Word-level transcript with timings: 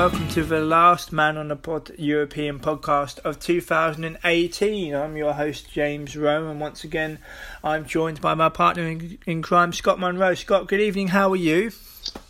Welcome 0.00 0.28
to 0.28 0.42
the 0.42 0.62
last 0.62 1.12
Man 1.12 1.36
on 1.36 1.48
the 1.48 1.56
Pod 1.56 1.90
European 1.98 2.58
podcast 2.58 3.18
of 3.18 3.38
2018. 3.38 4.94
I'm 4.94 5.14
your 5.14 5.34
host 5.34 5.70
James 5.70 6.16
Rowe, 6.16 6.48
and 6.48 6.58
once 6.58 6.84
again, 6.84 7.18
I'm 7.62 7.84
joined 7.84 8.18
by 8.18 8.32
my 8.32 8.48
partner 8.48 8.84
in, 8.84 9.18
in 9.26 9.42
crime, 9.42 9.74
Scott 9.74 10.00
Monroe. 10.00 10.32
Scott, 10.32 10.68
good 10.68 10.80
evening. 10.80 11.08
How 11.08 11.30
are 11.32 11.36
you? 11.36 11.72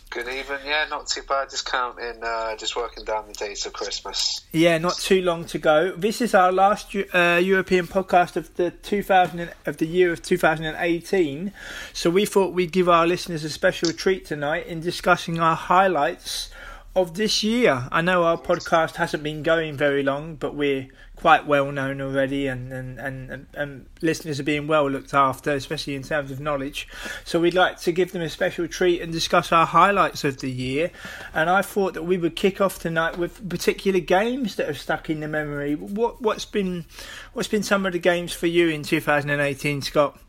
Good 0.09 0.27
evening. 0.27 0.59
Yeah, 0.65 0.85
not 0.89 1.07
too 1.07 1.21
bad. 1.21 1.49
Just 1.49 1.65
counting, 1.65 2.21
uh, 2.21 2.57
just 2.57 2.75
working 2.75 3.05
down 3.05 3.29
the 3.29 3.33
days 3.33 3.65
of 3.65 3.71
Christmas. 3.71 4.41
Yeah, 4.51 4.77
not 4.77 4.97
too 4.97 5.21
long 5.21 5.45
to 5.45 5.57
go. 5.57 5.95
This 5.95 6.19
is 6.19 6.35
our 6.35 6.51
last 6.51 6.93
uh, 6.93 7.39
European 7.41 7.87
podcast 7.87 8.35
of 8.35 8.53
the 8.55 8.71
2000 8.71 9.49
of 9.65 9.77
the 9.77 9.87
year 9.87 10.11
of 10.11 10.21
2018. 10.21 11.53
So 11.93 12.09
we 12.09 12.25
thought 12.25 12.51
we'd 12.51 12.73
give 12.73 12.89
our 12.89 13.07
listeners 13.07 13.45
a 13.45 13.49
special 13.49 13.93
treat 13.93 14.25
tonight 14.25 14.67
in 14.67 14.81
discussing 14.81 15.39
our 15.39 15.55
highlights 15.55 16.49
of 16.95 17.13
this 17.13 17.43
year. 17.43 17.87
I 17.91 18.01
know 18.01 18.23
our 18.23 18.37
podcast 18.37 18.95
hasn't 18.95 19.23
been 19.23 19.43
going 19.43 19.77
very 19.77 20.03
long, 20.03 20.35
but 20.35 20.55
we're 20.55 20.89
quite 21.15 21.45
well 21.45 21.71
known 21.71 22.01
already, 22.01 22.47
and 22.47 22.73
and, 22.73 22.99
and, 22.99 23.45
and 23.53 23.85
listeners 24.01 24.39
are 24.39 24.43
being 24.43 24.67
well 24.67 24.89
looked 24.89 25.13
after, 25.13 25.51
especially 25.51 25.95
in 25.95 26.03
terms 26.03 26.31
of 26.31 26.39
knowledge. 26.39 26.87
So 27.23 27.39
we'd 27.39 27.53
like 27.53 27.79
to 27.81 27.91
give 27.91 28.11
them 28.11 28.21
a 28.21 28.29
special 28.29 28.67
treat 28.67 29.01
and 29.01 29.13
discuss 29.13 29.51
our 29.51 29.65
highlights 29.65 30.23
of 30.23 30.39
the 30.39 30.51
year. 30.51 30.91
And 31.33 31.49
I 31.49 31.61
thought 31.61 31.93
that 31.93 32.03
we 32.03 32.17
would 32.17 32.35
kick 32.35 32.59
off 32.59 32.79
tonight 32.79 33.17
with 33.17 33.47
particular 33.47 33.99
games 33.99 34.55
that 34.55 34.67
have 34.67 34.79
stuck 34.79 35.09
in 35.09 35.19
the 35.19 35.27
memory. 35.27 35.75
What 35.75 36.21
what's 36.21 36.45
been 36.45 36.85
what's 37.33 37.47
been 37.47 37.63
some 37.63 37.85
of 37.85 37.93
the 37.93 37.99
games 37.99 38.33
for 38.33 38.47
you 38.47 38.67
in 38.67 38.83
2018, 38.83 39.81
Scott? 39.83 40.19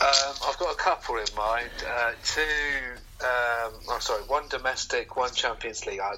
Um, 0.00 0.34
I've 0.48 0.58
got 0.58 0.72
a 0.72 0.76
couple 0.76 1.16
in 1.16 1.26
mind. 1.36 1.70
Uh, 1.86 2.12
two, 2.24 2.42
um, 3.22 3.72
oh, 3.88 3.98
sorry, 4.00 4.22
one 4.22 4.48
domestic, 4.48 5.16
one 5.16 5.32
Champions 5.32 5.86
League. 5.86 6.00
I, 6.00 6.14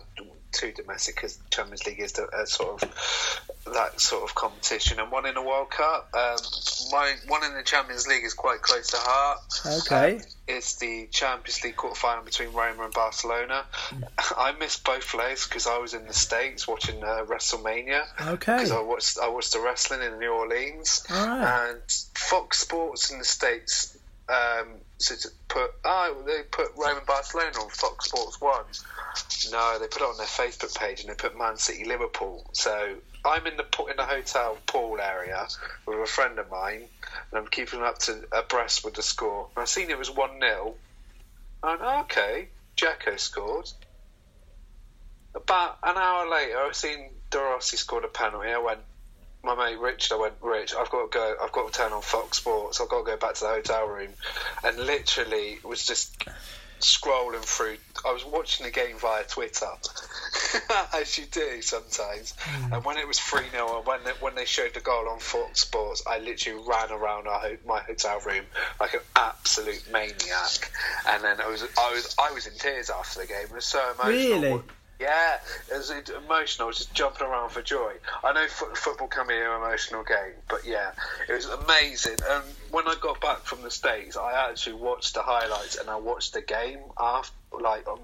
two 0.55 0.72
domestic 0.72 1.16
because 1.16 1.38
Champions 1.50 1.84
League 1.86 2.00
is 2.00 2.12
the, 2.12 2.27
uh, 2.28 2.44
sort 2.46 2.83
of 2.83 3.41
that 3.72 4.00
sort 4.00 4.22
of 4.22 4.34
competition, 4.34 5.00
and 5.00 5.11
one 5.11 5.27
in 5.27 5.34
the 5.34 5.42
World 5.42 5.70
Cup. 5.70 6.08
Um, 6.14 6.36
my 6.91 7.14
one 7.27 7.44
in 7.44 7.55
the 7.55 7.62
Champions 7.62 8.06
League 8.06 8.24
is 8.24 8.34
quite 8.34 8.62
close 8.62 8.88
to 8.88 8.96
heart. 8.98 9.38
Okay. 9.86 10.16
Um, 10.16 10.22
it's 10.46 10.77
the 10.77 11.08
Champions 11.11 11.64
League 11.64 11.77
quarter 11.77 11.96
final 11.96 12.24
between 12.24 12.52
Roma 12.52 12.84
and 12.84 12.92
Barcelona. 12.92 13.64
I 14.36 14.52
missed 14.52 14.84
both 14.84 15.14
legs 15.14 15.46
because 15.46 15.67
I 15.67 15.78
was 15.78 15.95
in 15.95 16.07
the 16.07 16.14
States 16.14 16.68
watching 16.68 17.02
uh, 17.02 17.24
WrestleMania. 17.27 18.05
Okay. 18.20 18.57
Because 18.57 18.70
I 18.70 18.80
watched 18.80 19.18
I 19.18 19.28
watched 19.28 19.52
the 19.52 19.61
wrestling 19.61 20.02
in 20.02 20.18
New 20.18 20.30
Orleans, 20.30 21.05
right. 21.11 21.70
and 21.70 21.80
Fox 22.14 22.61
Sports 22.61 23.11
in 23.11 23.18
the 23.18 23.24
States 23.24 23.96
um, 24.28 24.68
put 25.48 25.70
oh 25.84 26.22
they 26.26 26.42
put 26.50 26.68
Roma 26.76 27.00
Barcelona 27.06 27.58
on 27.60 27.70
Fox 27.70 28.06
Sports 28.06 28.40
One. 28.40 28.64
No, 29.52 29.78
they 29.78 29.86
put 29.86 30.02
it 30.02 30.08
on 30.08 30.16
their 30.16 30.26
Facebook 30.26 30.74
page 30.76 31.00
and 31.00 31.10
they 31.10 31.14
put 31.14 31.36
Man 31.38 31.56
City 31.56 31.84
Liverpool. 31.84 32.44
So 32.52 32.96
I'm 33.24 33.46
in 33.46 33.56
the 33.56 33.66
in 33.90 33.96
the 33.96 34.04
hotel 34.04 34.58
pool 34.66 35.00
area 35.00 35.46
with 35.86 35.98
a 35.98 36.06
friend 36.06 36.38
of 36.38 36.50
mine, 36.50 36.84
and 37.30 37.38
I'm 37.38 37.46
keeping 37.48 37.82
up 37.82 37.98
to 38.00 38.24
abreast 38.32 38.84
with 38.84 38.94
the 38.94 39.02
score. 39.02 39.48
And 39.56 39.62
I 39.62 39.66
seen 39.66 39.90
it 39.90 39.98
was 39.98 40.10
one 40.10 40.40
0 40.40 40.74
and 41.64 41.80
okay, 41.80 42.48
Dzeko 42.76 43.18
scored. 43.18 43.70
About 45.34 45.78
an 45.82 45.96
hour 45.96 46.30
later, 46.30 46.58
I 46.58 46.72
seen 46.72 47.10
De 47.30 47.38
Rossi 47.38 47.76
scored 47.78 48.04
a 48.04 48.08
penalty. 48.08 48.50
I 48.50 48.58
went, 48.58 48.80
my 49.44 49.55
mate 49.55 49.78
Richard, 49.78 50.14
I 50.14 50.20
went, 50.20 50.34
Rich, 50.40 50.74
I've 50.74 50.90
got 50.90 51.10
to 51.10 51.18
go, 51.18 51.34
I've 51.42 51.52
got 51.52 51.72
to 51.72 51.78
turn 51.78 51.92
on 51.92 52.02
Fox 52.02 52.38
Sports, 52.38 52.80
I've 52.80 52.88
got 52.88 53.00
to 53.00 53.05
go 53.05 53.16
back 53.16 53.34
to 53.34 53.40
the 53.40 53.50
hotel 53.50 53.86
room. 53.86 54.10
And 54.64 54.78
literally 54.78 55.58
was 55.62 55.86
just 55.86 56.24
scrolling 56.80 57.42
through, 57.42 57.77
I 58.06 58.12
was 58.12 58.24
watching 58.24 58.66
the 58.66 58.72
game 58.72 58.96
via 58.98 59.24
Twitter, 59.24 59.66
as 60.94 61.18
you 61.18 61.24
do 61.30 61.62
sometimes. 61.62 62.34
Hmm. 62.38 62.74
And 62.74 62.84
when 62.84 62.98
it 62.98 63.06
was 63.06 63.18
3 63.18 63.42
0, 63.50 63.78
and 63.78 63.86
when 63.86 64.04
they, 64.04 64.10
when 64.20 64.34
they 64.34 64.44
showed 64.44 64.74
the 64.74 64.80
goal 64.80 65.08
on 65.08 65.18
Fox 65.18 65.60
Sports, 65.60 66.02
I 66.06 66.18
literally 66.18 66.62
ran 66.66 66.90
around 66.90 67.27
our, 67.27 67.40
ho- 67.40 67.56
my 67.66 67.80
hotel 67.80 68.20
room 68.20 68.44
like 68.80 68.94
an 68.94 69.00
absolute 69.16 69.84
maniac. 69.92 70.70
And 71.08 71.22
then 71.22 71.40
I 71.40 71.48
was, 71.48 71.62
I 71.62 71.92
was, 71.92 72.14
I 72.18 72.33
was 72.33 72.46
in 72.46 72.54
tears 72.54 72.90
after 72.90 73.20
the 73.20 73.27
game. 73.27 73.44
It 73.44 73.54
was 73.54 73.66
so 73.66 73.80
emotional. 73.98 74.40
Really? 74.40 74.62
Yeah, 75.00 75.38
it 75.70 75.77
was 75.77 75.90
emotional. 75.90 76.66
I 76.66 76.68
was 76.68 76.78
just 76.78 76.94
jumping 76.94 77.27
around 77.27 77.50
for 77.50 77.62
joy. 77.62 77.92
I 78.22 78.32
know 78.32 78.46
fo- 78.46 78.74
football 78.74 79.08
can 79.08 79.27
be 79.27 79.34
an 79.34 79.42
emotional 79.42 80.05
game, 80.05 80.34
but 80.48 80.64
yeah, 80.64 80.92
it 81.28 81.32
was 81.32 81.46
amazing. 81.46 82.18
And 82.28 82.44
when 82.70 82.86
I 82.86 82.94
got 83.00 83.20
back 83.20 83.40
from 83.40 83.62
the 83.62 83.70
states, 83.70 84.16
I 84.16 84.48
actually 84.50 84.77
watched 84.77 85.14
the 85.14 85.22
highlights 85.22 85.77
and 85.77 85.90
I 85.90 85.96
watched 85.96 86.33
the 86.33 86.42
game 86.42 86.78
after, 86.98 87.34
like 87.60 87.88
on 87.88 87.98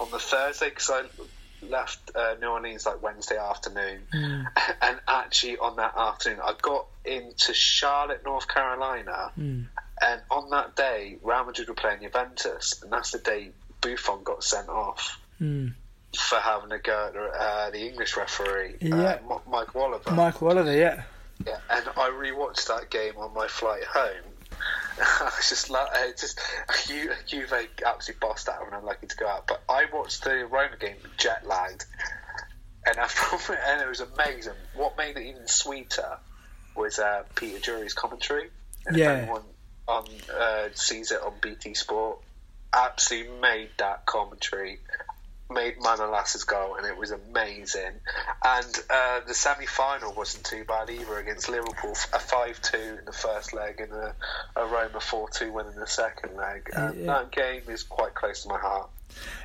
on 0.00 0.10
the 0.10 0.18
Thursday, 0.18 0.68
because 0.68 0.90
I 0.90 1.02
left 1.68 2.10
uh, 2.14 2.34
New 2.40 2.48
Orleans 2.48 2.84
like 2.84 3.02
Wednesday 3.02 3.38
afternoon, 3.38 4.02
hmm. 4.12 4.42
and 4.82 5.00
actually 5.08 5.56
on 5.58 5.76
that 5.76 5.96
afternoon, 5.96 6.40
I 6.44 6.54
got 6.60 6.86
into 7.04 7.54
Charlotte, 7.54 8.22
North 8.24 8.48
Carolina, 8.48 9.30
hmm. 9.34 9.62
and 10.02 10.20
on 10.30 10.50
that 10.50 10.76
day, 10.76 11.16
Real 11.22 11.44
Madrid 11.44 11.68
were 11.68 11.74
playing 11.74 12.02
Juventus, 12.02 12.82
and 12.82 12.92
that's 12.92 13.12
the 13.12 13.18
day 13.18 13.50
Buffon 13.80 14.22
got 14.24 14.44
sent 14.44 14.68
off 14.68 15.18
hmm. 15.38 15.68
For 16.16 16.36
having 16.38 16.70
a 16.72 16.78
go 16.78 17.10
at 17.12 17.40
uh, 17.40 17.70
the 17.70 17.86
English 17.88 18.16
referee, 18.16 18.76
Yeah. 18.80 19.18
uh, 19.30 19.38
Mike 19.48 19.72
Wallaber. 19.74 20.14
Michael 20.14 20.48
Oliver, 20.48 20.72
yeah. 20.76 21.02
Yeah, 21.44 21.58
and 21.70 21.86
I 21.96 22.10
rewatched 22.10 22.66
that 22.68 22.90
game 22.90 23.14
on 23.16 23.34
my 23.34 23.48
flight 23.48 23.82
home. 23.84 24.22
I 25.02 25.24
was 25.36 25.48
just 25.48 25.68
like, 25.70 25.88
uh, 25.92 26.06
just 26.16 26.38
you, 26.88 27.10
Juve 27.26 27.52
absolutely 27.84 28.20
bossed 28.20 28.48
out, 28.48 28.64
and 28.66 28.74
I'm 28.74 28.84
lucky 28.84 29.08
to 29.08 29.16
go 29.16 29.26
out. 29.26 29.46
But 29.48 29.62
I 29.68 29.86
watched 29.92 30.22
the 30.22 30.46
Roma 30.46 30.76
game 30.78 30.96
jet 31.16 31.44
lagged, 31.46 31.84
and 32.86 32.96
after, 32.98 33.52
and 33.66 33.82
it 33.82 33.88
was 33.88 34.00
amazing. 34.00 34.52
What 34.76 34.96
made 34.96 35.16
it 35.16 35.22
even 35.26 35.48
sweeter 35.48 36.18
was 36.76 36.98
uh, 37.00 37.24
Peter 37.34 37.58
Drury's 37.58 37.94
commentary. 37.94 38.50
And 38.86 38.96
Yeah. 38.96 39.12
if 39.14 39.22
anyone 39.22 39.42
on 39.88 40.06
uh, 40.32 40.68
sees 40.74 41.10
it 41.10 41.20
on 41.20 41.32
BT 41.40 41.74
Sport, 41.74 42.18
absolutely 42.72 43.38
made 43.40 43.70
that 43.78 44.06
commentary 44.06 44.78
made 45.50 45.78
Manolas's 45.80 46.44
goal, 46.44 46.76
and 46.76 46.86
it 46.86 46.96
was 46.96 47.10
amazing. 47.10 47.92
And 48.44 48.82
uh, 48.90 49.20
the 49.26 49.34
semi-final 49.34 50.12
wasn't 50.14 50.44
too 50.44 50.64
bad 50.64 50.90
either 50.90 51.18
against 51.18 51.48
Liverpool, 51.48 51.92
a 52.12 52.18
five-two 52.18 52.98
in 52.98 53.04
the 53.04 53.12
first 53.12 53.52
leg 53.52 53.80
and 53.80 53.92
a, 53.92 54.14
a 54.56 54.66
Roma 54.66 55.00
four-two 55.00 55.52
win 55.52 55.66
in 55.66 55.78
the 55.78 55.86
second 55.86 56.36
leg. 56.36 56.70
Um, 56.74 56.98
Yeah. 56.98 57.06
That 57.06 57.30
game 57.32 57.62
is 57.68 57.82
quite 57.82 58.14
close 58.14 58.42
to 58.42 58.48
my 58.48 58.58
heart. 58.58 58.88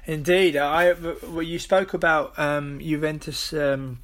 Indeed, 0.06 0.56
I 0.56 0.94
well, 0.94 1.44
you 1.44 1.60
spoke 1.60 1.94
about 1.94 2.38
um, 2.40 2.80
Juventus, 2.80 3.54
um, 3.54 4.00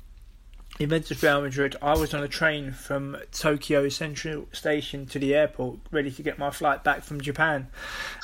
Juventus 0.80 1.24
Real 1.24 1.42
Madrid. 1.42 1.76
I 1.82 1.94
was 1.96 2.14
on 2.14 2.22
a 2.22 2.28
train 2.28 2.74
from 2.74 3.16
Tokyo 3.32 3.88
Central 3.88 4.48
Station 4.52 5.06
to 5.08 5.18
the 5.20 5.34
airport, 5.34 5.80
ready 5.90 6.12
to 6.12 6.22
get 6.22 6.38
my 6.38 6.50
flight 6.52 6.84
back 6.84 7.02
from 7.02 7.22
Japan, 7.22 7.68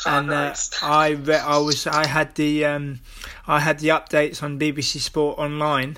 Oh, 0.06 0.18
and 0.18 0.28
nice. 0.28 0.72
uh, 0.84 0.86
I 0.86 1.10
re- 1.12 1.36
I 1.38 1.58
was 1.60 1.88
I 1.88 2.08
had 2.08 2.36
the 2.36 2.66
um, 2.66 3.00
I 3.48 3.62
had 3.62 3.80
the 3.80 3.88
updates 3.90 4.44
on 4.44 4.60
BBC 4.60 5.00
Sport 5.00 5.40
online. 5.40 5.98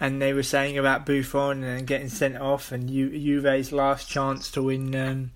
And 0.00 0.20
they 0.20 0.32
were 0.32 0.42
saying 0.42 0.76
about 0.76 1.06
Buffon 1.06 1.62
and 1.62 1.86
getting 1.86 2.08
sent 2.08 2.36
off, 2.36 2.72
and 2.72 2.88
Ju- 2.88 3.16
Juve's 3.16 3.72
last 3.72 4.08
chance 4.08 4.50
to 4.52 4.62
win 4.62 4.94
um, 4.94 5.30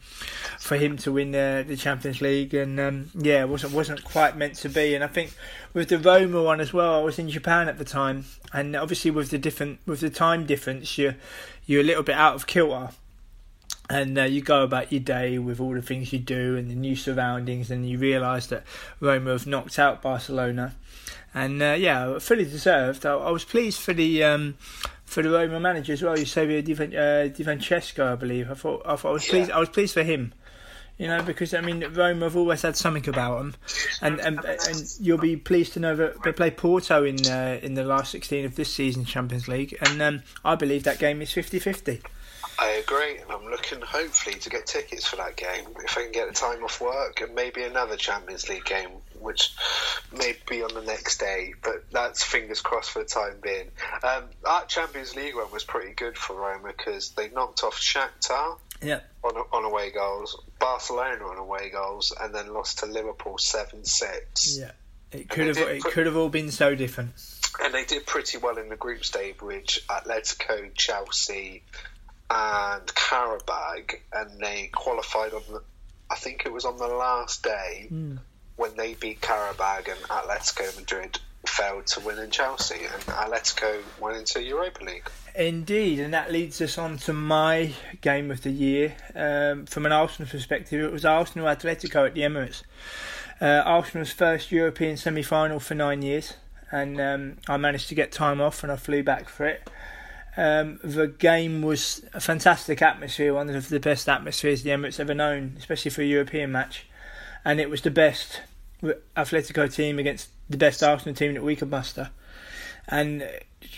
for 0.58 0.76
him 0.76 0.96
to 0.98 1.12
win 1.12 1.30
the, 1.30 1.64
the 1.66 1.76
Champions 1.76 2.20
League, 2.20 2.54
and 2.54 2.78
um, 2.80 3.10
yeah, 3.14 3.42
it 3.42 3.48
wasn't 3.48 3.72
wasn't 3.72 4.02
quite 4.04 4.36
meant 4.36 4.56
to 4.56 4.68
be. 4.68 4.94
And 4.94 5.04
I 5.04 5.06
think 5.06 5.34
with 5.72 5.88
the 5.88 5.98
Roma 5.98 6.42
one 6.42 6.60
as 6.60 6.72
well, 6.72 7.00
I 7.00 7.02
was 7.02 7.18
in 7.18 7.28
Japan 7.30 7.68
at 7.68 7.78
the 7.78 7.84
time, 7.84 8.24
and 8.52 8.74
obviously 8.74 9.10
with 9.10 9.30
the 9.30 9.38
different 9.38 9.78
with 9.86 10.00
the 10.00 10.10
time 10.10 10.44
difference, 10.44 10.98
you 10.98 11.14
you're 11.66 11.82
a 11.82 11.84
little 11.84 12.02
bit 12.02 12.16
out 12.16 12.34
of 12.34 12.46
kilter. 12.46 12.90
And 13.90 14.18
uh, 14.18 14.24
you 14.24 14.42
go 14.42 14.64
about 14.64 14.92
your 14.92 15.00
day 15.00 15.38
with 15.38 15.60
all 15.60 15.72
the 15.72 15.80
things 15.80 16.12
you 16.12 16.18
do 16.18 16.56
and 16.56 16.70
the 16.70 16.74
new 16.74 16.94
surroundings, 16.94 17.70
and 17.70 17.88
you 17.88 17.98
realise 17.98 18.48
that 18.48 18.64
Roma 19.00 19.30
have 19.30 19.46
knocked 19.46 19.78
out 19.78 20.02
Barcelona 20.02 20.74
and 21.34 21.62
uh, 21.62 21.76
yeah, 21.78 22.18
fully 22.18 22.44
deserved. 22.44 23.04
I, 23.04 23.14
I, 23.14 23.30
was 23.30 23.44
pleased 23.44 23.80
for 23.80 23.92
the 23.92 24.24
um, 24.24 24.56
for 25.04 25.22
the 25.22 25.30
Roma 25.30 25.60
manager 25.60 25.92
as 25.92 26.02
well. 26.02 26.18
Eusebio 26.18 26.62
Di, 26.62 26.96
uh, 26.96 27.28
Di 27.28 27.44
Francesco, 27.44 28.12
I 28.12 28.16
believe. 28.16 28.50
I 28.50 28.54
thought 28.54 28.82
I, 28.84 28.96
thought 28.96 29.10
I 29.10 29.12
was 29.12 29.26
yeah. 29.26 29.30
pleased. 29.30 29.50
I 29.50 29.58
was 29.60 29.68
pleased 29.68 29.94
for 29.94 30.02
him. 30.02 30.32
You 30.96 31.06
know, 31.06 31.22
because 31.22 31.54
I 31.54 31.60
mean, 31.60 31.84
Roma 31.92 32.26
have 32.26 32.36
always 32.36 32.62
had 32.62 32.76
something 32.76 33.08
about 33.08 33.38
them, 33.38 33.54
and 34.02 34.18
and, 34.20 34.44
and 34.44 34.94
you'll 34.98 35.18
be 35.18 35.36
pleased 35.36 35.74
to 35.74 35.80
know 35.80 35.94
that 35.94 36.22
they 36.24 36.32
play 36.32 36.50
Porto 36.50 37.04
in 37.04 37.24
uh, 37.26 37.60
in 37.62 37.74
the 37.74 37.84
last 37.84 38.10
sixteen 38.10 38.44
of 38.44 38.56
this 38.56 38.74
season's 38.74 39.08
Champions 39.08 39.46
League, 39.46 39.76
and 39.80 40.02
um, 40.02 40.22
I 40.44 40.56
believe 40.56 40.82
that 40.84 40.98
game 40.98 41.22
is 41.22 41.30
50-50. 41.30 42.02
I 42.60 42.70
agree, 42.70 43.18
and 43.18 43.30
I'm 43.30 43.46
looking 43.46 43.80
hopefully 43.80 44.34
to 44.36 44.50
get 44.50 44.66
tickets 44.66 45.06
for 45.06 45.14
that 45.16 45.36
game 45.36 45.64
if 45.84 45.96
I 45.96 46.02
can 46.02 46.12
get 46.12 46.28
the 46.28 46.34
time 46.34 46.64
off 46.64 46.80
work 46.80 47.20
and 47.20 47.32
maybe 47.34 47.62
another 47.62 47.96
Champions 47.96 48.48
League 48.48 48.64
game, 48.64 48.90
which 49.20 49.52
may 50.12 50.34
be 50.48 50.62
on 50.62 50.74
the 50.74 50.82
next 50.82 51.18
day. 51.20 51.54
But 51.62 51.84
that's 51.92 52.24
fingers 52.24 52.60
crossed 52.60 52.90
for 52.90 53.00
the 53.00 53.04
time 53.04 53.36
being. 53.40 53.70
Um, 54.02 54.24
that 54.44 54.68
Champions 54.68 55.14
League 55.14 55.36
one 55.36 55.52
was 55.52 55.62
pretty 55.62 55.92
good 55.94 56.18
for 56.18 56.34
Roma 56.34 56.72
because 56.76 57.10
they 57.10 57.28
knocked 57.28 57.62
off 57.62 57.80
Shakhtar. 57.80 58.58
Yeah. 58.82 59.00
On, 59.22 59.36
on 59.52 59.64
away 59.64 59.90
goals, 59.92 60.40
Barcelona 60.58 61.24
on 61.26 61.38
away 61.38 61.70
goals, 61.70 62.12
and 62.20 62.34
then 62.34 62.52
lost 62.52 62.80
to 62.80 62.86
Liverpool 62.86 63.38
seven 63.38 63.84
six. 63.84 64.58
Yeah, 64.58 64.72
it 65.12 65.28
could 65.28 65.46
have 65.48 65.58
it 65.58 65.84
could 65.84 66.06
have 66.06 66.16
all 66.16 66.28
been 66.28 66.50
so 66.50 66.74
different. 66.74 67.10
And 67.60 67.74
they 67.74 67.84
did 67.84 68.06
pretty 68.06 68.38
well 68.38 68.56
in 68.58 68.68
the 68.68 68.76
group 68.76 69.04
stage, 69.04 69.42
which 69.42 69.84
Atletico, 69.88 70.72
Chelsea, 70.74 71.64
and 72.30 72.86
Qarabag, 72.86 73.96
and 74.12 74.40
they 74.40 74.68
qualified 74.72 75.32
on 75.32 75.42
the. 75.50 75.62
I 76.10 76.16
think 76.16 76.44
it 76.46 76.52
was 76.52 76.64
on 76.64 76.78
the 76.78 76.88
last 76.88 77.42
day 77.42 77.88
mm. 77.92 78.18
when 78.56 78.76
they 78.76 78.94
beat 78.94 79.20
Qarabag 79.20 79.90
and 79.90 80.00
Atletico 80.04 80.74
Madrid 80.76 81.18
failed 81.46 81.86
to 81.86 82.00
win 82.00 82.18
in 82.18 82.30
Chelsea, 82.30 82.84
and 82.84 83.02
Atletico 83.04 83.82
went 84.00 84.16
into 84.16 84.42
Europa 84.42 84.84
League. 84.84 85.08
Indeed, 85.34 86.00
and 86.00 86.12
that 86.12 86.32
leads 86.32 86.60
us 86.60 86.78
on 86.78 86.98
to 86.98 87.12
my 87.12 87.72
game 88.00 88.30
of 88.30 88.42
the 88.42 88.50
year. 88.50 88.96
Um, 89.14 89.66
from 89.66 89.86
an 89.86 89.92
Arsenal 89.92 90.30
perspective, 90.30 90.82
it 90.82 90.92
was 90.92 91.04
Arsenal 91.04 91.46
Atletico 91.46 92.06
at 92.06 92.14
the 92.14 92.22
Emirates. 92.22 92.62
Uh, 93.40 93.62
Arsenal's 93.64 94.12
first 94.12 94.50
European 94.50 94.96
semi 94.96 95.22
final 95.22 95.60
for 95.60 95.74
nine 95.74 96.02
years, 96.02 96.34
and 96.70 97.00
um, 97.00 97.36
I 97.48 97.56
managed 97.56 97.88
to 97.88 97.94
get 97.94 98.12
time 98.12 98.40
off 98.40 98.62
and 98.62 98.72
I 98.72 98.76
flew 98.76 99.02
back 99.02 99.28
for 99.28 99.46
it. 99.46 99.68
Um, 100.38 100.78
the 100.84 101.08
game 101.08 101.62
was 101.62 102.04
a 102.14 102.20
fantastic 102.20 102.80
atmosphere, 102.80 103.34
one 103.34 103.50
of 103.50 103.68
the 103.68 103.80
best 103.80 104.08
atmospheres 104.08 104.62
the 104.62 104.70
Emirates 104.70 105.00
ever 105.00 105.12
known, 105.12 105.56
especially 105.58 105.90
for 105.90 106.02
a 106.02 106.04
European 106.04 106.52
match. 106.52 106.86
And 107.44 107.58
it 107.58 107.68
was 107.68 107.82
the 107.82 107.90
best 107.90 108.42
Atletico 109.16 109.72
team 109.74 109.98
against 109.98 110.28
the 110.48 110.56
best 110.56 110.80
Arsenal 110.80 111.16
team 111.16 111.34
that 111.34 111.42
we 111.42 111.56
could 111.56 111.70
muster. 111.70 112.10
And, 112.86 113.28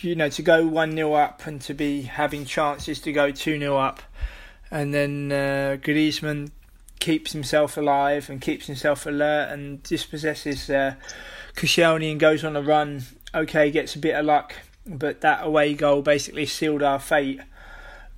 you 0.02 0.14
know, 0.14 0.28
to 0.28 0.42
go 0.42 0.66
1 0.66 0.92
0 0.92 1.14
up 1.14 1.46
and 1.46 1.62
to 1.62 1.72
be 1.72 2.02
having 2.02 2.44
chances 2.44 3.00
to 3.00 3.12
go 3.12 3.30
2 3.30 3.58
0 3.58 3.78
up, 3.78 4.02
and 4.70 4.92
then 4.92 5.32
uh, 5.32 5.78
Griezmann 5.80 6.50
keeps 6.98 7.32
himself 7.32 7.78
alive 7.78 8.28
and 8.28 8.38
keeps 8.38 8.66
himself 8.66 9.06
alert 9.06 9.50
and 9.50 9.82
dispossesses 9.82 10.68
uh, 10.68 10.96
Koscielny 11.54 12.10
and 12.10 12.20
goes 12.20 12.44
on 12.44 12.54
a 12.54 12.60
run. 12.60 13.04
Okay, 13.34 13.70
gets 13.70 13.94
a 13.94 13.98
bit 13.98 14.14
of 14.14 14.26
luck 14.26 14.54
but 14.90 15.20
that 15.20 15.46
away 15.46 15.74
goal 15.74 16.02
basically 16.02 16.46
sealed 16.46 16.82
our 16.82 16.98
fate. 16.98 17.40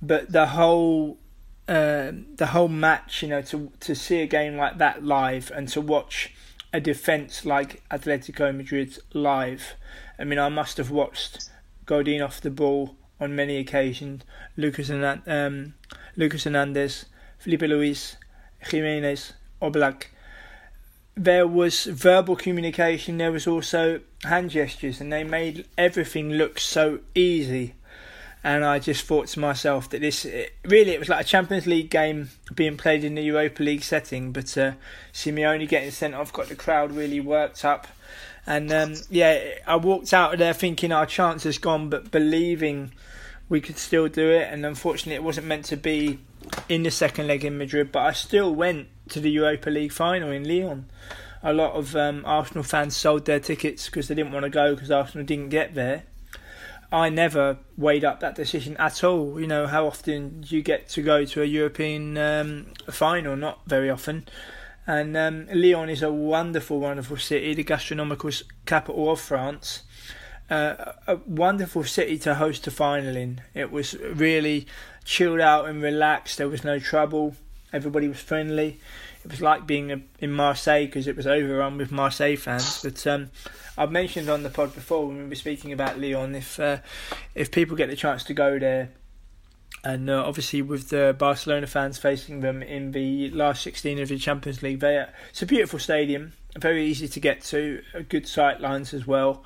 But 0.01 0.31
the 0.31 0.47
whole 0.47 1.17
uh, 1.67 2.11
the 2.35 2.47
whole 2.47 2.67
match, 2.67 3.21
you 3.21 3.29
know, 3.29 3.41
to 3.43 3.71
to 3.79 3.95
see 3.95 4.21
a 4.21 4.27
game 4.27 4.57
like 4.57 4.79
that 4.79 5.03
live 5.03 5.51
and 5.55 5.67
to 5.69 5.79
watch 5.79 6.33
a 6.73 6.81
defence 6.81 7.45
like 7.45 7.83
Atletico 7.89 8.55
Madrid 8.55 8.97
live. 9.13 9.75
I 10.17 10.23
mean, 10.23 10.39
I 10.39 10.49
must 10.49 10.77
have 10.77 10.91
watched 10.91 11.49
Godin 11.85 12.21
off 12.21 12.41
the 12.41 12.49
ball 12.49 12.95
on 13.19 13.35
many 13.35 13.57
occasions. 13.57 14.23
Lucas 14.57 14.89
um, 14.89 15.75
Lucas 16.17 16.43
Hernandez, 16.43 17.05
Filipe 17.37 17.61
Luis, 17.61 18.17
Jimenez, 18.59 19.33
Oblak 19.61 20.07
there 21.15 21.47
was 21.47 21.85
verbal 21.85 22.35
communication, 22.35 23.17
there 23.17 23.31
was 23.31 23.47
also 23.47 24.01
hand 24.23 24.51
gestures, 24.51 25.01
and 25.01 25.11
they 25.11 25.23
made 25.23 25.65
everything 25.77 26.33
look 26.33 26.59
so 26.59 26.99
easy. 27.15 27.75
And 28.45 28.65
I 28.65 28.79
just 28.79 29.05
thought 29.05 29.27
to 29.27 29.39
myself 29.39 29.89
that 29.91 30.01
this 30.01 30.25
really 30.65 30.91
it 30.91 30.99
was 30.99 31.07
like 31.07 31.21
a 31.21 31.27
Champions 31.27 31.65
League 31.65 31.89
game 31.89 32.29
being 32.53 32.75
played 32.75 33.05
in 33.05 33.15
the 33.15 33.21
Europa 33.21 33.63
League 33.63 33.83
setting, 33.83 34.33
but 34.33 34.57
uh, 34.57 34.73
Simeone 35.13 35.67
getting 35.67 35.91
sent 35.91 36.13
off 36.13 36.33
got 36.33 36.47
the 36.47 36.55
crowd 36.55 36.91
really 36.91 37.21
worked 37.21 37.63
up. 37.63 37.87
And 38.45 38.71
um, 38.73 38.95
yeah, 39.09 39.39
I 39.65 39.77
walked 39.77 40.13
out 40.13 40.33
of 40.33 40.39
there 40.39 40.53
thinking 40.53 40.91
our 40.91 41.05
chance 41.05 41.43
has 41.43 41.57
gone, 41.57 41.89
but 41.89 42.11
believing 42.11 42.91
we 43.47 43.61
could 43.61 43.77
still 43.77 44.09
do 44.09 44.29
it. 44.31 44.51
And 44.51 44.65
unfortunately, 44.65 45.15
it 45.15 45.23
wasn't 45.23 45.47
meant 45.47 45.65
to 45.65 45.77
be 45.77 46.19
in 46.67 46.83
the 46.83 46.91
second 46.91 47.27
leg 47.27 47.45
in 47.45 47.57
Madrid, 47.57 47.91
but 47.93 48.01
I 48.01 48.11
still 48.11 48.53
went 48.53 48.87
to 49.09 49.21
the 49.21 49.31
Europa 49.31 49.69
League 49.69 49.93
final 49.93 50.31
in 50.31 50.43
Lyon. 50.43 50.89
A 51.43 51.53
lot 51.53 51.73
of 51.73 51.95
um, 51.95 52.23
Arsenal 52.25 52.63
fans 52.63 52.95
sold 52.95 53.25
their 53.25 53.39
tickets 53.39 53.87
because 53.87 54.07
they 54.07 54.15
didn't 54.15 54.31
want 54.31 54.43
to 54.43 54.49
go 54.49 54.73
because 54.73 54.89
Arsenal 54.89 55.25
didn't 55.25 55.49
get 55.49 55.75
there. 55.75 56.03
I 56.91 57.09
never 57.09 57.57
weighed 57.75 58.05
up 58.05 58.19
that 58.19 58.35
decision 58.35 58.77
at 58.77 59.03
all. 59.03 59.39
You 59.39 59.47
know, 59.47 59.67
how 59.67 59.87
often 59.87 60.41
do 60.41 60.55
you 60.55 60.61
get 60.61 60.87
to 60.89 61.01
go 61.01 61.25
to 61.25 61.41
a 61.41 61.45
European 61.45 62.17
um, 62.17 62.67
final? 62.89 63.35
Not 63.35 63.61
very 63.65 63.89
often. 63.89 64.27
And 64.85 65.17
um, 65.17 65.47
Lyon 65.51 65.89
is 65.89 66.01
a 66.01 66.11
wonderful, 66.11 66.79
wonderful 66.79 67.17
city, 67.17 67.53
the 67.53 67.63
gastronomical 67.63 68.31
capital 68.65 69.11
of 69.11 69.19
France. 69.19 69.83
Uh, 70.49 70.93
a 71.07 71.15
wonderful 71.25 71.83
city 71.83 72.17
to 72.19 72.35
host 72.35 72.67
a 72.67 72.71
final 72.71 73.15
in. 73.15 73.41
It 73.53 73.71
was 73.71 73.95
really 73.95 74.67
chilled 75.03 75.39
out 75.39 75.67
and 75.67 75.81
relaxed. 75.81 76.37
There 76.37 76.49
was 76.49 76.63
no 76.63 76.79
trouble. 76.79 77.35
Everybody 77.71 78.07
was 78.07 78.19
friendly. 78.19 78.79
It 79.23 79.31
was 79.31 79.41
like 79.41 79.65
being 79.65 80.03
in 80.19 80.31
Marseille 80.31 80.85
because 80.85 81.07
it 81.07 81.15
was 81.15 81.25
overrun 81.25 81.77
with 81.77 81.91
Marseille 81.91 82.35
fans. 82.35 82.81
But 82.81 83.05
um, 83.07 83.31
I've 83.77 83.91
mentioned 83.91 84.29
on 84.29 84.43
the 84.43 84.49
pod 84.49 84.75
before 84.75 85.07
when 85.07 85.17
we 85.17 85.29
were 85.29 85.35
speaking 85.35 85.71
about 85.71 85.99
Lyon, 85.99 86.35
if 86.35 86.59
uh, 86.59 86.77
if 87.33 87.51
people 87.51 87.77
get 87.77 87.89
the 87.89 87.95
chance 87.95 88.23
to 88.25 88.33
go 88.33 88.59
there, 88.59 88.89
and 89.83 90.09
uh, 90.09 90.23
obviously 90.25 90.61
with 90.61 90.89
the 90.89 91.15
Barcelona 91.17 91.67
fans 91.67 91.97
facing 91.97 92.41
them 92.41 92.61
in 92.61 92.91
the 92.91 93.29
last 93.31 93.63
16 93.63 93.99
of 93.99 94.09
the 94.09 94.17
Champions 94.17 94.61
League, 94.61 94.79
they, 94.79 95.05
it's 95.29 95.41
a 95.41 95.45
beautiful 95.45 95.79
stadium, 95.79 96.33
very 96.57 96.85
easy 96.85 97.07
to 97.07 97.19
get 97.19 97.41
to, 97.43 97.81
good 98.09 98.27
sight 98.27 98.61
lines 98.61 98.93
as 98.93 99.07
well 99.07 99.45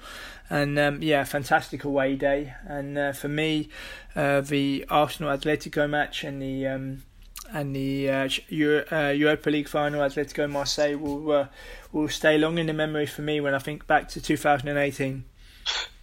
and 0.49 0.79
um, 0.79 1.01
yeah, 1.01 1.23
fantastic 1.23 1.83
away 1.83 2.15
day. 2.15 2.53
And 2.65 2.97
uh, 2.97 3.11
for 3.13 3.27
me, 3.27 3.69
uh, 4.15 4.41
the 4.41 4.85
Arsenal 4.89 5.35
Atletico 5.35 5.89
match 5.89 6.23
and 6.23 6.41
the 6.41 6.67
um, 6.67 7.03
and 7.51 7.75
the 7.75 8.09
uh, 8.09 8.29
Euro, 8.49 8.85
uh, 8.91 9.09
Europa 9.09 9.49
League 9.49 9.67
final, 9.67 10.01
Atletico 10.01 10.49
Marseille, 10.49 10.95
will 10.95 11.31
uh, 11.31 11.47
will 11.91 12.09
stay 12.09 12.37
long 12.37 12.57
in 12.57 12.67
the 12.67 12.73
memory 12.73 13.05
for 13.05 13.21
me 13.21 13.41
when 13.41 13.53
I 13.53 13.59
think 13.59 13.87
back 13.87 14.09
to 14.09 14.21
2018. 14.21 15.23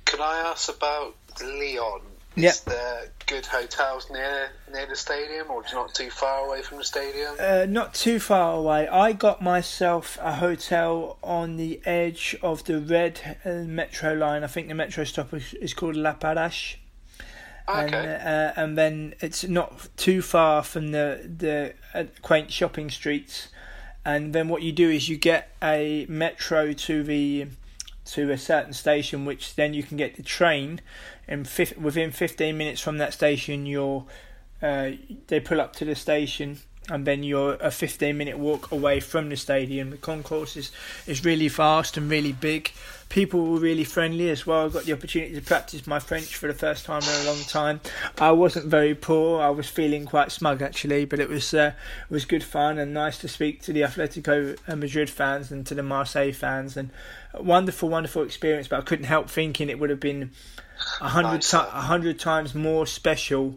Can 0.05 0.21
I 0.21 0.39
ask 0.51 0.69
about 0.75 1.15
Lyon? 1.41 2.01
Is 2.37 2.43
yep. 2.43 2.55
there 2.65 3.13
good 3.27 3.47
hotels 3.47 4.11
near 4.11 4.51
near 4.73 4.87
the 4.87 4.97
stadium, 4.97 5.51
or 5.51 5.63
not 5.73 5.95
too 5.95 6.11
far 6.11 6.47
away 6.47 6.63
from 6.63 6.79
the 6.79 6.85
stadium? 6.85 7.37
Uh, 7.39 7.67
not 7.69 7.95
too 7.95 8.19
far 8.19 8.57
away. 8.57 8.89
I 8.89 9.13
got 9.13 9.41
myself 9.41 10.19
a 10.21 10.35
hotel 10.35 11.17
on 11.23 11.57
the 11.57 11.81
edge 11.85 12.37
of 12.43 12.65
the 12.65 12.81
red 12.81 13.39
uh, 13.45 13.51
metro 13.67 14.15
line. 14.15 14.43
I 14.43 14.49
think 14.49 14.67
the 14.67 14.75
metro 14.75 15.05
stop 15.05 15.33
is, 15.33 15.55
is 15.55 15.75
called 15.75 15.95
La 15.95 16.15
Perrache. 16.15 16.79
Okay. 17.68 17.97
And, 17.97 18.28
uh, 18.28 18.52
and 18.56 18.78
then 18.78 19.14
it's 19.21 19.44
not 19.44 19.88
too 19.97 20.21
far 20.21 20.62
from 20.62 20.92
the 20.92 21.21
the 21.25 21.75
uh, 21.94 22.04
quaint 22.23 22.50
shopping 22.52 22.90
streets. 22.90 23.49
And 24.04 24.35
then 24.35 24.49
what 24.49 24.61
you 24.62 24.73
do 24.73 24.90
is 24.90 25.09
you 25.09 25.16
get 25.16 25.50
a 25.62 26.04
metro 26.09 26.75
to 26.75 27.02
the 27.02 27.47
to 28.06 28.30
a 28.30 28.37
certain 28.37 28.75
station, 28.75 29.25
which 29.25 29.54
then 29.54 29.73
you 29.73 29.83
can 29.83 29.97
get 29.97 30.16
the 30.16 30.23
train. 30.23 30.83
And 31.26 31.49
within 31.80 32.11
15 32.11 32.56
minutes 32.56 32.83
from 32.83 32.99
that 32.99 33.14
station, 33.14 33.64
you're 33.64 34.04
uh, 34.61 34.92
they 35.28 35.40
pull 35.40 35.61
up 35.61 35.75
to 35.76 35.85
the 35.85 35.94
station, 35.94 36.59
and 36.90 37.06
then 37.06 37.23
you're 37.23 37.54
a 37.54 37.71
15 37.71 38.16
minute 38.16 38.38
walk 38.38 38.71
away 38.71 39.00
from 39.00 39.28
the 39.30 39.37
stadium. 39.37 39.90
The 39.90 39.97
concourse 39.97 40.56
is, 40.56 40.71
is 41.06 41.25
really 41.25 41.49
fast 41.49 41.97
and 41.97 42.11
really 42.11 42.33
big 42.33 42.73
people 43.14 43.47
were 43.47 43.61
really 43.61 43.85
friendly 43.85 44.28
as 44.28 44.44
well. 44.44 44.66
I 44.66 44.68
got 44.71 44.83
the 44.87 44.92
opportunity 44.92 45.37
to 45.37 45.40
practice 45.40 45.87
my 45.87 46.00
French 46.00 46.35
for 46.35 46.49
the 46.49 46.52
first 46.52 46.85
time 46.85 47.00
in 47.00 47.25
a 47.25 47.30
long 47.30 47.38
time. 47.42 47.80
I 48.18 48.33
wasn't 48.33 48.66
very 48.66 48.97
poor. 48.97 49.40
I 49.40 49.50
was 49.50 49.68
feeling 49.68 50.04
quite 50.04 50.33
smug 50.33 50.61
actually, 50.62 51.04
but 51.04 51.21
it 51.21 51.28
was 51.28 51.54
uh, 51.54 51.75
it 52.11 52.12
was 52.12 52.25
good 52.25 52.42
fun 52.42 52.76
and 52.76 52.92
nice 52.92 53.16
to 53.18 53.28
speak 53.28 53.62
to 53.62 53.73
the 53.73 53.83
Atletico 53.83 54.59
Madrid 54.76 55.09
fans 55.09 55.52
and 55.52 55.64
to 55.68 55.76
the 55.76 55.83
Marseille 55.85 56.33
fans 56.33 56.76
and 56.76 56.90
wonderful, 57.38 57.88
wonderful 57.88 58.25
experience. 58.25 58.66
But 58.66 58.80
I 58.80 58.83
couldn't 58.83 59.04
help 59.04 59.30
thinking 59.30 59.71
it 59.71 59.78
would 59.78 59.90
have 59.90 60.00
been 60.00 60.33
a 61.00 61.09
hundred 61.09 61.35
Nice. 61.35 61.52
ti- 61.52 61.56
hundred 61.56 62.18
times 62.18 62.52
more 62.52 62.85
special 62.85 63.54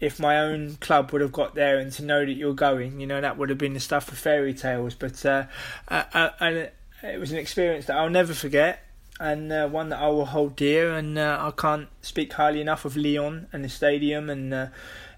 if 0.00 0.18
my 0.18 0.40
own 0.40 0.74
club 0.80 1.12
would 1.12 1.20
have 1.22 1.32
got 1.32 1.54
there 1.54 1.78
and 1.78 1.92
to 1.92 2.04
know 2.04 2.24
that 2.26 2.32
you're 2.32 2.52
going, 2.52 2.98
you 2.98 3.06
know, 3.06 3.20
that 3.20 3.38
would 3.38 3.48
have 3.48 3.58
been 3.58 3.74
the 3.74 3.80
stuff 3.80 4.10
of 4.10 4.18
fairy 4.18 4.54
tales. 4.54 4.96
But 4.96 5.24
uh, 5.24 5.44
and 5.88 6.70
it 7.04 7.20
was 7.20 7.30
an 7.30 7.38
experience 7.38 7.86
that 7.86 7.96
I'll 7.96 8.10
never 8.10 8.34
forget, 8.34 8.84
and 9.18 9.52
uh, 9.52 9.68
one 9.68 9.88
that 9.90 10.00
I 10.00 10.08
will 10.08 10.26
hold 10.26 10.56
dear. 10.56 10.92
And 10.92 11.18
uh, 11.18 11.38
I 11.40 11.50
can't 11.50 11.88
speak 12.02 12.32
highly 12.32 12.60
enough 12.60 12.84
of 12.84 12.96
Lyon 12.96 13.48
and 13.52 13.64
the 13.64 13.68
stadium 13.68 14.30
and. 14.30 14.54
Uh, 14.54 14.66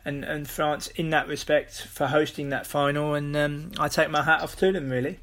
and, 0.03 0.25
and 0.25 0.49
France 0.49 0.87
in 0.89 1.11
that 1.11 1.29
respect 1.29 1.83
for 1.83 2.07
hosting 2.07 2.49
that 2.49 2.67
final, 2.67 3.13
and 3.13 3.37
um, 3.37 3.71
I 3.79 3.89
take 3.89 4.09
my 4.09 4.23
hat 4.23 4.41
off 4.41 4.57
to 4.57 4.73
them 4.73 4.89
really. 4.89 5.19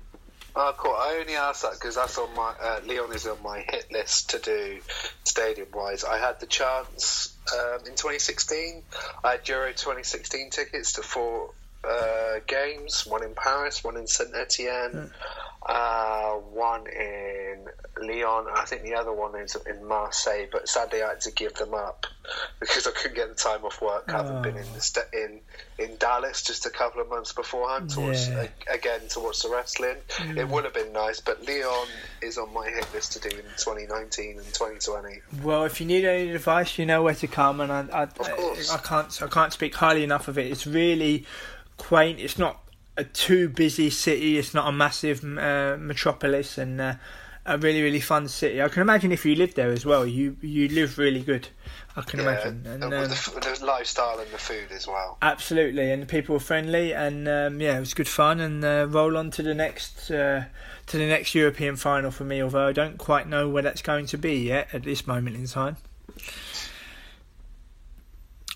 Oh, 0.59 0.73
cool. 0.75 0.95
I 0.95 1.19
only 1.19 1.35
asked 1.35 1.61
that 1.61 1.73
because 1.73 1.93
that's 1.95 2.17
on 2.17 2.33
my 2.35 2.51
uh, 2.59 2.79
Lyon 2.83 3.13
is 3.13 3.27
on 3.27 3.37
my 3.43 3.59
hit 3.59 3.91
list 3.91 4.31
to 4.31 4.39
do 4.39 4.79
stadium 5.23 5.67
wise. 5.71 6.03
I 6.03 6.17
had 6.17 6.39
the 6.39 6.47
chance 6.47 7.37
um, 7.53 7.81
in 7.81 7.91
2016. 7.91 8.81
I 9.23 9.31
had 9.33 9.47
Euro 9.49 9.69
2016 9.69 10.49
tickets 10.49 10.93
to 10.93 11.03
four 11.03 11.51
uh, 11.87 12.39
games: 12.47 13.05
one 13.05 13.23
in 13.23 13.33
Paris, 13.35 13.83
one 13.83 13.97
in 13.97 14.07
Saint 14.07 14.29
Etienne, 14.35 15.11
uh, 15.65 16.31
one 16.33 16.85
in 16.87 17.65
Lyon. 18.01 18.45
I 18.55 18.65
think 18.65 18.83
the 18.83 18.95
other 18.95 19.11
one 19.13 19.35
is 19.35 19.55
in 19.65 19.85
Marseille. 19.87 20.45
But 20.51 20.69
sadly, 20.69 21.01
I 21.01 21.09
had 21.09 21.21
to 21.21 21.31
give 21.31 21.53
them 21.55 21.73
up 21.73 22.05
because 22.59 22.87
I 22.87 22.91
couldn't 22.91 23.15
get 23.15 23.29
the 23.29 23.35
time 23.35 23.63
off 23.65 23.81
work. 23.81 24.05
I 24.07 24.17
haven't 24.17 24.41
been 24.43 24.57
in 24.57 24.71
the 24.73 24.81
st- 24.81 25.05
in 25.13 25.39
in 25.79 25.95
Dallas 25.97 26.41
just 26.41 26.65
a 26.65 26.69
couple 26.69 27.01
of 27.01 27.09
months 27.09 27.33
beforehand 27.33 27.89
to 27.91 28.01
watch 28.01 28.27
Yeah. 28.29 28.47
a- 28.69 28.73
again 28.75 29.01
to 29.09 29.19
watch 29.19 29.41
the 29.41 29.49
wrestling. 29.49 29.97
It 30.35 30.47
would 30.47 30.63
have 30.63 30.73
been 30.73 30.91
nice, 30.93 31.19
but 31.19 31.45
Lyon 31.47 31.87
is 32.21 32.37
on 32.37 32.53
my 32.53 32.67
hit 32.69 32.87
list 32.93 33.13
to 33.13 33.19
do 33.29 33.35
in 33.35 33.43
2019 33.57 34.37
and 34.37 34.45
2020. 34.53 35.21
Well, 35.43 35.65
if 35.65 35.79
you 35.79 35.85
need 35.87 36.05
any 36.05 36.31
advice, 36.31 36.77
you 36.77 36.85
know 36.85 37.03
where 37.03 37.15
to 37.15 37.27
come, 37.27 37.61
and 37.61 37.71
I, 37.71 37.85
I, 37.93 38.05
course. 38.07 38.71
I 38.71 38.77
can't, 38.79 39.21
I 39.21 39.27
can't 39.27 39.53
speak 39.53 39.75
highly 39.75 40.03
enough 40.03 40.27
of 40.27 40.37
it. 40.37 40.47
It's 40.51 40.65
really 40.67 41.25
quaint. 41.77 42.19
It's 42.19 42.37
not 42.37 42.61
a 42.97 43.03
too 43.03 43.49
busy 43.49 43.89
city. 43.89 44.37
It's 44.37 44.53
not 44.53 44.67
a 44.67 44.71
massive 44.71 45.23
uh, 45.23 45.77
metropolis, 45.79 46.57
and 46.57 46.81
uh, 46.81 46.93
a 47.45 47.57
really, 47.57 47.81
really 47.81 48.01
fun 48.01 48.27
city. 48.27 48.61
I 48.61 48.67
can 48.67 48.81
imagine 48.81 49.11
if 49.11 49.25
you 49.25 49.35
lived 49.35 49.55
there 49.55 49.71
as 49.71 49.85
well, 49.85 50.05
you 50.05 50.35
you 50.41 50.67
live 50.67 50.97
really 50.97 51.21
good. 51.21 51.47
I 51.95 52.01
can 52.01 52.19
imagine, 52.19 52.63
and, 52.67 52.83
and 52.83 52.93
um, 52.93 53.09
the, 53.09 53.55
the 53.59 53.65
lifestyle 53.65 54.19
and 54.19 54.29
the 54.29 54.37
food 54.37 54.71
as 54.71 54.85
well. 54.85 55.17
Absolutely, 55.21 55.91
and 55.91 56.03
the 56.03 56.05
people 56.05 56.33
were 56.33 56.39
friendly, 56.39 56.93
and 56.93 57.27
um, 57.27 57.59
yeah, 57.59 57.77
it 57.77 57.79
was 57.79 57.93
good 57.95 58.07
fun. 58.07 58.39
And 58.39 58.63
uh, 58.63 58.85
roll 58.89 59.17
on 59.17 59.31
to 59.31 59.41
the 59.41 59.55
next 59.55 60.11
uh, 60.11 60.45
to 60.87 60.97
the 60.97 61.07
next 61.07 61.33
European 61.33 61.75
final 61.75 62.11
for 62.11 62.23
me. 62.23 62.43
Although 62.43 62.67
I 62.67 62.73
don't 62.73 62.97
quite 62.97 63.27
know 63.27 63.49
where 63.49 63.63
that's 63.63 63.81
going 63.81 64.05
to 64.07 64.17
be 64.17 64.35
yet 64.35 64.67
at 64.73 64.83
this 64.83 65.07
moment 65.07 65.37
in 65.37 65.47
time. 65.47 65.77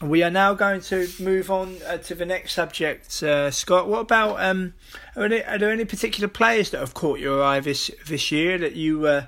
We 0.01 0.23
are 0.23 0.31
now 0.31 0.55
going 0.55 0.81
to 0.81 1.07
move 1.19 1.51
on 1.51 1.77
uh, 1.87 1.97
to 1.97 2.15
the 2.15 2.25
next 2.25 2.53
subject, 2.53 3.21
uh, 3.21 3.51
Scott. 3.51 3.87
What 3.87 3.99
about 3.99 4.41
um, 4.43 4.73
are 5.15 5.29
there, 5.29 5.47
are 5.47 5.59
there 5.59 5.69
any 5.69 5.85
particular 5.85 6.27
players 6.27 6.71
that 6.71 6.79
have 6.79 6.95
caught 6.95 7.19
your 7.19 7.43
eye 7.43 7.59
this 7.59 7.91
this 8.07 8.31
year 8.31 8.57
that 8.57 8.75
you 8.75 9.05
uh, 9.05 9.25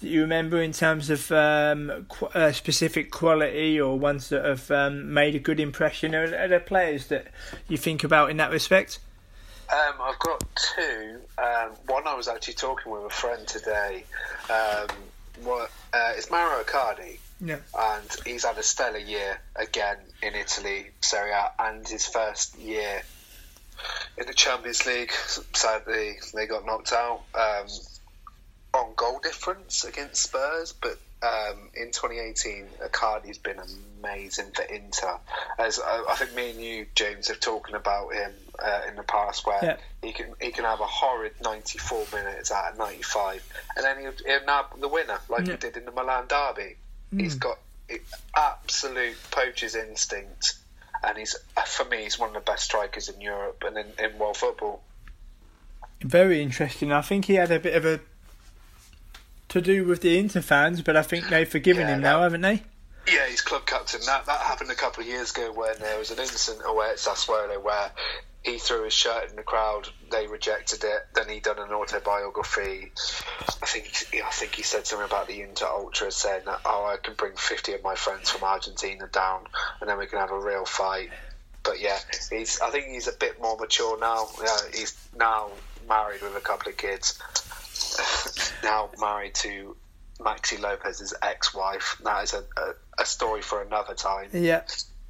that 0.00 0.08
you 0.08 0.22
remember 0.22 0.62
in 0.62 0.72
terms 0.72 1.10
of 1.10 1.30
um, 1.32 2.06
qu- 2.08 2.26
uh, 2.26 2.52
specific 2.52 3.10
quality 3.10 3.78
or 3.78 3.98
ones 3.98 4.30
that 4.30 4.42
have 4.42 4.70
um, 4.70 5.12
made 5.12 5.34
a 5.34 5.38
good 5.38 5.60
impression? 5.60 6.14
Are, 6.14 6.24
are 6.24 6.48
there 6.48 6.60
players 6.60 7.08
that 7.08 7.26
you 7.68 7.76
think 7.76 8.02
about 8.02 8.30
in 8.30 8.38
that 8.38 8.50
respect? 8.50 9.00
Um, 9.70 9.94
I've 10.00 10.18
got 10.18 10.42
two. 10.76 11.18
Um, 11.36 11.72
one 11.88 12.06
I 12.06 12.14
was 12.14 12.28
actually 12.28 12.54
talking 12.54 12.90
with 12.90 13.04
a 13.04 13.10
friend 13.10 13.46
today. 13.46 14.04
Um, 14.48 14.86
what, 15.42 15.70
uh, 15.92 16.12
it's 16.16 16.30
Mauro 16.30 16.62
Icardi. 16.62 17.18
Yeah. 17.40 17.58
and 17.78 18.08
he's 18.24 18.44
had 18.44 18.56
a 18.58 18.62
stellar 18.62 18.98
year 18.98 19.38
again 19.54 19.98
in 20.22 20.34
Italy, 20.34 20.86
Serie 21.00 21.32
A, 21.32 21.50
and 21.58 21.86
his 21.86 22.06
first 22.06 22.58
year 22.58 23.02
in 24.18 24.26
the 24.26 24.34
Champions 24.34 24.86
League. 24.86 25.12
Sadly, 25.54 26.16
they 26.34 26.46
got 26.46 26.64
knocked 26.64 26.92
out 26.92 27.20
um, 27.34 27.66
on 28.74 28.92
goal 28.96 29.20
difference 29.22 29.84
against 29.84 30.22
Spurs, 30.22 30.72
but 30.72 30.98
um, 31.22 31.70
in 31.74 31.92
2018, 31.92 32.66
Icardi's 32.84 33.38
been 33.38 33.58
amazing 34.02 34.50
for 34.54 34.62
Inter. 34.62 35.18
As 35.58 35.78
uh, 35.78 36.02
I 36.08 36.14
think 36.16 36.34
me 36.34 36.50
and 36.50 36.60
you, 36.62 36.86
James, 36.94 37.28
have 37.28 37.40
talking 37.40 37.74
about 37.74 38.12
him 38.14 38.32
uh, 38.62 38.80
in 38.88 38.96
the 38.96 39.02
past, 39.02 39.46
where 39.46 39.58
Yeah. 39.62 39.76
he 40.02 40.12
can 40.12 40.34
he 40.40 40.50
can 40.52 40.64
have 40.64 40.80
a 40.80 40.86
horrid 40.86 41.32
94 41.42 42.04
minutes 42.12 42.50
out 42.52 42.72
of 42.72 42.78
95, 42.78 43.42
and 43.76 43.84
then 43.84 44.00
he'll, 44.00 44.12
he'll 44.26 44.46
nab 44.46 44.78
the 44.80 44.88
winner 44.88 45.18
like 45.28 45.46
Yeah. 45.46 45.52
he 45.52 45.58
did 45.58 45.76
in 45.76 45.84
the 45.86 45.90
Milan 45.92 46.26
derby. 46.28 46.76
He's 47.18 47.34
hmm. 47.34 47.40
got 47.40 47.58
absolute 48.34 49.16
poacher's 49.30 49.74
instinct, 49.74 50.54
and 51.04 51.18
he's 51.18 51.36
for 51.66 51.84
me 51.84 52.04
he's 52.04 52.18
one 52.18 52.30
of 52.30 52.34
the 52.34 52.40
best 52.40 52.64
strikers 52.64 53.08
in 53.08 53.20
Europe 53.20 53.62
and 53.66 53.76
in, 53.78 53.86
in 53.98 54.18
world 54.18 54.36
football. 54.36 54.82
Very 56.02 56.42
interesting. 56.42 56.92
I 56.92 57.00
think 57.00 57.26
he 57.26 57.34
had 57.34 57.50
a 57.50 57.58
bit 57.58 57.74
of 57.74 57.84
a 57.84 58.00
to 59.48 59.60
do 59.60 59.84
with 59.84 60.02
the 60.02 60.18
Inter 60.18 60.42
fans, 60.42 60.82
but 60.82 60.96
I 60.96 61.02
think 61.02 61.28
they've 61.28 61.48
forgiven 61.48 61.86
Yeah, 61.86 61.94
him 61.94 62.00
now, 62.02 62.22
haven't 62.22 62.40
they? 62.42 62.62
Yeah, 63.06 63.26
he's 63.28 63.40
club 63.40 63.66
captain. 63.66 64.00
That 64.04 64.26
that 64.26 64.40
happened 64.40 64.70
a 64.70 64.74
couple 64.74 65.02
of 65.02 65.08
years 65.08 65.30
ago 65.30 65.52
when 65.52 65.78
there 65.78 65.98
was 65.98 66.10
an 66.10 66.18
incident 66.18 66.64
away 66.66 66.90
at 66.90 66.96
Sassuolo 66.96 67.62
where 67.62 67.90
he 68.46 68.58
threw 68.58 68.84
his 68.84 68.92
shirt 68.92 69.28
in 69.28 69.36
the 69.36 69.42
crowd. 69.42 69.88
They 70.10 70.28
rejected 70.28 70.84
it. 70.84 71.06
Then 71.14 71.28
he 71.28 71.40
done 71.40 71.58
an 71.58 71.72
autobiography. 71.72 72.92
I 73.60 73.66
think 73.66 74.22
I 74.24 74.30
think 74.30 74.54
he 74.54 74.62
said 74.62 74.86
something 74.86 75.04
about 75.04 75.26
the 75.26 75.42
Inter 75.42 75.66
Ultra, 75.66 76.12
saying 76.12 76.42
that 76.46 76.60
oh, 76.64 76.86
I 76.86 76.96
can 76.96 77.14
bring 77.14 77.34
fifty 77.34 77.74
of 77.74 77.82
my 77.82 77.96
friends 77.96 78.30
from 78.30 78.44
Argentina 78.44 79.08
down, 79.12 79.46
and 79.80 79.90
then 79.90 79.98
we 79.98 80.06
can 80.06 80.20
have 80.20 80.30
a 80.30 80.38
real 80.38 80.64
fight. 80.64 81.10
But 81.64 81.80
yeah, 81.80 81.98
he's. 82.30 82.60
I 82.60 82.70
think 82.70 82.86
he's 82.86 83.08
a 83.08 83.12
bit 83.12 83.40
more 83.42 83.56
mature 83.58 83.98
now. 83.98 84.28
Yeah, 84.40 84.56
he's 84.72 84.96
now 85.16 85.50
married 85.88 86.22
with 86.22 86.36
a 86.36 86.40
couple 86.40 86.70
of 86.70 86.76
kids. 86.76 87.18
now 88.62 88.90
married 89.00 89.34
to 89.34 89.76
Maxi 90.20 90.60
Lopez's 90.60 91.14
ex-wife. 91.20 92.00
That 92.04 92.22
is 92.22 92.34
a, 92.34 92.44
a, 92.56 92.74
a 93.02 93.04
story 93.04 93.42
for 93.42 93.60
another 93.60 93.94
time. 93.94 94.28
Yeah. 94.32 94.62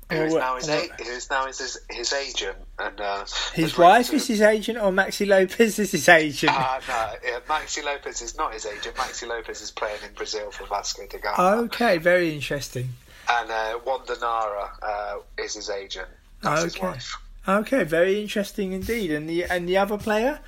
Who's 0.09 0.35
now 0.35 0.55
his, 0.57 0.69
well, 0.69 0.87
who's 1.05 1.31
now 1.31 1.47
his, 1.47 1.79
his 1.91 2.13
agent 2.13 2.57
and 2.79 3.01
uh, 3.01 3.25
His 3.55 3.77
wife 3.77 4.07
written 4.07 4.17
is 4.17 4.27
his 4.29 4.41
agent, 4.41 4.79
or 4.79 4.93
Maxi 4.93 5.27
Lopez 5.27 5.79
is 5.81 5.91
his 5.91 6.09
agent? 6.09 6.53
Ah, 6.55 6.79
no, 6.87 7.29
yeah, 7.29 7.39
Maxi 7.49 7.83
Lopez 7.85 8.23
is 8.23 8.37
not 8.37 8.53
his 8.55 8.67
agent. 8.67 8.95
Maxi 8.95 9.27
Lopez 9.27 9.61
is 9.63 9.73
playing 9.73 9.99
in 10.07 10.13
Brazil 10.15 10.51
for 10.53 10.65
Vasco 10.67 11.03
da 11.09 11.19
Gama, 11.19 11.63
okay, 11.65 11.99
very 11.99 12.33
interesting. 12.33 12.91
and 13.29 13.51
uh, 13.51 13.79
Wanda 13.85 14.17
Nara 14.21 14.71
uh, 14.81 15.17
is 15.43 15.55
his 15.55 15.71
agent. 15.71 16.09
That's 16.41 16.63
his 16.63 16.77
Okay. 16.77 16.87
wife. 16.87 17.17
Okay, 17.49 17.83
very 17.85 18.21
interesting 18.21 18.73
indeed. 18.73 19.11
And 19.11 19.29
the 19.29 19.45
and 19.45 19.69
the 19.69 19.77
other 19.77 19.99
player? 19.99 20.41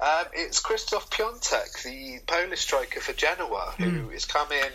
Um, 0.00 0.24
it's 0.32 0.60
Christoph 0.60 1.10
Piątek, 1.10 1.82
the 1.82 2.20
Polish 2.26 2.60
striker 2.60 3.00
for 3.00 3.12
Genoa, 3.12 3.74
who 3.78 4.08
has 4.10 4.24
come 4.24 4.50
in 4.52 4.72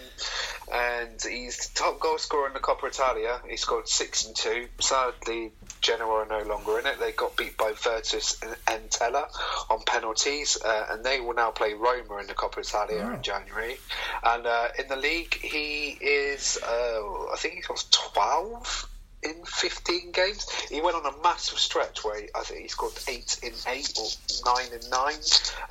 and 0.72 1.22
he's 1.22 1.70
the 1.70 1.80
top 1.80 2.00
goal 2.00 2.18
scorer 2.18 2.48
in 2.48 2.54
the 2.54 2.60
Coppa 2.60 2.88
Italia. 2.88 3.40
He 3.48 3.56
scored 3.56 3.88
six 3.88 4.26
and 4.26 4.36
two. 4.36 4.68
Sadly, 4.80 5.52
Genoa 5.82 6.24
are 6.24 6.26
no 6.26 6.42
longer 6.44 6.80
in 6.80 6.86
it. 6.86 7.00
They 7.00 7.14
got 7.14 7.38
beat 7.38 7.58
by 7.58 7.72
Virtus 7.74 8.42
and 8.42 8.56
Entella 8.66 9.28
on 9.70 9.82
penalties, 9.86 10.58
uh, 10.64 10.88
and 10.90 11.04
they 11.04 11.22
will 11.22 11.36
now 11.36 11.52
play 11.52 11.74
Roma 11.74 12.18
in 12.18 12.28
the 12.28 12.34
Coppa 12.34 12.60
Italia 12.60 13.14
in 13.14 13.22
January. 13.22 13.78
And 14.24 14.46
uh, 14.46 14.68
in 14.78 14.88
the 14.90 14.98
league, 14.98 15.36
he 15.36 15.98
is, 16.02 16.58
uh, 16.62 17.32
I 17.32 17.36
think 17.38 17.56
he 17.56 17.62
got 17.62 17.86
12 17.92 18.90
in 19.27 19.46
15 19.46 20.12
games. 20.12 20.48
He 20.69 20.81
went 20.81 20.96
on 20.96 21.05
a 21.05 21.24
massive 21.24 21.60
stretch 21.60 22.03
where 22.03 22.22
he, 22.22 22.27
I 22.36 22.41
think 22.43 22.62
he 22.62 22.67
scored 22.67 22.93
8 23.07 23.39
in 23.43 23.53
8 23.67 23.93
or 24.00 24.07
9 24.46 24.65
in 24.74 24.89
9. 24.89 25.13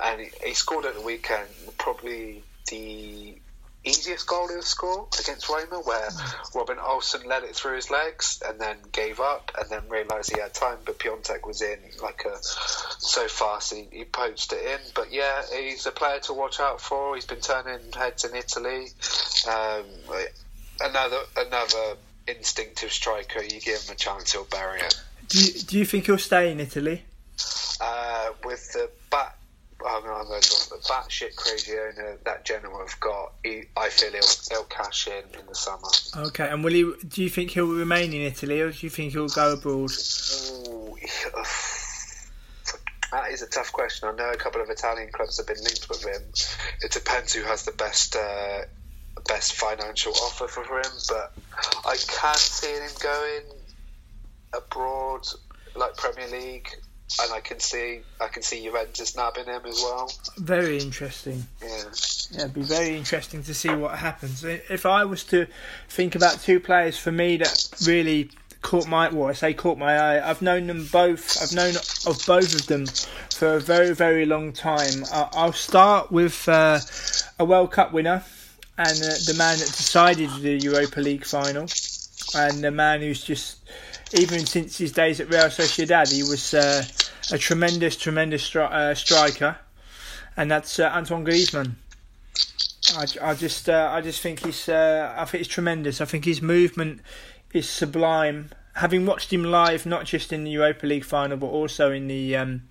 And 0.03 0.21
he, 0.21 0.29
he 0.45 0.53
scored 0.53 0.85
at 0.85 0.95
the 0.95 1.01
weekend 1.01 1.49
probably 1.77 2.43
the 2.69 3.37
easiest 3.83 4.27
goal 4.27 4.47
he'll 4.49 4.61
score 4.61 5.07
against 5.19 5.49
Roma, 5.49 5.79
where 5.83 6.09
Robin 6.53 6.77
Olsen 6.79 7.27
led 7.27 7.43
it 7.43 7.55
through 7.55 7.75
his 7.75 7.89
legs 7.89 8.41
and 8.45 8.59
then 8.59 8.77
gave 8.91 9.19
up 9.19 9.51
and 9.59 9.69
then 9.69 9.87
realised 9.89 10.31
he 10.31 10.39
had 10.39 10.53
time. 10.53 10.77
But 10.85 10.99
Piątek 10.99 11.45
was 11.45 11.61
in 11.61 11.79
like 12.01 12.25
a 12.25 12.37
so 12.41 13.27
fast 13.27 13.73
he, 13.73 13.87
he 13.91 14.03
poached 14.03 14.53
it 14.53 14.65
in. 14.65 14.79
But 14.93 15.11
yeah, 15.11 15.41
he's 15.53 15.85
a 15.85 15.91
player 15.91 16.19
to 16.21 16.33
watch 16.33 16.59
out 16.59 16.81
for. 16.81 17.15
He's 17.15 17.25
been 17.25 17.41
turning 17.41 17.91
heads 17.93 18.25
in 18.25 18.35
Italy. 18.35 18.87
Um, 19.47 19.85
another 20.81 21.21
another 21.37 21.97
instinctive 22.27 22.91
striker. 22.91 23.43
You 23.43 23.59
give 23.59 23.81
him 23.81 23.93
a 23.93 23.95
chance, 23.95 24.33
he'll 24.33 24.45
bury 24.45 24.81
it. 24.81 24.99
Do 25.29 25.39
you, 25.39 25.53
do 25.61 25.77
you 25.79 25.85
think 25.85 26.05
he'll 26.05 26.17
stay 26.17 26.51
in 26.51 26.59
Italy? 26.59 27.03
Uh, 27.81 28.29
with 28.43 28.73
the 28.73 28.89
bat, 29.11 29.37
I 29.85 29.97
I'm 29.97 30.27
going 30.27 30.41
to 30.41 30.69
the 30.69 30.77
batshit 30.89 31.35
crazy 31.35 31.73
owner 31.73 32.17
that 32.25 32.45
Genoa 32.45 32.79
have 32.79 32.99
got. 32.99 33.33
He, 33.43 33.63
I 33.75 33.89
feel 33.89 34.11
he'll, 34.11 34.21
he'll 34.49 34.63
cash 34.63 35.07
in 35.07 35.39
in 35.39 35.45
the 35.45 35.55
summer. 35.55 35.89
Okay, 36.27 36.49
and 36.49 36.63
will 36.63 36.73
he? 36.73 36.91
Do 37.07 37.21
you 37.21 37.29
think 37.29 37.51
he'll 37.51 37.67
remain 37.67 38.13
in 38.13 38.21
Italy, 38.21 38.61
or 38.61 38.71
do 38.71 38.77
you 38.81 38.89
think 38.89 39.11
he'll 39.13 39.27
go 39.27 39.53
abroad? 39.53 39.91
Ooh, 39.91 40.97
that 43.11 43.31
is 43.31 43.41
a 43.43 43.47
tough 43.47 43.71
question. 43.71 44.09
I 44.09 44.13
know 44.13 44.31
a 44.31 44.37
couple 44.37 44.61
of 44.61 44.69
Italian 44.69 45.11
clubs 45.11 45.37
have 45.37 45.47
been 45.47 45.63
linked 45.63 45.87
with 45.89 46.03
him. 46.03 46.23
It 46.81 46.91
depends 46.91 47.33
who 47.33 47.43
has 47.43 47.63
the 47.63 47.73
best 47.73 48.15
uh, 48.15 48.61
best 49.27 49.53
financial 49.53 50.13
offer 50.13 50.47
for 50.47 50.61
him, 50.63 50.91
but 51.07 51.33
I 51.85 51.95
can't 52.07 52.37
see 52.37 52.73
him 52.73 52.89
going 53.01 53.43
abroad 54.53 55.27
like 55.75 55.95
Premier 55.95 56.27
League, 56.27 56.69
and 57.21 57.33
I 57.33 57.39
can 57.39 57.59
see 57.59 58.01
I 58.19 58.27
can 58.27 58.43
see 58.43 58.63
Juventus 58.63 59.15
nabbing 59.15 59.45
him 59.45 59.65
as 59.65 59.81
well. 59.83 60.11
Very 60.37 60.79
interesting. 60.79 61.47
Yeah. 61.61 61.83
Yeah, 62.31 62.41
it'd 62.41 62.53
be 62.53 62.61
very 62.61 62.97
interesting 62.97 63.43
to 63.43 63.53
see 63.53 63.73
what 63.73 63.99
happens. 63.99 64.43
If 64.43 64.85
I 64.85 65.05
was 65.05 65.23
to 65.25 65.47
think 65.87 66.15
about 66.15 66.41
two 66.41 66.59
players 66.59 66.97
for 66.97 67.11
me 67.11 67.37
that 67.37 67.69
really 67.85 68.31
caught 68.61 68.87
my 68.87 69.09
well, 69.09 69.29
I 69.29 69.33
say 69.33 69.53
caught 69.53 69.77
my 69.77 69.97
eye. 69.97 70.29
I've 70.29 70.41
known 70.41 70.67
them 70.67 70.87
both. 70.91 71.41
I've 71.41 71.53
known 71.53 71.75
of 71.75 72.21
both 72.27 72.53
of 72.53 72.67
them 72.67 72.85
for 73.31 73.55
a 73.55 73.59
very 73.61 73.93
very 73.93 74.25
long 74.25 74.51
time. 74.51 75.05
I'll 75.11 75.53
start 75.53 76.11
with 76.11 76.49
uh, 76.49 76.79
a 77.39 77.45
World 77.45 77.71
Cup 77.71 77.93
winner 77.93 78.23
and 78.77 78.97
uh, 78.97 79.15
the 79.25 79.35
man 79.37 79.57
that 79.57 79.67
decided 79.67 80.29
the 80.41 80.57
Europa 80.57 80.99
League 80.99 81.25
final, 81.25 81.67
and 82.35 82.63
the 82.63 82.71
man 82.71 83.01
who's 83.01 83.23
just 83.23 83.59
even 84.13 84.45
since 84.45 84.77
his 84.77 84.91
days 84.91 85.19
at 85.19 85.29
Real 85.29 85.45
Sociedad, 85.45 86.11
he 86.11 86.23
was 86.23 86.53
uh, 86.53 86.83
a 87.31 87.37
tremendous 87.37 87.97
tremendous 87.97 88.47
stri- 88.47 88.71
uh, 88.71 88.93
striker, 88.95 89.57
and 90.35 90.49
that's 90.49 90.79
uh, 90.79 90.89
Antoine 90.93 91.25
Griezmann. 91.25 91.73
I, 92.95 93.31
I 93.31 93.33
just 93.33 93.67
uh, 93.67 93.89
I 93.91 94.01
just 94.01 94.21
think 94.21 94.45
he's 94.45 94.69
uh, 94.69 95.13
I 95.17 95.25
think 95.25 95.39
he's 95.43 95.53
tremendous. 95.53 95.99
I 95.99 96.05
think 96.05 96.25
his 96.25 96.41
movement 96.41 97.01
is 97.53 97.67
sublime. 97.67 98.51
Having 98.75 99.07
watched 99.07 99.33
him 99.33 99.43
live, 99.43 99.87
not 99.87 100.05
just 100.05 100.31
in 100.31 100.43
the 100.43 100.51
Europa 100.51 100.85
League 100.85 101.03
final, 101.03 101.35
but 101.35 101.47
also 101.47 101.91
in 101.91 102.07
the 102.07 102.35
um, 102.35 102.61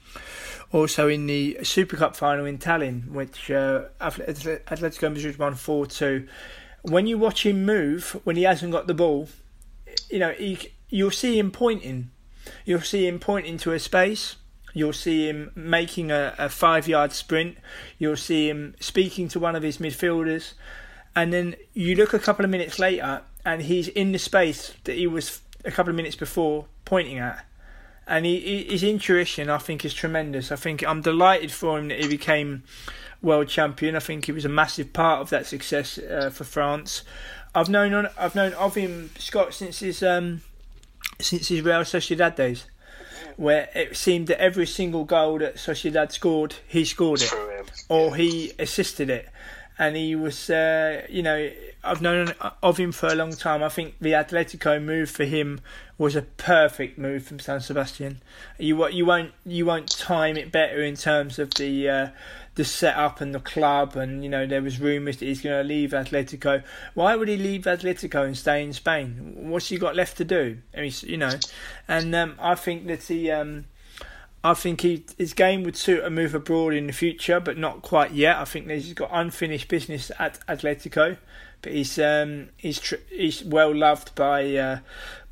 also 0.72 1.08
in 1.08 1.26
the 1.26 1.58
Super 1.62 1.96
Cup 1.96 2.16
final 2.16 2.44
in 2.44 2.58
Tallinn, 2.58 3.10
which 3.10 3.50
uh, 3.50 3.84
Atletico 4.00 5.12
Madrid 5.12 5.38
won 5.38 5.54
four 5.54 5.86
two. 5.86 6.26
When 6.82 7.06
you 7.06 7.18
watch 7.18 7.44
him 7.44 7.64
move, 7.64 8.20
when 8.24 8.36
he 8.36 8.44
hasn't 8.44 8.72
got 8.72 8.86
the 8.86 8.94
ball, 8.94 9.28
you 10.10 10.18
know 10.18 10.32
he, 10.32 10.72
you'll 10.88 11.10
see 11.10 11.38
him 11.38 11.50
pointing. 11.50 12.10
You'll 12.64 12.80
see 12.80 13.06
him 13.06 13.18
pointing 13.18 13.58
to 13.58 13.72
a 13.72 13.78
space 13.78 14.36
You'll 14.76 14.92
see 14.92 15.26
him 15.26 15.52
making 15.54 16.10
a, 16.10 16.34
a 16.36 16.50
five 16.50 16.86
yard 16.86 17.12
sprint. 17.12 17.56
You'll 17.98 18.14
see 18.14 18.50
him 18.50 18.74
speaking 18.78 19.26
to 19.28 19.40
one 19.40 19.56
of 19.56 19.62
his 19.62 19.78
midfielders. 19.78 20.52
And 21.14 21.32
then 21.32 21.56
you 21.72 21.94
look 21.94 22.12
a 22.12 22.18
couple 22.18 22.44
of 22.44 22.50
minutes 22.50 22.78
later 22.78 23.22
and 23.42 23.62
he's 23.62 23.88
in 23.88 24.12
the 24.12 24.18
space 24.18 24.74
that 24.84 24.96
he 24.96 25.06
was 25.06 25.40
a 25.64 25.70
couple 25.70 25.88
of 25.88 25.96
minutes 25.96 26.14
before 26.14 26.66
pointing 26.84 27.16
at. 27.16 27.45
And 28.06 28.24
he, 28.24 28.38
he, 28.40 28.64
his 28.64 28.82
intuition, 28.82 29.50
I 29.50 29.58
think, 29.58 29.84
is 29.84 29.92
tremendous. 29.92 30.52
I 30.52 30.56
think 30.56 30.86
I'm 30.86 31.00
delighted 31.00 31.50
for 31.50 31.78
him 31.78 31.88
that 31.88 32.00
he 32.00 32.08
became 32.08 32.62
world 33.20 33.48
champion. 33.48 33.96
I 33.96 34.00
think 34.00 34.26
he 34.26 34.32
was 34.32 34.44
a 34.44 34.48
massive 34.48 34.92
part 34.92 35.20
of 35.20 35.30
that 35.30 35.46
success 35.46 35.98
uh, 35.98 36.30
for 36.30 36.44
France. 36.44 37.02
I've 37.54 37.68
known 37.68 38.08
I've 38.18 38.34
known 38.34 38.52
of 38.52 38.74
him 38.74 39.10
Scott 39.18 39.54
since 39.54 39.80
his 39.80 40.02
um, 40.02 40.42
since 41.18 41.48
his 41.48 41.62
Real 41.62 41.80
Sociedad 41.80 42.36
days 42.36 42.66
where 43.36 43.68
it 43.74 43.96
seemed 43.96 44.28
that 44.28 44.40
every 44.40 44.66
single 44.66 45.04
goal 45.04 45.38
that 45.38 45.56
Sociedad 45.56 46.10
scored, 46.10 46.56
he 46.66 46.84
scored 46.84 47.20
it, 47.20 47.32
or 47.88 48.16
he 48.16 48.52
assisted 48.58 49.10
it, 49.10 49.28
and 49.78 49.96
he 49.96 50.16
was, 50.16 50.48
uh, 50.48 51.06
you 51.08 51.22
know, 51.22 51.50
I've 51.84 52.00
known 52.00 52.32
of 52.62 52.78
him 52.78 52.92
for 52.92 53.08
a 53.08 53.14
long 53.14 53.32
time. 53.32 53.62
I 53.62 53.68
think 53.68 53.94
the 54.00 54.12
Atletico 54.12 54.82
move 54.82 55.10
for 55.10 55.24
him 55.24 55.60
was 55.98 56.16
a 56.16 56.22
perfect 56.22 56.98
move 56.98 57.24
from 57.24 57.38
San 57.38 57.60
Sebastian. 57.60 58.22
You 58.58 58.88
you 58.88 59.06
won't 59.06 59.32
you 59.44 59.66
won't 59.66 59.90
time 59.90 60.36
it 60.36 60.50
better 60.50 60.82
in 60.82 60.96
terms 60.96 61.38
of 61.38 61.54
the 61.54 61.88
uh, 61.88 62.08
the 62.54 62.64
setup 62.64 63.20
and 63.20 63.34
the 63.34 63.40
club, 63.40 63.96
and 63.96 64.24
you 64.24 64.30
know 64.30 64.46
there 64.46 64.62
was 64.62 64.80
rumours 64.80 65.18
that 65.18 65.26
he's 65.26 65.42
going 65.42 65.62
to 65.62 65.68
leave 65.68 65.90
Atletico. 65.90 66.64
Why 66.94 67.14
would 67.14 67.28
he 67.28 67.36
leave 67.36 67.62
Atletico 67.62 68.24
and 68.24 68.36
stay 68.36 68.62
in 68.62 68.72
Spain? 68.72 69.34
What's 69.36 69.68
he 69.68 69.78
got 69.78 69.94
left 69.94 70.16
to 70.16 70.24
do? 70.24 70.58
I 70.76 70.80
mean, 70.80 70.92
you 71.02 71.18
know, 71.18 71.38
and 71.86 72.14
um, 72.14 72.36
I 72.40 72.54
think 72.54 72.86
that 72.86 73.04
he. 73.04 73.30
Um, 73.30 73.66
I 74.46 74.54
think 74.54 74.82
he, 74.82 75.04
his 75.18 75.34
game 75.34 75.64
would 75.64 75.76
suit 75.76 76.04
a 76.04 76.08
move 76.08 76.32
abroad 76.32 76.72
in 76.72 76.86
the 76.86 76.92
future, 76.92 77.40
but 77.40 77.58
not 77.58 77.82
quite 77.82 78.12
yet. 78.12 78.36
I 78.36 78.44
think 78.44 78.70
he's 78.70 78.92
got 78.92 79.10
unfinished 79.12 79.66
business 79.66 80.12
at 80.20 80.38
Atletico, 80.46 81.18
but 81.62 81.72
he's 81.72 81.98
um, 81.98 82.50
he's 82.56 82.78
tr- 82.78 83.02
he's 83.10 83.42
well 83.42 83.74
loved 83.74 84.14
by 84.14 84.54
uh, 84.54 84.78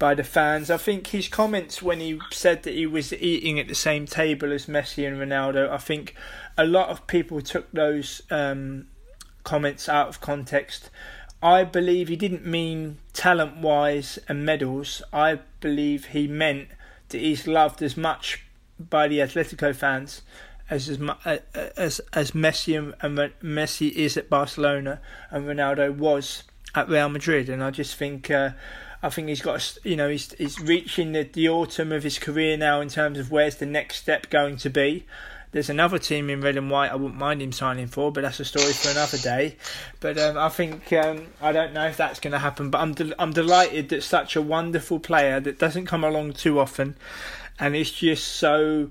by 0.00 0.16
the 0.16 0.24
fans. 0.24 0.68
I 0.68 0.78
think 0.78 1.06
his 1.06 1.28
comments 1.28 1.80
when 1.80 2.00
he 2.00 2.18
said 2.32 2.64
that 2.64 2.74
he 2.74 2.86
was 2.86 3.12
eating 3.12 3.60
at 3.60 3.68
the 3.68 3.74
same 3.76 4.04
table 4.06 4.52
as 4.52 4.66
Messi 4.66 5.06
and 5.06 5.16
Ronaldo, 5.16 5.70
I 5.70 5.78
think 5.78 6.16
a 6.58 6.66
lot 6.66 6.88
of 6.88 7.06
people 7.06 7.40
took 7.40 7.70
those 7.70 8.22
um, 8.32 8.88
comments 9.44 9.88
out 9.88 10.08
of 10.08 10.20
context. 10.20 10.90
I 11.40 11.62
believe 11.62 12.08
he 12.08 12.16
didn't 12.16 12.44
mean 12.44 12.98
talent 13.12 13.58
wise 13.58 14.18
and 14.28 14.44
medals. 14.44 15.02
I 15.12 15.38
believe 15.60 16.06
he 16.06 16.26
meant 16.26 16.70
that 17.10 17.20
he's 17.20 17.46
loved 17.46 17.80
as 17.80 17.96
much 17.96 18.43
by 18.78 19.08
the 19.08 19.18
Atletico 19.18 19.74
fans 19.74 20.22
as 20.70 20.88
as 20.88 21.40
as, 21.76 22.00
as 22.12 22.30
Messi 22.32 22.78
and, 22.78 22.94
and 23.00 23.32
Messi 23.42 23.90
is 23.92 24.16
at 24.16 24.30
Barcelona 24.30 25.00
and 25.30 25.46
Ronaldo 25.46 25.94
was 25.94 26.44
at 26.74 26.88
Real 26.88 27.08
Madrid. 27.08 27.48
And 27.48 27.62
I 27.62 27.70
just 27.70 27.96
think. 27.96 28.30
Uh, 28.30 28.50
I 29.02 29.10
think 29.10 29.28
he's 29.28 29.42
got, 29.42 29.76
you 29.84 29.96
know, 29.96 30.08
he's 30.08 30.32
he's 30.32 30.58
reaching 30.58 31.12
the, 31.12 31.24
the 31.24 31.46
autumn 31.50 31.92
of 31.92 32.02
his 32.02 32.18
career 32.18 32.56
now 32.56 32.80
in 32.80 32.88
terms 32.88 33.18
of 33.18 33.30
where's 33.30 33.56
the 33.56 33.66
next 33.66 33.96
step 33.96 34.30
going 34.30 34.56
to 34.56 34.70
be. 34.70 35.04
There's 35.52 35.68
another 35.68 35.98
team 35.98 36.30
in 36.30 36.40
red 36.40 36.56
and 36.56 36.70
white 36.70 36.90
I 36.90 36.96
wouldn't 36.96 37.20
mind 37.20 37.42
him 37.42 37.52
signing 37.52 37.86
for, 37.86 38.10
but 38.10 38.22
that's 38.22 38.40
a 38.40 38.46
story 38.46 38.72
for 38.72 38.90
another 38.90 39.18
day. 39.18 39.56
But 40.00 40.16
um, 40.16 40.38
I 40.38 40.48
think 40.48 40.90
um, 40.94 41.26
I 41.40 41.52
don't 41.52 41.74
know 41.74 41.86
if 41.86 41.98
that's 41.98 42.18
going 42.18 42.32
to 42.32 42.38
happen. 42.38 42.70
But 42.70 42.80
I'm 42.80 42.94
de- 42.94 43.22
I'm 43.22 43.32
delighted 43.32 43.90
that 43.90 44.02
such 44.02 44.36
a 44.36 44.42
wonderful 44.42 44.98
player 44.98 45.38
that 45.38 45.58
doesn't 45.58 45.84
come 45.84 46.02
along 46.02 46.32
too 46.32 46.58
often, 46.58 46.96
and 47.58 47.76
it's 47.76 47.92
just 47.92 48.26
so 48.26 48.90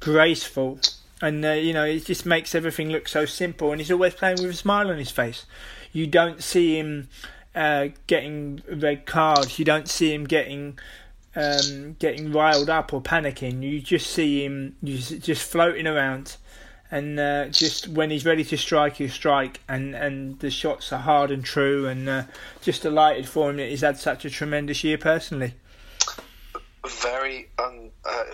graceful, 0.00 0.78
and 1.20 1.44
uh, 1.44 1.52
you 1.52 1.72
know 1.72 1.84
it 1.84 2.04
just 2.04 2.26
makes 2.26 2.54
everything 2.54 2.90
look 2.90 3.08
so 3.08 3.24
simple. 3.24 3.70
And 3.70 3.80
he's 3.80 3.90
always 3.90 4.14
playing 4.14 4.42
with 4.42 4.50
a 4.50 4.54
smile 4.54 4.90
on 4.90 4.98
his 4.98 5.10
face. 5.10 5.46
You 5.92 6.06
don't 6.06 6.42
see 6.42 6.78
him 6.78 7.08
uh, 7.54 7.88
getting 8.06 8.62
red 8.70 9.06
cards. 9.06 9.58
You 9.58 9.64
don't 9.64 9.88
see 9.88 10.12
him 10.12 10.24
getting 10.24 10.78
um, 11.34 11.96
getting 11.98 12.32
riled 12.32 12.70
up 12.70 12.92
or 12.92 13.00
panicking. 13.00 13.62
You 13.62 13.80
just 13.80 14.10
see 14.10 14.44
him 14.44 14.76
just 14.82 15.50
floating 15.50 15.86
around, 15.86 16.36
and 16.90 17.18
uh, 17.18 17.48
just 17.48 17.88
when 17.88 18.10
he's 18.10 18.26
ready 18.26 18.44
to 18.44 18.56
strike, 18.58 18.96
he'll 18.96 19.08
strike, 19.08 19.60
and, 19.68 19.94
and 19.94 20.38
the 20.40 20.50
shots 20.50 20.92
are 20.92 21.00
hard 21.00 21.30
and 21.30 21.44
true. 21.44 21.86
And 21.86 22.08
uh, 22.08 22.22
just 22.60 22.82
delighted 22.82 23.28
for 23.28 23.50
him 23.50 23.56
that 23.56 23.68
he's 23.68 23.80
had 23.80 23.98
such 23.98 24.24
a 24.24 24.30
tremendous 24.30 24.84
year 24.84 24.98
personally. 24.98 25.54
Very 26.88 27.48
un, 27.60 27.90
uh, 28.04 28.24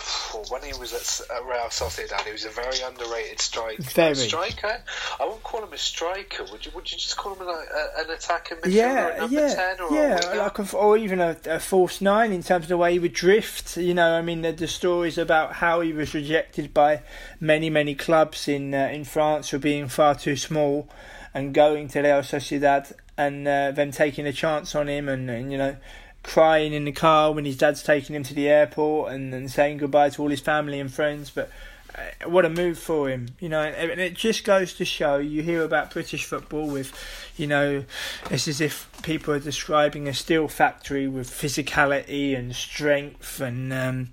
when 0.48 0.62
he 0.62 0.72
was 0.78 0.94
at 0.94 1.44
Real 1.44 1.68
Sociedad, 1.68 2.24
he 2.24 2.32
was 2.32 2.46
a 2.46 2.50
very 2.50 2.80
underrated 2.80 3.40
striker. 3.40 3.82
Very. 3.82 4.14
striker. 4.14 4.80
I 5.20 5.24
wouldn't 5.24 5.42
call 5.42 5.62
him 5.62 5.72
a 5.72 5.78
striker. 5.78 6.44
Would 6.50 6.64
you? 6.64 6.72
Would 6.74 6.90
you 6.90 6.96
just 6.96 7.16
call 7.16 7.34
him 7.34 7.46
like 7.46 7.68
a, 7.68 8.00
an 8.00 8.10
attacking 8.10 8.58
midfielder, 8.58 8.70
yeah, 8.72 9.26
yeah, 9.28 9.54
10 9.76 9.80
or 9.80 9.92
yeah, 9.92 10.32
like 10.36 10.58
a, 10.58 10.76
or 10.76 10.96
even 10.96 11.20
a, 11.20 11.36
a 11.44 11.60
false 11.60 12.00
nine 12.00 12.32
in 12.32 12.42
terms 12.42 12.64
of 12.64 12.68
the 12.68 12.78
way 12.78 12.92
he 12.92 12.98
would 12.98 13.12
drift. 13.12 13.76
You 13.76 13.92
know, 13.92 14.14
I 14.14 14.22
mean, 14.22 14.40
the, 14.40 14.52
the 14.52 14.68
stories 14.68 15.18
about 15.18 15.54
how 15.54 15.82
he 15.82 15.92
was 15.92 16.14
rejected 16.14 16.72
by 16.72 17.02
many, 17.40 17.68
many 17.68 17.94
clubs 17.94 18.48
in 18.48 18.74
uh, 18.74 18.88
in 18.90 19.04
France 19.04 19.50
for 19.50 19.58
being 19.58 19.88
far 19.88 20.14
too 20.14 20.36
small, 20.36 20.88
and 21.34 21.52
going 21.52 21.88
to 21.88 22.00
Real 22.00 22.20
Sociedad 22.20 22.94
and 23.18 23.46
uh, 23.48 23.72
them 23.72 23.90
taking 23.90 24.26
a 24.26 24.32
chance 24.32 24.74
on 24.74 24.88
him, 24.88 25.08
and, 25.08 25.28
and 25.28 25.52
you 25.52 25.58
know 25.58 25.76
crying 26.22 26.72
in 26.72 26.84
the 26.84 26.92
car 26.92 27.32
when 27.32 27.44
his 27.44 27.56
dad's 27.56 27.82
taking 27.82 28.14
him 28.14 28.22
to 28.24 28.34
the 28.34 28.48
airport 28.48 29.12
and, 29.12 29.32
and 29.32 29.50
saying 29.50 29.78
goodbye 29.78 30.10
to 30.10 30.22
all 30.22 30.28
his 30.28 30.40
family 30.40 30.80
and 30.80 30.92
friends. 30.92 31.30
But 31.30 31.50
uh, 31.94 32.28
what 32.28 32.44
a 32.44 32.50
move 32.50 32.78
for 32.78 33.08
him, 33.08 33.28
you 33.40 33.48
know. 33.48 33.62
And 33.62 34.00
it 34.00 34.14
just 34.14 34.44
goes 34.44 34.74
to 34.74 34.84
show 34.84 35.16
you 35.16 35.42
hear 35.42 35.62
about 35.62 35.90
British 35.90 36.24
football 36.24 36.68
with, 36.68 36.92
you 37.36 37.46
know, 37.46 37.84
it's 38.30 38.46
as 38.46 38.60
if 38.60 38.88
people 39.02 39.32
are 39.34 39.40
describing 39.40 40.06
a 40.06 40.14
steel 40.14 40.48
factory 40.48 41.08
with 41.08 41.30
physicality 41.30 42.38
and 42.38 42.54
strength 42.54 43.40
and 43.40 43.72
um, 43.72 44.10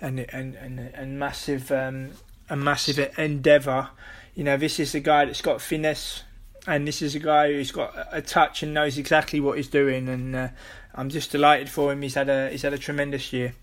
and, 0.00 0.20
and 0.30 0.54
and 0.56 0.78
and 0.78 1.18
massive 1.18 1.70
um, 1.70 2.10
a 2.50 2.56
massive 2.56 3.12
endeavour. 3.16 3.90
You 4.34 4.44
know, 4.44 4.56
this 4.56 4.80
is 4.80 4.94
a 4.94 5.00
guy 5.00 5.26
that's 5.26 5.42
got 5.42 5.60
finesse, 5.60 6.24
and 6.66 6.88
this 6.88 7.00
is 7.00 7.14
a 7.14 7.20
guy 7.20 7.52
who's 7.52 7.70
got 7.70 7.94
a 8.10 8.20
touch 8.20 8.62
and 8.64 8.74
knows 8.74 8.98
exactly 8.98 9.40
what 9.40 9.56
he's 9.56 9.68
doing. 9.68 10.08
And 10.08 10.34
uh, 10.34 10.48
I'm 10.94 11.10
just 11.10 11.32
delighted 11.32 11.68
for 11.68 11.92
him. 11.92 12.02
He's 12.02 12.14
had 12.14 12.28
a 12.28 12.50
he's 12.50 12.62
had 12.62 12.72
a 12.72 12.78
tremendous 12.78 13.32
year. 13.32 13.54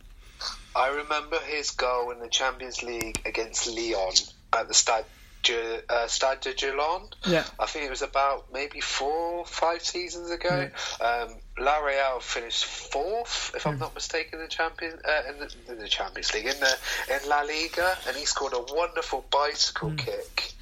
I 0.75 0.87
remember 0.87 1.37
his 1.39 1.71
goal 1.71 2.11
in 2.11 2.19
the 2.19 2.29
Champions 2.29 2.81
League 2.81 3.21
against 3.25 3.67
Lyon 3.67 4.13
at 4.53 4.67
the 4.67 4.73
Stade 4.73 5.05
Ge- 5.43 5.83
uh, 5.89 6.07
Stade 6.07 6.41
de 6.41 6.53
Gerland. 6.53 7.13
Yeah. 7.25 7.43
I 7.59 7.65
think 7.65 7.85
it 7.85 7.89
was 7.89 8.01
about 8.01 8.53
maybe 8.53 8.79
four, 8.79 9.45
five 9.45 9.83
seasons 9.83 10.29
ago. 10.29 10.69
Um, 11.01 11.35
La 11.57 11.79
Real 11.79 12.19
finished 12.19 12.65
fourth, 12.65 13.53
if 13.55 13.67
I'm 13.67 13.79
not 13.79 13.93
mistaken, 13.95 14.39
in 14.39 14.45
the 14.45 14.49
champion 14.49 14.97
uh, 15.03 15.21
in, 15.29 15.39
the, 15.39 15.73
in 15.73 15.79
the 15.79 15.87
Champions 15.87 16.33
League 16.33 16.45
in 16.45 16.59
the 16.59 16.77
in 17.09 17.29
La 17.29 17.41
Liga, 17.41 17.97
and 18.07 18.15
he 18.15 18.25
scored 18.25 18.53
a 18.53 18.73
wonderful 18.73 19.25
bicycle 19.29 19.91
kick, 19.97 20.53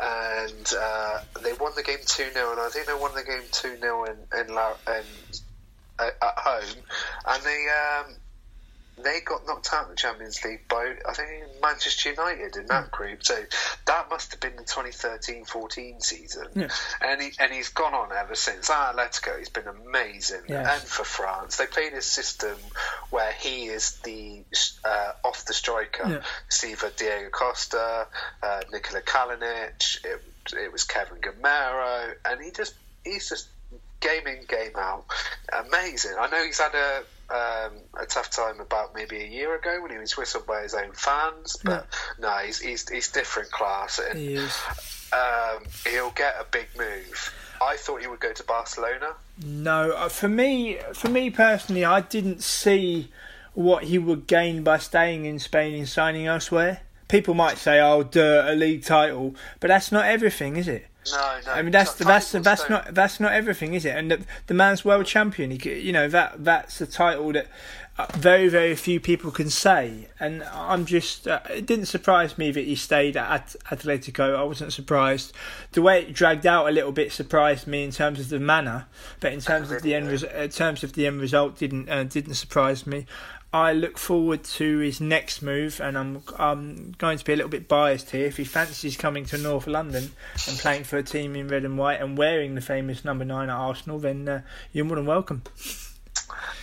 and 0.00 0.72
uh, 0.78 1.20
they 1.42 1.52
won 1.54 1.72
the 1.76 1.82
game 1.82 1.98
two 2.04 2.30
0 2.32 2.52
and 2.52 2.60
I 2.60 2.68
think 2.70 2.86
they 2.86 2.94
won 2.94 3.14
the 3.14 3.22
game 3.22 3.42
two 3.52 3.76
0 3.78 4.04
in 4.04 4.16
in, 4.38 4.54
La, 4.54 4.72
in 4.88 5.04
uh, 5.98 6.10
at 6.20 6.38
home, 6.38 6.82
and 7.26 7.42
they. 7.42 7.66
Um, 7.68 8.14
they 9.02 9.20
got 9.24 9.46
knocked 9.46 9.70
out 9.72 9.86
in 9.86 9.90
the 9.92 9.96
Champions 9.96 10.44
League 10.44 10.68
by 10.68 10.94
I 11.08 11.14
think 11.14 11.44
Manchester 11.62 12.10
United 12.10 12.56
in 12.56 12.66
that 12.66 12.90
group. 12.90 13.24
So 13.24 13.36
that 13.86 14.10
must 14.10 14.30
have 14.32 14.40
been 14.40 14.54
the 14.54 14.62
2013-14 14.64 16.02
season, 16.02 16.46
Yeah. 16.54 16.68
and 17.00 17.20
he 17.20 17.30
and 17.38 17.50
he's 17.52 17.70
gone 17.70 17.94
on 17.94 18.12
ever 18.12 18.34
since. 18.34 18.68
At 18.70 18.94
Atletico, 18.94 19.38
he's 19.38 19.48
been 19.48 19.66
amazing, 19.66 20.42
Yeah. 20.46 20.74
and 20.74 20.82
for 20.82 21.04
France, 21.04 21.56
they 21.56 21.66
played 21.66 21.94
a 21.94 22.02
system 22.02 22.56
where 23.10 23.32
he 23.32 23.64
is 23.66 23.92
the 24.04 24.44
uh, 24.84 25.12
off 25.24 25.46
the 25.46 25.54
striker. 25.54 26.08
Yeah. 26.08 26.22
It's 26.48 26.62
either 26.62 26.90
Diego 26.96 27.30
Costa, 27.30 28.06
uh, 28.42 28.60
Nikola 28.70 29.02
Kalinic, 29.02 30.04
it, 30.04 30.22
it 30.54 30.70
was 30.70 30.84
Kevin 30.84 31.18
Gameiro, 31.18 32.14
and 32.26 32.42
he 32.42 32.50
just 32.50 32.74
he's 33.04 33.28
just 33.28 33.48
game 34.02 34.26
in, 34.26 34.44
game 34.46 34.72
out. 34.76 35.04
Amazing. 35.66 36.12
I 36.18 36.28
know 36.28 36.44
he's 36.44 36.60
had 36.60 36.74
a 36.74 37.02
um, 37.32 37.72
a 37.98 38.04
tough 38.06 38.30
time 38.30 38.60
about 38.60 38.94
maybe 38.94 39.16
a 39.22 39.26
year 39.26 39.54
ago 39.56 39.80
when 39.80 39.90
he 39.90 39.96
was 39.96 40.16
whistled 40.16 40.46
by 40.46 40.62
his 40.62 40.74
own 40.74 40.92
fans, 40.92 41.56
but 41.64 41.86
no, 42.18 42.30
he's, 42.38 42.60
he's 42.60 42.88
he's 42.88 43.10
different 43.10 43.50
class, 43.50 43.98
and 43.98 44.18
He 44.18 44.36
um, 44.36 45.64
he'll 45.86 46.10
get 46.10 46.34
a 46.38 46.44
big 46.50 46.68
move. 46.76 47.32
I 47.62 47.76
thought 47.76 48.00
he 48.00 48.06
would 48.06 48.20
go 48.20 48.32
to 48.32 48.44
Barcelona. 48.44 49.14
No, 49.44 49.92
uh, 49.92 50.08
for 50.08 50.28
me, 50.28 50.78
for 50.94 51.08
me 51.08 51.30
personally, 51.30 51.84
I 51.84 52.00
didn't 52.00 52.42
see 52.42 53.10
what 53.54 53.84
he 53.84 53.98
would 53.98 54.26
gain 54.26 54.62
by 54.62 54.78
staying 54.78 55.24
in 55.24 55.38
Spain 55.38 55.74
and 55.74 55.88
signing 55.88 56.26
elsewhere. 56.26 56.80
People 57.08 57.34
might 57.34 57.58
say, 57.58 57.80
"Oh, 57.80 58.02
duh, 58.02 58.44
a 58.46 58.54
league 58.54 58.84
title," 58.84 59.34
but 59.60 59.68
that's 59.68 59.92
not 59.92 60.04
everything, 60.06 60.56
is 60.56 60.68
it? 60.68 60.86
No, 61.10 61.40
no. 61.46 61.52
I 61.52 61.62
mean, 61.62 61.72
that's 61.72 61.94
t- 61.94 62.04
that's 62.04 62.30
that's 62.32 62.62
don't- 62.62 62.70
not 62.70 62.94
that's 62.94 63.18
not 63.18 63.32
everything, 63.32 63.74
is 63.74 63.84
it? 63.84 63.96
And 63.96 64.10
the, 64.10 64.24
the 64.46 64.54
man's 64.54 64.84
world 64.84 65.06
champion. 65.06 65.50
He, 65.50 65.80
you 65.80 65.92
know 65.92 66.08
that 66.08 66.44
that's 66.44 66.80
a 66.80 66.86
title 66.86 67.32
that 67.32 67.48
uh, 67.98 68.06
very 68.14 68.48
very 68.48 68.76
few 68.76 69.00
people 69.00 69.30
can 69.32 69.50
say. 69.50 70.08
And 70.20 70.44
I'm 70.44 70.86
just 70.86 71.26
uh, 71.26 71.40
it 71.50 71.66
didn't 71.66 71.86
surprise 71.86 72.38
me 72.38 72.52
that 72.52 72.64
he 72.64 72.76
stayed 72.76 73.16
at 73.16 73.56
Atletico. 73.70 74.36
I 74.36 74.44
wasn't 74.44 74.72
surprised. 74.72 75.32
The 75.72 75.82
way 75.82 76.02
it 76.02 76.12
dragged 76.12 76.46
out 76.46 76.68
a 76.68 76.70
little 76.70 76.92
bit 76.92 77.10
surprised 77.10 77.66
me 77.66 77.82
in 77.82 77.90
terms 77.90 78.20
of 78.20 78.28
the 78.28 78.38
manner, 78.38 78.86
but 79.18 79.32
in 79.32 79.40
terms 79.40 79.72
of 79.72 79.82
the 79.82 79.94
end 79.94 80.08
res- 80.08 80.22
in 80.22 80.50
terms 80.50 80.84
of 80.84 80.92
the 80.92 81.06
end 81.06 81.20
result, 81.20 81.58
didn't 81.58 81.88
uh, 81.88 82.04
didn't 82.04 82.34
surprise 82.34 82.86
me. 82.86 83.06
I 83.54 83.74
look 83.74 83.98
forward 83.98 84.44
to 84.44 84.78
his 84.78 85.00
next 85.00 85.42
move, 85.42 85.80
and 85.80 85.98
I'm 85.98 86.22
I'm 86.38 86.94
going 86.96 87.18
to 87.18 87.24
be 87.24 87.34
a 87.34 87.36
little 87.36 87.50
bit 87.50 87.68
biased 87.68 88.10
here. 88.10 88.26
If 88.26 88.38
he 88.38 88.44
fancies 88.44 88.96
coming 88.96 89.26
to 89.26 89.36
North 89.36 89.66
London 89.66 90.12
and 90.48 90.58
playing 90.58 90.84
for 90.84 90.96
a 90.96 91.02
team 91.02 91.36
in 91.36 91.48
red 91.48 91.64
and 91.64 91.76
white 91.76 92.00
and 92.00 92.16
wearing 92.16 92.54
the 92.54 92.62
famous 92.62 93.04
number 93.04 93.26
nine 93.26 93.50
at 93.50 93.56
Arsenal, 93.56 93.98
then 93.98 94.26
uh, 94.26 94.42
you're 94.72 94.86
more 94.86 94.96
than 94.96 95.04
welcome. 95.04 95.42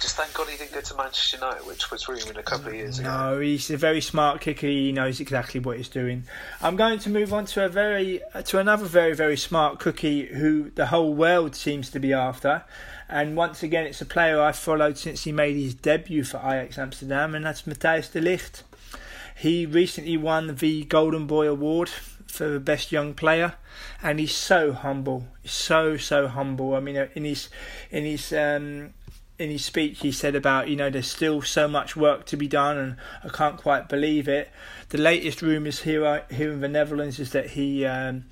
Just 0.01 0.15
thank 0.15 0.33
God 0.33 0.47
he 0.47 0.57
didn't 0.57 0.71
go 0.71 0.81
to 0.81 0.95
Manchester 0.95 1.37
United, 1.37 1.67
which 1.67 1.91
was 1.91 2.07
rumoured 2.07 2.37
a 2.37 2.43
couple 2.43 2.69
of 2.69 2.73
years 2.73 2.99
ago. 2.99 3.09
No, 3.09 3.39
he's 3.39 3.69
a 3.69 3.77
very 3.77 4.01
smart 4.01 4.39
kicker. 4.41 4.65
He 4.65 4.91
knows 4.91 5.19
exactly 5.19 5.59
what 5.59 5.77
he's 5.77 5.89
doing. 5.89 6.23
I'm 6.61 6.75
going 6.75 6.99
to 6.99 7.09
move 7.09 7.33
on 7.33 7.45
to 7.47 7.65
a 7.65 7.69
very 7.69 8.21
to 8.45 8.59
another 8.59 8.85
very 8.85 9.13
very 9.13 9.37
smart 9.37 9.79
cookie 9.79 10.25
who 10.25 10.71
the 10.71 10.87
whole 10.87 11.13
world 11.13 11.55
seems 11.55 11.89
to 11.91 11.99
be 11.99 12.13
after. 12.13 12.63
And 13.09 13.35
once 13.35 13.63
again, 13.63 13.87
it's 13.87 14.01
a 14.01 14.05
player 14.05 14.39
I've 14.39 14.55
followed 14.55 14.97
since 14.97 15.23
he 15.23 15.31
made 15.31 15.55
his 15.55 15.73
debut 15.73 16.23
for 16.23 16.37
Ajax 16.37 16.77
Amsterdam, 16.77 17.33
and 17.33 17.43
that's 17.43 17.63
Matthijs 17.63 18.11
de 18.11 18.21
Ligt. 18.21 18.61
He 19.35 19.65
recently 19.65 20.15
won 20.15 20.55
the 20.57 20.83
Golden 20.83 21.25
Boy 21.25 21.47
Award 21.47 21.89
for 22.27 22.47
the 22.47 22.59
best 22.59 22.91
young 22.91 23.15
player, 23.15 23.55
and 24.03 24.19
he's 24.19 24.35
so 24.35 24.73
humble. 24.73 25.27
So 25.43 25.97
so 25.97 26.27
humble. 26.27 26.75
I 26.75 26.81
mean, 26.81 26.97
uh, 26.97 27.07
in 27.15 27.25
his 27.25 27.49
in 27.89 28.05
his 28.05 28.31
um, 28.31 28.93
in 29.39 29.49
his 29.49 29.65
speech, 29.65 30.01
he 30.01 30.11
said 30.11 30.35
about 30.35 30.69
you 30.69 30.75
know 30.75 30.91
there's 30.91 31.09
still 31.09 31.41
so 31.41 31.67
much 31.67 31.95
work 31.95 32.27
to 32.27 32.37
be 32.37 32.47
done, 32.47 32.77
and 32.77 32.97
I 33.23 33.29
can't 33.29 33.57
quite 33.57 33.89
believe 33.89 34.27
it. 34.27 34.51
The 34.89 34.99
latest 34.99 35.41
rumours 35.41 35.81
here 35.81 36.25
here 36.29 36.51
in 36.51 36.61
the 36.61 36.69
Netherlands 36.69 37.19
is 37.19 37.31
that 37.31 37.51
he. 37.51 37.85
Um, 37.85 38.25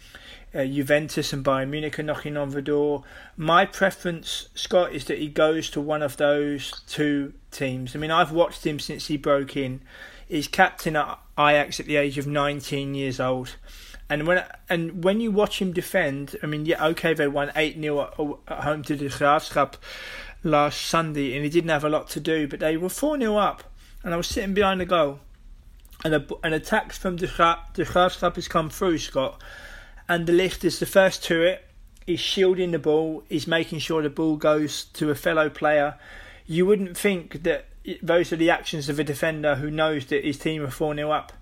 uh, 0.53 0.63
Juventus 0.63 1.33
and 1.33 1.43
Bayern 1.43 1.69
Munich 1.69 1.99
are 1.99 2.03
knocking 2.03 2.38
on 2.38 2.51
the 2.51 2.62
door. 2.62 3.03
My 3.36 3.65
preference, 3.65 4.49
Scott, 4.55 4.93
is 4.93 5.05
that 5.05 5.19
he 5.19 5.27
goes 5.27 5.69
to 5.71 5.81
one 5.81 6.01
of 6.01 6.17
those 6.17 6.81
two 6.88 7.33
teams. 7.51 7.95
I 7.95 7.99
mean, 7.99 8.12
I've 8.12 8.31
watched 8.31 8.65
him 8.65 8.79
since 8.79 9.07
he 9.07 9.17
broke 9.17 9.57
in. 9.57 9.81
He's 10.27 10.47
captain 10.47 10.95
at 10.95 11.19
Ajax 11.38 11.79
at 11.79 11.86
the 11.86 11.95
age 11.95 12.17
of 12.17 12.27
19 12.27 12.95
years 12.95 13.19
old. 13.19 13.55
And 14.10 14.25
when 14.25 14.43
and 14.69 15.03
when 15.03 15.19
you 15.19 15.31
watch 15.31 15.62
him 15.62 15.73
defend, 15.73 16.38
I 16.41 16.45
mean, 16.45 16.65
yeah, 16.65 16.83
okay, 16.88 17.13
they 17.13 17.27
won 17.27 17.51
8 17.55 17.79
0 17.81 18.01
at, 18.01 18.57
at 18.57 18.63
home 18.63 18.83
to 18.83 18.95
the 18.95 19.07
Graafschap 19.07 19.73
last 20.43 20.81
Sunday, 20.81 21.36
and 21.36 21.43
he 21.43 21.49
didn't 21.49 21.69
have 21.69 21.83
a 21.83 21.89
lot 21.89 22.10
to 22.12 22.19
do, 22.19 22.47
but 22.47 22.60
they 22.60 22.77
were 22.77 22.89
4 22.89 23.19
0 23.19 23.36
up, 23.36 23.63
and 24.03 24.13
I 24.13 24.17
was 24.17 24.27
sitting 24.27 24.53
behind 24.53 24.79
the 24.79 24.86
goal, 24.86 25.19
and 26.05 26.13
a, 26.13 26.25
an 26.43 26.53
attack 26.53 26.93
from 26.93 27.17
the, 27.17 27.27
Gra- 27.27 27.65
Graafschap 27.73 28.36
has 28.36 28.47
come 28.47 28.69
through, 28.69 28.99
Scott, 28.99 29.41
and 30.09 30.25
de 30.25 30.33
Ligt 30.33 30.63
is 30.63 30.79
the 30.79 30.85
first 30.85 31.23
to 31.25 31.41
it. 31.41 31.65
He's 32.05 32.19
shielding 32.19 32.71
the 32.71 32.79
ball. 32.79 33.23
He's 33.27 33.47
making 33.47 33.79
sure 33.79 34.01
the 34.01 34.09
ball 34.09 34.37
goes 34.37 34.85
to 34.93 35.09
a 35.09 35.15
fellow 35.15 35.49
player. 35.49 35.95
You 36.45 36.65
wouldn't 36.65 36.97
think 36.97 37.43
that 37.43 37.65
those 38.01 38.31
are 38.31 38.37
the 38.37 38.49
actions 38.49 38.89
of 38.89 38.99
a 38.99 39.03
defender 39.03 39.55
who 39.55 39.69
knows 39.69 40.05
that 40.07 40.23
his 40.23 40.37
team 40.37 40.63
are 40.63 40.71
4 40.71 40.95
0 40.95 41.11
up. 41.11 41.33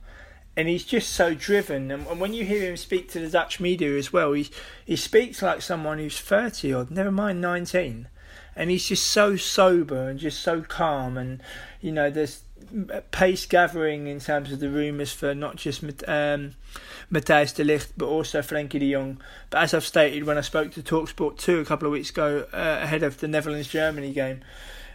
And 0.58 0.68
he's 0.68 0.86
just 0.86 1.12
so 1.12 1.36
driven. 1.36 1.92
And 1.92 2.20
when 2.20 2.34
you 2.34 2.46
hear 2.46 2.70
him 2.70 2.78
speak 2.78 3.12
to 3.12 3.20
the 3.20 3.30
Dutch 3.30 3.60
media 3.60 3.98
as 3.98 4.14
well, 4.14 4.32
he, 4.34 4.50
he 4.86 4.96
speaks 4.96 5.42
like 5.42 5.62
someone 5.62 6.00
who's 6.00 6.20
30 6.20 6.74
or 6.74 6.88
never 6.90 7.12
mind 7.12 7.42
19. 7.42 8.08
And 8.56 8.72
he's 8.72 8.88
just 8.88 9.06
so 9.06 9.36
sober 9.36 10.10
and 10.10 10.18
just 10.18 10.40
so 10.40 10.62
calm. 10.62 11.18
And, 11.18 11.44
you 11.82 11.92
know, 11.92 12.10
there's 12.10 12.42
pace 13.12 13.46
gathering 13.46 14.08
in 14.08 14.20
terms 14.20 14.52
of 14.52 14.60
the 14.60 14.70
rumours 14.70 15.12
for 15.12 15.36
not 15.36 15.58
just 15.58 15.84
um, 16.08 16.54
Matthijs 17.12 17.56
de 17.56 17.64
Ligt 17.64 17.94
but 17.98 18.08
also 18.08 18.42
Frenkie 18.42 18.80
de 18.80 18.92
Jong. 18.92 19.22
But 19.50 19.64
as 19.64 19.74
I've 19.74 19.86
stated 19.86 20.24
when 20.24 20.38
I 20.38 20.42
spoke 20.42 20.72
to 20.72 20.82
Talksport 20.82 21.38
2 21.38 21.60
a 21.60 21.66
couple 21.66 21.88
of 21.88 21.92
weeks 21.92 22.10
ago 22.10 22.48
uh, 22.54 22.80
ahead 22.82 23.04
of 23.04 23.20
the 23.20 23.28
Netherlands 23.28 23.68
Germany 23.68 24.14
game, 24.14 24.42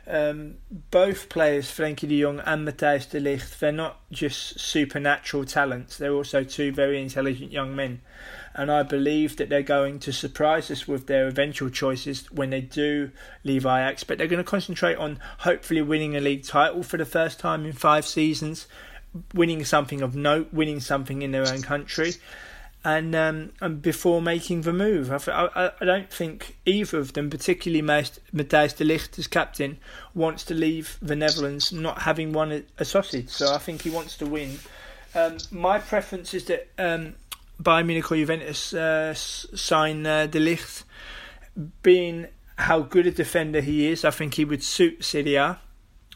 um, 0.06 0.56
both 0.90 1.28
players, 1.28 1.70
Frenkie 1.70 2.08
de 2.08 2.20
Jong 2.20 2.40
and 2.40 2.66
Matthijs 2.66 3.08
de 3.08 3.20
Ligt, 3.20 3.58
they're 3.58 3.70
not 3.70 4.00
just 4.10 4.58
supernatural 4.58 5.44
talents, 5.44 5.96
they're 5.96 6.12
also 6.12 6.42
two 6.42 6.72
very 6.72 7.00
intelligent 7.00 7.52
young 7.52 7.76
men. 7.76 8.00
And 8.52 8.72
I 8.72 8.82
believe 8.82 9.36
that 9.36 9.48
they're 9.48 9.62
going 9.62 10.00
to 10.00 10.12
surprise 10.12 10.70
us 10.70 10.88
with 10.88 11.06
their 11.06 11.28
eventual 11.28 11.70
choices 11.70 12.30
when 12.32 12.50
they 12.50 12.60
do 12.60 13.12
leave 13.44 13.64
Ajax. 13.64 14.02
But 14.02 14.18
they're 14.18 14.26
going 14.26 14.42
to 14.42 14.50
concentrate 14.50 14.96
on 14.96 15.20
hopefully 15.38 15.82
winning 15.82 16.16
a 16.16 16.20
league 16.20 16.44
title 16.44 16.82
for 16.82 16.96
the 16.96 17.04
first 17.04 17.38
time 17.38 17.64
in 17.64 17.72
five 17.72 18.04
seasons, 18.04 18.66
winning 19.34 19.64
something 19.64 20.02
of 20.02 20.14
note, 20.14 20.52
winning 20.52 20.80
something 20.80 21.22
in 21.22 21.32
their 21.32 21.46
own 21.48 21.62
country 21.62 22.14
and 22.84 23.14
um, 23.14 23.52
and 23.60 23.82
before 23.82 24.22
making 24.22 24.62
the 24.62 24.72
move. 24.72 25.12
I, 25.12 25.16
I, 25.28 25.70
I 25.80 25.84
don't 25.84 26.10
think 26.10 26.56
either 26.64 26.98
of 26.98 27.12
them, 27.12 27.28
particularly 27.30 27.82
Matthijs 27.82 28.76
de 28.76 28.84
Ligt 28.84 29.18
as 29.18 29.26
captain, 29.26 29.78
wants 30.14 30.44
to 30.44 30.54
leave 30.54 30.98
the 31.02 31.16
Netherlands 31.16 31.72
not 31.72 32.02
having 32.02 32.32
won 32.32 32.52
a, 32.52 32.62
a 32.78 32.84
sausage. 32.84 33.28
So 33.28 33.54
I 33.54 33.58
think 33.58 33.82
he 33.82 33.90
wants 33.90 34.16
to 34.18 34.26
win. 34.26 34.58
Um, 35.14 35.38
my 35.50 35.78
preference 35.78 36.32
is 36.34 36.44
that 36.46 36.68
um, 36.78 37.14
Bayern 37.62 37.86
Munich 37.86 38.10
or 38.10 38.16
Juventus 38.16 38.72
uh, 38.72 39.12
sign 39.14 40.06
uh, 40.06 40.26
de 40.26 40.38
Ligt. 40.40 40.84
Being 41.82 42.28
how 42.56 42.80
good 42.80 43.06
a 43.06 43.10
defender 43.10 43.60
he 43.60 43.88
is, 43.88 44.04
I 44.04 44.10
think 44.10 44.34
he 44.34 44.44
would 44.44 44.62
suit 44.62 45.04
Serie 45.04 45.34
A. 45.34 45.58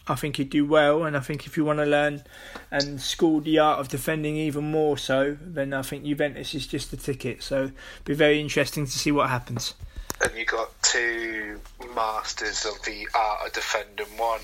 I 0.07 0.15
think 0.17 0.37
he'd 0.37 0.51
do 0.51 0.67
well, 0.67 1.05
and 1.05 1.17
I 1.17 1.21
think 1.21 1.47
if 1.47 1.57
you 1.57 1.65
want 1.65 1.79
to 1.79 1.87
learn 1.87 2.25
and 2.71 3.01
school 3.01 3.41
the 3.41 3.59
art 3.59 3.81
of 3.81 3.89
defending 3.89 4.37
even 4.37 4.71
more 4.71 4.99
so, 4.99 5.37
then 5.41 5.73
I 5.73 5.83
think 5.83 6.05
Juventus 6.05 6.55
is 6.55 6.67
just 6.67 6.91
the 6.91 6.97
ticket. 6.99 7.43
So 7.43 7.65
it'll 7.65 7.73
be 8.05 8.15
very 8.15 8.39
interesting 8.41 8.85
to 8.85 8.99
see 8.99 9.11
what 9.13 9.31
happens. 9.31 9.75
And 10.23 10.37
you 10.37 10.45
got 10.45 10.71
two 10.83 11.61
masters 11.95 12.65
of 12.67 12.83
the 12.85 13.09
art 13.15 13.47
of 13.47 13.53
defending. 13.53 14.07
One 14.17 14.41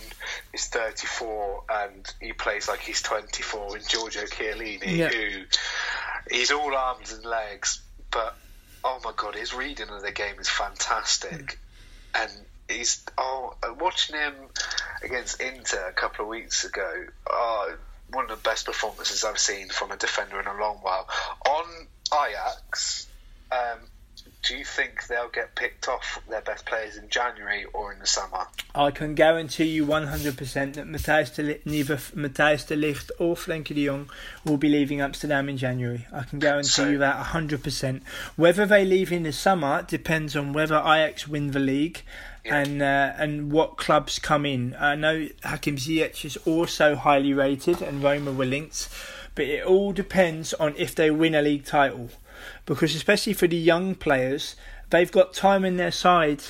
is 0.52 0.66
34 0.66 1.64
and 1.70 2.12
he 2.20 2.32
plays 2.32 2.66
like 2.68 2.80
he's 2.80 3.02
24 3.02 3.76
in 3.76 3.82
Giorgio 3.86 4.22
Chiellini, 4.22 4.96
Yeah. 4.96 5.08
who 5.08 5.42
he's 6.30 6.50
all 6.50 6.74
arms 6.74 7.12
and 7.12 7.24
legs, 7.24 7.82
but 8.10 8.36
oh 8.82 9.00
my 9.04 9.12
god, 9.16 9.34
his 9.36 9.54
reading 9.54 9.88
of 9.90 10.02
the 10.02 10.12
game 10.12 10.38
is 10.40 10.48
fantastic. 10.48 11.58
Mm. 12.14 12.22
And 12.22 12.32
he's 12.70 13.04
oh, 13.18 13.54
watching 13.78 14.16
him 14.16 14.34
against 15.02 15.40
Inter 15.40 15.88
a 15.88 15.92
couple 15.92 16.24
of 16.24 16.28
weeks 16.28 16.64
ago. 16.64 17.06
Oh, 17.28 17.74
one 18.12 18.24
of 18.24 18.30
the 18.30 18.48
best 18.48 18.66
performances 18.66 19.24
I've 19.24 19.38
seen 19.38 19.68
from 19.68 19.90
a 19.92 19.96
defender 19.96 20.40
in 20.40 20.46
a 20.46 20.54
long 20.54 20.78
while. 20.78 21.08
On 21.46 21.86
Ajax, 22.12 23.06
um, 23.52 23.78
do 24.42 24.56
you 24.56 24.64
think 24.64 25.06
they'll 25.06 25.28
get 25.28 25.54
picked 25.54 25.86
off 25.86 26.20
their 26.28 26.40
best 26.40 26.64
players 26.64 26.96
in 26.96 27.08
January 27.08 27.66
or 27.72 27.92
in 27.92 27.98
the 27.98 28.06
summer? 28.06 28.46
I 28.74 28.90
can 28.90 29.14
guarantee 29.14 29.66
you 29.66 29.86
100% 29.86 30.74
that 30.74 30.86
Matthijs 30.86 31.34
de 31.34 31.42
Ligt, 31.42 31.66
neither 31.66 31.96
Matthijs 31.96 32.66
de 32.66 32.76
Ligt 32.76 33.10
or 33.18 33.36
Frenkie 33.36 33.74
de 33.74 33.84
Jong 33.84 34.10
will 34.44 34.56
be 34.56 34.68
leaving 34.68 35.00
Amsterdam 35.00 35.48
in 35.48 35.56
January. 35.56 36.06
I 36.12 36.22
can 36.22 36.38
guarantee 36.38 36.68
so, 36.68 36.88
you 36.88 36.98
that 36.98 37.26
100%. 37.26 38.02
Whether 38.36 38.66
they 38.66 38.84
leave 38.84 39.12
in 39.12 39.24
the 39.24 39.32
summer 39.32 39.82
depends 39.82 40.34
on 40.34 40.52
whether 40.52 40.76
Ajax 40.76 41.28
win 41.28 41.50
the 41.50 41.60
league 41.60 42.02
yeah. 42.44 42.58
and 42.58 42.82
uh, 42.82 43.12
and 43.16 43.52
what 43.52 43.76
clubs 43.76 44.18
come 44.18 44.46
in. 44.46 44.76
I 44.78 44.94
know 44.94 45.28
Hakim 45.44 45.76
Ziyech 45.76 46.24
is 46.24 46.36
also 46.38 46.96
highly 46.96 47.32
rated 47.32 47.82
and 47.82 48.02
Roma 48.02 48.32
were 48.32 48.46
linked, 48.46 48.88
but 49.34 49.44
it 49.44 49.64
all 49.64 49.92
depends 49.92 50.54
on 50.54 50.74
if 50.76 50.94
they 50.94 51.10
win 51.10 51.34
a 51.34 51.42
league 51.42 51.64
title 51.64 52.10
because 52.66 52.94
especially 52.94 53.32
for 53.32 53.46
the 53.46 53.56
young 53.56 53.94
players, 53.94 54.56
they've 54.90 55.10
got 55.10 55.34
time 55.34 55.64
in 55.64 55.76
their 55.76 55.90
side 55.90 56.42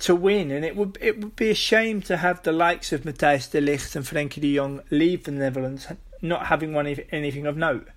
to 0.00 0.14
win, 0.14 0.50
and 0.50 0.64
it 0.64 0.76
would 0.76 0.98
it 1.00 1.20
would 1.20 1.36
be 1.36 1.50
a 1.50 1.54
shame 1.54 2.02
to 2.02 2.16
have 2.16 2.42
the 2.42 2.52
likes 2.52 2.92
of 2.92 3.02
Matthijs 3.02 3.50
de 3.50 3.60
Ligt 3.60 3.94
and 3.96 4.04
Frenkie 4.04 4.40
de 4.40 4.56
Jong 4.56 4.82
leave 4.90 5.24
the 5.24 5.30
Netherlands 5.30 5.86
not 6.22 6.46
having 6.46 6.72
won 6.72 6.86
anything 6.86 7.46
of 7.46 7.56
note. 7.56 7.88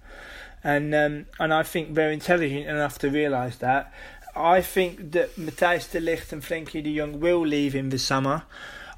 And 0.64 0.96
um, 0.96 1.26
and 1.40 1.54
I 1.54 1.64
think 1.64 1.94
they're 1.94 2.12
intelligent 2.12 2.68
enough 2.68 2.98
to 3.00 3.10
realise 3.10 3.58
that. 3.58 3.92
I 4.36 4.62
think 4.62 5.12
that 5.12 5.36
Matthijs 5.36 5.92
de 5.92 6.00
Ligt 6.00 6.32
and 6.32 6.42
Frenkie 6.42 6.84
de 6.84 6.98
Jong 6.98 7.20
will 7.20 7.46
leave 7.46 7.76
in 7.76 7.90
the 7.90 8.00
summer. 8.00 8.44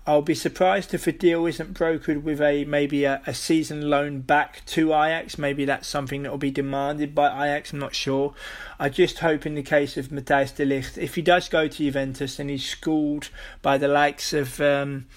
I'll 0.07 0.21
be 0.21 0.35
surprised 0.35 0.93
if 0.93 1.07
a 1.07 1.11
deal 1.11 1.47
isn't 1.47 1.73
brokered 1.73 2.21
with 2.21 2.39
a 2.39 2.63
maybe 2.65 3.05
a, 3.05 3.23
a 3.25 3.33
season 3.33 3.89
loan 3.89 4.21
back 4.21 4.63
to 4.67 4.93
Ajax. 4.93 5.39
Maybe 5.39 5.65
that's 5.65 5.87
something 5.87 6.21
that 6.23 6.31
will 6.31 6.37
be 6.37 6.51
demanded 6.51 7.15
by 7.15 7.27
Ajax. 7.27 7.73
I'm 7.73 7.79
not 7.79 7.95
sure. 7.95 8.35
I 8.79 8.89
just 8.89 9.19
hope 9.19 9.47
in 9.47 9.55
the 9.55 9.63
case 9.63 9.97
of 9.97 10.09
Matthijs 10.09 10.55
de 10.55 10.65
Ligt, 10.65 10.99
if 10.99 11.15
he 11.15 11.23
does 11.23 11.49
go 11.49 11.67
to 11.67 11.75
Juventus 11.75 12.37
and 12.37 12.51
he's 12.51 12.65
schooled 12.65 13.29
by 13.63 13.79
the 13.79 13.87
likes 13.87 14.31
of 14.31 14.61
um, 14.61 15.07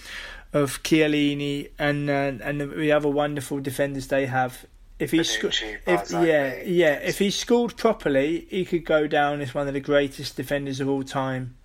of 0.54 0.82
Chiellini 0.82 1.70
and 1.78 2.08
uh, 2.08 2.42
and 2.42 2.60
the 2.60 2.90
other 2.90 3.08
wonderful 3.08 3.60
defenders 3.60 4.06
they 4.06 4.24
have, 4.24 4.64
if 4.98 5.12
he's 5.12 5.30
sco- 5.30 5.50
if 5.86 6.10
yeah 6.10 6.60
yeah 6.64 6.94
if 6.94 7.18
he's 7.18 7.36
schooled 7.36 7.76
properly, 7.76 8.46
he 8.50 8.64
could 8.64 8.84
go 8.84 9.06
down 9.06 9.40
as 9.40 9.54
one 9.54 9.68
of 9.68 9.74
the 9.74 9.80
greatest 9.80 10.36
defenders 10.36 10.80
of 10.80 10.88
all 10.88 11.02
time. 11.02 11.56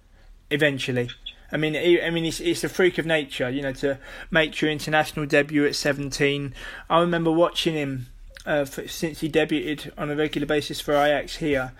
Eventually. 0.49 1.09
I 1.51 1.57
mean, 1.57 1.75
I 1.75 2.09
mean, 2.09 2.25
it's, 2.25 2.39
it's 2.39 2.63
a 2.63 2.69
freak 2.69 2.97
of 2.97 3.05
nature, 3.05 3.47
you 3.47 3.61
know, 3.61 3.73
to 3.73 3.99
make 4.31 4.59
your 4.59 4.71
international 4.71 5.27
debut 5.27 5.65
at 5.67 5.75
17. 5.75 6.53
I 6.89 6.99
remember 6.99 7.31
watching 7.31 7.75
him 7.75 8.07
uh, 8.45 8.65
for, 8.65 8.87
since 8.87 9.19
he 9.19 9.29
debuted 9.29 9.91
on 9.95 10.09
a 10.09 10.15
regular 10.15 10.47
basis 10.47 10.81
for 10.81 10.93
Ajax 10.93 11.37
here, 11.37 11.73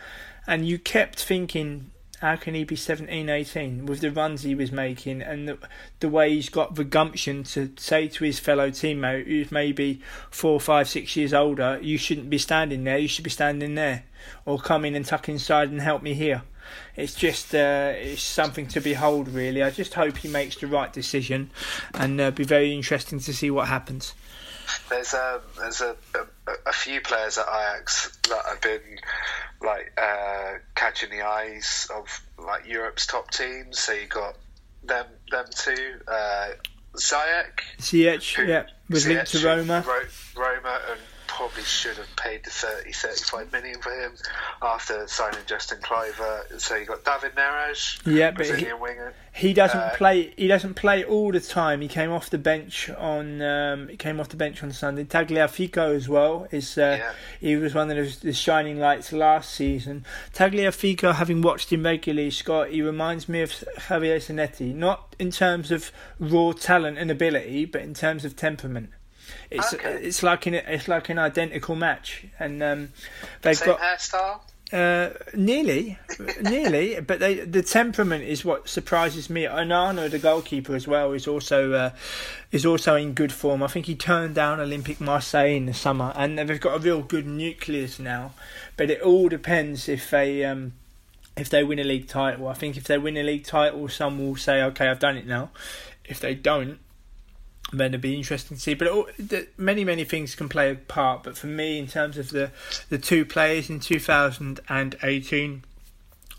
and 0.46 0.68
you 0.68 0.78
kept 0.78 1.24
thinking, 1.24 1.90
how 2.24 2.38
can 2.38 2.54
he 2.54 2.64
be 2.64 2.78
17, 2.78 3.28
18 3.28 3.86
with 3.86 4.00
the 4.00 4.10
runs 4.10 4.44
he 4.44 4.56
was 4.56 4.72
making 4.72 5.22
and 5.22 5.46
the, 5.46 5.58
the 6.00 6.08
way 6.08 6.34
he's 6.34 6.48
got 6.48 6.76
the 6.76 6.86
gumption 6.86 7.44
to 7.44 7.70
say 7.76 8.08
to 8.08 8.24
his 8.24 8.40
fellow 8.40 8.70
teammate 8.70 9.28
who's 9.28 9.52
maybe 9.52 10.02
four, 10.32 10.58
five, 10.58 10.88
six 10.88 11.18
years 11.18 11.34
older, 11.34 11.78
you 11.82 11.98
shouldn't 11.98 12.30
be 12.30 12.38
standing 12.38 12.86
there, 12.86 12.98
you 12.98 13.10
should 13.10 13.26
be 13.26 13.30
standing 13.30 13.76
there, 13.76 14.06
or 14.46 14.58
come 14.58 14.86
in 14.86 14.96
and 14.96 15.06
tuck 15.06 15.28
inside 15.28 15.70
and 15.70 15.82
help 15.82 16.02
me 16.02 16.14
here 16.14 16.44
it's 16.96 17.14
just 17.14 17.54
uh, 17.54 17.92
it's 17.94 18.24
something 18.24 18.68
to 18.68 18.80
behold. 18.80 19.28
Really, 19.28 19.62
I 19.62 19.70
just 19.70 19.94
hope 19.94 20.18
he 20.18 20.30
makes 20.30 20.56
the 20.56 20.66
right 20.66 20.92
decision, 20.94 21.52
and 21.94 22.20
uh, 22.22 22.32
be 22.32 22.46
very 22.46 22.74
interesting 22.74 23.20
to 23.20 23.34
see 23.34 23.52
what 23.52 23.68
happens. 23.68 24.14
There's 24.90 25.14
a 25.14 25.42
there's 25.60 25.82
a, 25.82 25.96
a, 26.16 26.26
a 26.66 26.74
few 26.74 27.02
players 27.02 27.38
at 27.38 27.46
Ajax 27.48 28.18
that 28.30 28.46
have 28.46 28.62
been 28.62 29.00
like 29.62 29.94
uh, 29.98 30.54
catching 30.76 31.10
the 31.10 31.22
eyes 31.22 31.88
of 31.96 32.22
like 32.38 32.68
Europe's 32.68 33.08
top 33.08 33.32
teams. 33.32 33.80
So 33.80 33.94
you 33.94 34.08
got 34.08 34.36
them 34.84 35.06
them 35.32 35.46
two. 35.56 36.00
Uh, 36.08 36.50
Ziyech, 36.96 37.60
Ziyech, 37.80 38.48
yeah, 38.48 38.66
was 38.90 39.08
linked 39.08 39.32
to 39.32 39.46
Roma. 39.46 39.84
Roma 40.36 40.82
and 40.92 41.00
probably 41.36 41.64
should 41.64 41.98
have 41.98 42.16
paid 42.16 42.44
the 42.44 42.50
30, 42.50 42.92
35 42.92 43.52
million 43.52 43.82
for 43.82 43.92
him 43.92 44.14
after 44.62 45.08
signing 45.08 45.40
Justin 45.48 45.80
Kluivert. 45.80 46.62
So 46.62 46.76
you 46.76 46.86
got 46.86 47.04
David 47.04 47.36
Neres, 47.36 48.00
yeah, 48.06 48.32
but 48.32 48.46
he, 48.46 48.72
winger. 48.74 49.14
he 49.34 49.54
doesn't 49.54 49.80
uh, 49.80 49.96
play. 49.96 50.34
He 50.38 50.48
doesn't 50.48 50.76
play 50.76 51.04
all 51.04 51.32
the 51.32 51.40
time. 51.40 51.82
He 51.82 51.88
came 51.88 52.12
off 52.12 52.30
the 52.30 52.38
bench 52.38 52.90
on. 52.90 53.42
Um, 53.42 53.88
he 53.88 53.98
came 53.98 54.20
off 54.20 54.30
the 54.30 54.38
bench 54.38 54.62
on 54.62 54.72
Sunday. 54.72 55.06
Tagliafico 55.06 55.96
as 55.96 56.08
well 56.08 56.48
is. 56.52 56.78
Uh, 56.78 56.98
yeah. 57.00 57.14
He 57.40 57.56
was 57.56 57.74
one 57.74 57.90
of 57.90 57.98
the, 57.98 58.28
the, 58.28 58.34
shining 58.34 58.80
lights 58.80 59.12
last 59.12 59.52
season. 59.52 60.06
Tagliafico, 60.34 61.16
having 61.16 61.42
watched 61.42 61.72
him 61.72 61.84
regularly, 61.84 62.30
Scott, 62.30 62.70
he 62.70 62.82
reminds 62.82 63.28
me 63.28 63.42
of 63.42 63.52
Javier 63.52 64.18
Zanetti, 64.18 64.74
not 64.74 65.16
in 65.18 65.32
terms 65.32 65.72
of 65.72 65.92
raw 66.20 66.52
talent 66.52 66.98
and 66.98 67.10
ability, 67.10 67.66
but 67.66 67.82
in 67.82 67.94
terms 67.94 68.24
of 68.24 68.36
temperament. 68.36 68.92
It's 69.50 69.74
okay. 69.74 70.00
it's 70.02 70.24
like 70.24 70.46
an 70.46 70.56
it's 70.56 70.88
like 70.88 71.10
an 71.10 71.20
identical 71.20 71.76
match, 71.76 72.26
and 72.40 72.62
um, 72.64 72.90
they've 73.42 73.58
Same 73.58 73.70
got 73.70 73.80
hairstyle. 73.80 74.40
Uh, 74.74 75.14
nearly, 75.36 76.00
nearly, 76.42 77.00
but 77.08 77.20
they, 77.20 77.36
the 77.36 77.62
temperament 77.62 78.24
is 78.24 78.44
what 78.44 78.68
surprises 78.68 79.30
me. 79.30 79.44
Onana, 79.44 80.10
the 80.10 80.18
goalkeeper, 80.18 80.76
as 80.76 80.88
well, 80.88 81.12
is 81.12 81.28
also 81.28 81.74
uh, 81.74 81.90
is 82.52 82.66
also 82.66 82.96
in 82.96 83.14
good 83.14 83.32
form. 83.32 83.62
I 83.62 83.68
think 83.68 83.86
he 83.86 83.94
turned 83.94 84.34
down 84.34 84.58
Olympique 84.58 85.00
Marseille 85.00 85.56
in 85.56 85.68
the 85.68 85.76
summer, 85.76 86.12
and 86.16 86.40
they've 86.40 86.60
got 86.60 86.76
a 86.76 86.80
real 86.80 87.04
good 87.04 87.28
nucleus 87.28 88.00
now. 88.00 88.32
But 88.76 88.90
it 88.90 89.02
all 89.02 89.30
depends 89.30 89.88
if 89.88 90.10
they 90.10 90.44
um, 90.44 90.74
if 91.38 91.52
they 91.52 91.64
win 91.64 91.78
a 91.78 91.84
league 91.84 92.08
title. 92.08 92.48
I 92.48 92.56
think 92.56 92.76
if 92.76 92.86
they 92.86 92.98
win 92.98 93.16
a 93.16 93.24
league 93.24 93.46
title, 93.46 93.88
some 93.90 94.18
will 94.18 94.38
say, 94.38 94.64
"Okay, 94.64 94.88
I've 94.88 94.98
done 94.98 95.18
it 95.18 95.28
now." 95.28 95.52
If 96.04 96.20
they 96.20 96.34
don't, 96.34 96.80
then 97.80 97.92
it'd 97.92 98.02
be 98.02 98.16
interesting 98.16 98.58
to 98.58 98.62
see. 98.62 98.74
But 98.74 99.16
the, 99.18 99.48
many 99.58 99.84
many 99.84 100.04
things 100.04 100.36
can 100.36 100.50
play 100.50 100.72
a 100.72 100.76
part. 100.76 101.24
But 101.24 101.38
for 101.38 101.48
me, 101.48 101.80
in 101.80 101.88
terms 101.88 102.18
of 102.18 102.30
the 102.30 102.52
the 102.90 102.98
two 102.98 103.26
players 103.26 103.70
in 103.70 103.80
2018 103.80 105.64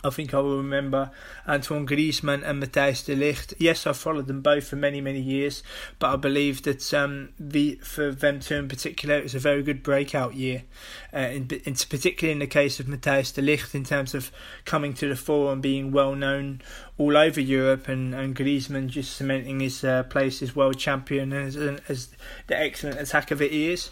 I 0.05 0.11
think 0.11 0.35
I 0.35 0.39
will 0.39 0.59
remember 0.59 1.11
Antoine 1.49 1.87
Griezmann 1.87 2.43
and 2.45 2.63
Matthijs 2.63 3.05
de 3.07 3.17
Ligt. 3.17 3.55
Yes, 3.59 3.87
I've 3.87 3.97
followed 3.97 4.27
them 4.27 4.43
both 4.43 4.69
for 4.69 4.77
many, 4.77 5.01
many 5.01 5.21
years, 5.21 5.63
but 5.99 6.13
I 6.13 6.17
believe 6.17 6.63
that 6.65 6.93
um, 6.93 7.31
the 7.39 7.77
for 7.83 8.13
them 8.13 8.41
two 8.41 8.57
in 8.57 8.69
particular, 8.69 9.17
it 9.17 9.23
was 9.23 9.35
a 9.35 9.39
very 9.39 9.63
good 9.63 9.83
breakout 9.83 10.35
year. 10.35 10.65
Uh, 11.13 11.19
in, 11.19 11.49
in, 11.65 11.75
particularly 11.75 12.33
in 12.33 12.39
the 12.39 12.47
case 12.47 12.79
of 12.79 12.87
Matthijs 12.87 13.35
de 13.35 13.41
Ligt, 13.41 13.75
in 13.75 13.85
terms 13.85 14.15
of 14.15 14.31
coming 14.67 14.93
to 14.95 15.09
the 15.09 15.17
fore 15.17 15.53
and 15.53 15.63
being 15.63 15.91
well 15.91 16.15
known 16.15 16.61
all 16.99 17.17
over 17.17 17.41
Europe, 17.41 17.89
and, 17.89 18.15
and 18.15 18.37
Griezmann 18.37 18.89
just 18.89 19.17
cementing 19.17 19.61
his 19.61 19.83
uh, 19.83 20.03
place 20.05 20.43
as 20.43 20.55
world 20.55 20.79
champion 20.79 21.33
as, 21.33 21.57
as 21.57 22.09
the 22.47 22.59
excellent 22.59 23.01
attacker 23.01 23.35
that 23.35 23.51
he 23.51 23.73
is. 23.73 23.91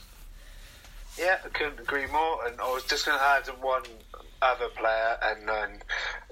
Yeah, 1.18 1.38
I 1.44 1.48
couldn't 1.48 1.80
agree 1.80 2.06
more. 2.06 2.46
And 2.46 2.58
I 2.60 2.72
was 2.72 2.84
just 2.84 3.04
going 3.04 3.18
to 3.18 3.24
add 3.24 3.46
one 3.60 3.82
other 4.42 4.68
player 4.68 5.18
and 5.22 5.48
then 5.48 5.70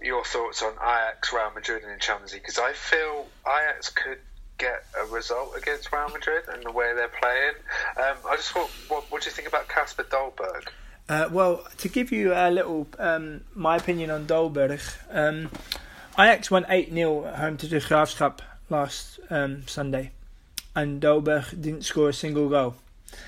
your 0.02 0.24
thoughts 0.24 0.62
on 0.62 0.72
Ajax, 0.74 1.32
Real 1.32 1.50
Madrid, 1.54 1.84
and 1.84 2.00
Chelsea? 2.00 2.38
Because 2.38 2.58
I 2.58 2.72
feel 2.72 3.26
Ajax 3.46 3.90
could 3.90 4.18
get 4.58 4.84
a 5.00 5.06
result 5.06 5.56
against 5.56 5.92
Real 5.92 6.08
Madrid 6.08 6.44
and 6.48 6.62
the 6.64 6.70
way 6.70 6.92
they're 6.94 7.08
playing. 7.08 7.54
Um, 7.96 8.16
I 8.28 8.36
just 8.36 8.50
thought, 8.50 8.70
what, 8.88 9.10
what 9.10 9.22
do 9.22 9.26
you 9.26 9.32
think 9.32 9.48
about 9.48 9.68
Kasper 9.68 10.04
Dolberg? 10.04 10.68
Uh, 11.08 11.28
well, 11.32 11.66
to 11.78 11.88
give 11.88 12.12
you 12.12 12.32
a 12.32 12.50
little 12.50 12.86
um, 12.98 13.40
my 13.54 13.76
opinion 13.76 14.10
on 14.10 14.26
Dolberg, 14.26 14.80
um, 15.10 15.50
Ajax 16.18 16.50
won 16.50 16.66
8 16.68 16.92
0 16.92 17.26
at 17.26 17.36
home 17.36 17.56
to 17.56 17.66
the 17.66 17.76
Graafschap 17.76 18.40
last 18.68 19.18
um, 19.30 19.66
Sunday, 19.66 20.12
and 20.76 21.00
Dolberg 21.00 21.60
didn't 21.60 21.82
score 21.82 22.10
a 22.10 22.12
single 22.12 22.48
goal. 22.48 22.76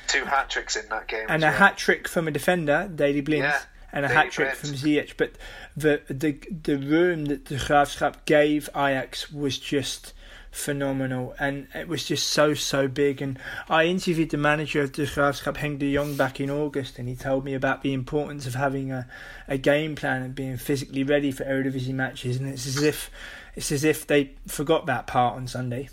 Two 0.07 0.25
hat 0.25 0.49
tricks 0.49 0.77
in 0.77 0.89
that 0.91 1.09
game. 1.09 1.27
And 1.29 1.43
a 1.43 1.49
well. 1.49 1.57
hat 1.57 1.77
trick 1.77 2.07
from 2.07 2.29
a 2.29 2.31
defender, 2.31 2.89
Daley 2.95 3.21
Blind. 3.21 3.43
Yeah 3.45 3.63
and 3.93 4.05
a 4.05 4.09
hat 4.09 4.31
trick 4.31 4.55
from 4.55 4.71
Ziyech. 4.71 5.17
But 5.17 5.33
the 5.77 6.01
the 6.09 6.33
the 6.51 6.79
room 6.79 7.27
that 7.27 7.47
the 7.47 7.57
Graafschap 7.57 8.25
gave 8.25 8.69
Ajax 8.75 9.31
was 9.31 9.59
just 9.59 10.13
phenomenal 10.53 11.35
and 11.39 11.67
it 11.75 11.89
was 11.89 12.05
just 12.05 12.29
so 12.29 12.53
so 12.53 12.87
big 12.87 13.23
and 13.23 13.39
I 13.71 13.87
interviewed 13.87 14.29
the 14.29 14.37
manager 14.37 14.83
of 14.83 14.93
the 14.93 15.05
Graafschap 15.05 15.57
Henk 15.57 15.79
de 15.79 15.95
Jong 15.95 16.15
back 16.15 16.41
in 16.41 16.51
August 16.51 16.99
and 16.99 17.09
he 17.09 17.17
told 17.17 17.43
me 17.47 17.55
about 17.55 17.83
the 17.83 17.95
importance 17.95 18.47
of 18.47 18.55
having 18.55 18.93
a, 18.93 19.09
a 19.49 19.57
game 19.57 19.95
plan 19.95 20.21
and 20.21 20.35
being 20.35 20.59
physically 20.59 21.05
ready 21.05 21.33
for 21.33 21.45
Eredivisie 21.45 21.95
matches 21.95 22.37
and 22.37 22.47
it's 22.51 22.67
as 22.67 22.83
if 22.83 23.11
it's 23.57 23.73
as 23.73 23.83
if 23.83 24.07
they 24.07 24.33
forgot 24.47 24.85
that 24.85 25.07
part 25.07 25.37
on 25.37 25.47
Sunday 25.47 25.89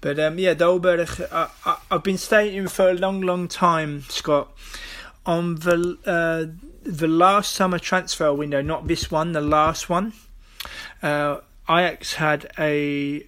but 0.00 0.18
um, 0.18 0.38
yeah 0.38 0.54
Dolberg 0.54 1.30
I, 1.30 1.50
I, 1.66 1.76
I've 1.90 2.02
been 2.02 2.16
stating 2.16 2.66
for 2.68 2.88
a 2.88 2.94
long 2.94 3.20
long 3.20 3.48
time 3.48 4.00
Scott 4.08 4.50
on 5.26 5.56
the 5.56 5.98
uh, 6.06 6.73
the 6.84 7.08
last 7.08 7.52
summer 7.52 7.78
transfer 7.78 8.32
window, 8.32 8.62
not 8.62 8.86
this 8.86 9.10
one, 9.10 9.32
the 9.32 9.40
last 9.40 9.88
one, 9.88 10.12
uh, 11.02 11.40
Ajax 11.68 12.14
had 12.14 12.50
a 12.58 13.26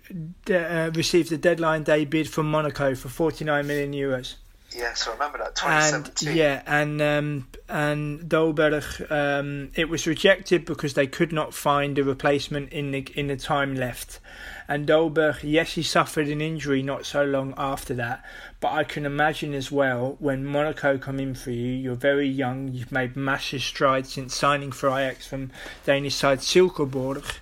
uh, 0.50 0.90
received 0.94 1.32
a 1.32 1.38
deadline 1.38 1.82
day 1.82 2.04
bid 2.04 2.28
from 2.28 2.50
Monaco 2.50 2.94
for 2.94 3.08
49 3.08 3.66
million 3.66 3.92
euros. 3.92 4.34
Yes, 4.74 5.08
I 5.08 5.12
remember 5.12 5.38
that. 5.38 5.62
and 5.64 6.36
yeah, 6.36 6.62
and 6.66 7.00
um, 7.00 7.48
and 7.68 8.20
Dolberg, 8.28 9.10
um, 9.10 9.70
it 9.74 9.88
was 9.88 10.06
rejected 10.06 10.66
because 10.66 10.94
they 10.94 11.06
could 11.06 11.32
not 11.32 11.54
find 11.54 11.98
a 11.98 12.04
replacement 12.04 12.72
in 12.72 12.90
the 12.90 13.06
in 13.14 13.28
the 13.28 13.36
time 13.36 13.74
left. 13.74 14.20
And 14.68 14.86
Dolberg, 14.86 15.38
yes, 15.42 15.72
he 15.74 15.82
suffered 15.82 16.28
an 16.28 16.40
injury 16.40 16.82
not 16.82 17.06
so 17.06 17.24
long 17.24 17.54
after 17.56 17.94
that, 17.94 18.24
but 18.60 18.72
I 18.72 18.84
can 18.84 19.06
imagine 19.06 19.54
as 19.54 19.70
well 19.70 20.16
when 20.18 20.44
Monaco 20.44 20.98
come 20.98 21.20
in 21.20 21.34
for 21.34 21.50
you, 21.50 21.72
you're 21.72 21.94
very 21.94 22.28
young, 22.28 22.68
you've 22.68 22.90
made 22.90 23.16
massive 23.16 23.62
strides 23.62 24.12
since 24.12 24.34
signing 24.34 24.72
for 24.72 24.88
Ajax 24.88 25.26
from 25.26 25.52
Danish 25.84 26.16
side 26.16 26.40
Silkeborg 26.40 27.38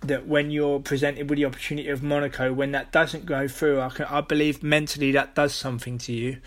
that 0.00 0.26
when 0.26 0.50
you're 0.50 0.80
presented 0.80 1.30
with 1.30 1.36
the 1.36 1.44
opportunity 1.44 1.88
of 1.88 2.02
Monaco, 2.02 2.52
when 2.52 2.72
that 2.72 2.90
doesn't 2.90 3.26
go 3.26 3.46
through, 3.46 3.80
I, 3.80 3.88
can, 3.88 4.06
I 4.06 4.20
believe 4.20 4.62
mentally 4.62 5.12
that 5.12 5.34
does 5.34 5.54
something 5.54 5.98
to 5.98 6.12
you. 6.12 6.38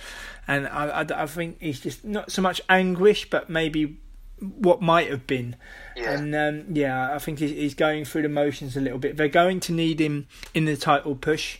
And 0.48 0.68
I, 0.68 1.02
I, 1.02 1.24
I 1.24 1.26
think 1.26 1.58
it's 1.62 1.80
just 1.80 2.04
not 2.04 2.32
so 2.32 2.42
much 2.42 2.62
anguish, 2.68 3.30
but 3.30 3.50
maybe 3.50 3.98
what 4.40 4.82
might 4.82 5.10
have 5.10 5.28
been. 5.28 5.56
Yeah. 5.96 6.12
And 6.12 6.36
um, 6.36 6.76
yeah, 6.76 7.14
I 7.14 7.20
think 7.20 7.40
he's, 7.40 7.52
he's 7.52 7.74
going 7.74 8.06
through 8.06 8.24
the 8.24 8.30
motions 8.30 8.76
a 8.76 8.82
little 8.82 9.00
bit. 9.00 9.18
They're 9.18 9.28
going 9.28 9.60
to 9.62 9.72
need 9.72 10.00
him 10.00 10.28
in 10.54 10.66
the 10.66 10.78
title 10.78 11.16
push. 11.16 11.60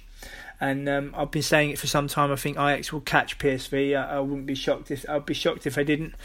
And 0.60 0.88
um, 0.88 1.14
I've 1.18 1.32
been 1.32 1.42
saying 1.42 1.72
it 1.72 1.80
for 1.80 1.88
some 1.88 2.08
time. 2.08 2.32
I 2.32 2.38
think 2.38 2.58
Ajax 2.58 2.94
will 2.94 3.02
catch 3.02 3.38
PSV. 3.38 3.98
I, 3.98 4.16
I 4.16 4.20
wouldn't 4.20 4.46
be 4.46 4.56
shocked 4.56 4.90
if 4.90 5.08
I'd 5.10 5.26
be 5.26 5.34
shocked 5.34 5.68
if 5.68 5.76
they 5.76 5.84
didn't. 5.84 6.16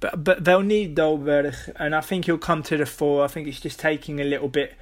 But 0.00 0.24
but 0.24 0.44
they'll 0.44 0.60
need 0.60 0.96
Dolberg, 0.96 1.54
and 1.76 1.94
I 1.94 2.00
think 2.00 2.24
he'll 2.24 2.36
come 2.36 2.64
to 2.64 2.76
the 2.76 2.84
fore. 2.84 3.24
I 3.24 3.28
think 3.28 3.46
it's 3.46 3.60
just 3.60 3.78
taking 3.78 4.20
a 4.20 4.24
little 4.24 4.48
bit 4.48 4.74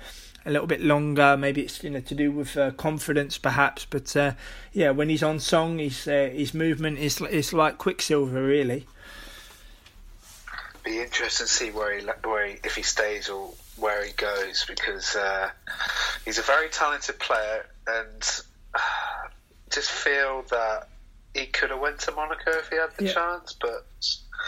a 0.46 0.50
little 0.50 0.66
bit 0.66 0.80
longer. 0.80 1.36
Maybe 1.36 1.62
it's 1.62 1.82
you 1.84 1.90
know 1.90 2.00
to 2.00 2.14
do 2.14 2.30
with 2.30 2.56
uh, 2.56 2.70
confidence, 2.72 3.36
perhaps. 3.36 3.86
But 3.88 4.16
uh, 4.16 4.32
yeah, 4.72 4.90
when 4.90 5.10
he's 5.10 5.22
on 5.22 5.38
song, 5.38 5.78
his 5.78 6.08
uh, 6.08 6.30
his 6.32 6.54
movement 6.54 6.98
is 6.98 7.20
is 7.20 7.52
like 7.52 7.78
Quicksilver, 7.78 8.42
really. 8.42 8.86
Be 10.84 11.00
interesting 11.00 11.46
to 11.46 11.52
see 11.52 11.70
where 11.70 11.98
he 11.98 12.06
where 12.24 12.46
he, 12.46 12.56
if 12.62 12.76
he 12.76 12.82
stays 12.82 13.28
or 13.28 13.50
where 13.76 14.04
he 14.04 14.12
goes 14.12 14.64
because 14.68 15.16
uh, 15.16 15.50
he's 16.24 16.38
a 16.38 16.42
very 16.42 16.68
talented 16.68 17.18
player 17.18 17.66
and 17.86 18.40
uh, 18.74 18.78
just 19.70 19.90
feel 19.90 20.44
that 20.50 20.88
he 21.34 21.46
could 21.46 21.70
have 21.70 21.80
went 21.80 21.98
to 22.00 22.12
Monaco 22.12 22.50
if 22.52 22.68
he 22.68 22.76
had 22.76 22.90
the 22.96 23.04
Yeah. 23.06 23.12
chance, 23.12 23.56
but 23.60 23.86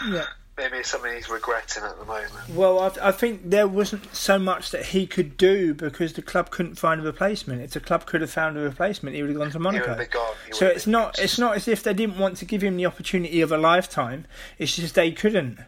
Yeah. 0.07 0.25
maybe 0.57 0.77
it's 0.77 0.89
something 0.89 1.13
he's 1.13 1.27
regretting 1.29 1.83
at 1.83 1.97
the 1.99 2.05
moment. 2.05 2.31
Well, 2.49 2.79
I, 2.79 3.09
I 3.09 3.11
think 3.11 3.49
there 3.49 3.67
wasn't 3.67 4.15
so 4.15 4.39
much 4.39 4.71
that 4.71 4.85
he 4.87 5.05
could 5.07 5.35
do 5.37 5.73
because 5.73 6.13
the 6.13 6.21
club 6.21 6.49
couldn't 6.51 6.75
find 6.75 7.01
a 7.01 7.03
replacement. 7.03 7.61
If 7.61 7.71
the 7.71 7.79
club 7.81 8.05
could 8.05 8.21
have 8.21 8.31
found 8.31 8.57
a 8.57 8.61
replacement, 8.61 9.15
he 9.15 9.21
would 9.23 9.31
have 9.31 9.39
gone 9.39 9.51
to 9.51 9.59
Monaco. 9.59 9.95
gone. 10.05 10.35
So 10.53 10.67
have 10.73 10.87
not 10.87 11.19
it's 11.19 11.37
not 11.37 11.57
as 11.57 11.67
if 11.67 11.83
they 11.83 11.93
didn't 11.93 12.17
want 12.19 12.37
to 12.37 12.45
give 12.45 12.63
him 12.63 12.77
the 12.77 12.85
opportunity 12.85 13.41
of 13.41 13.51
a 13.51 13.57
lifetime. 13.57 14.25
It's 14.59 14.75
just 14.75 14.95
they 14.95 15.11
couldn't. 15.11 15.59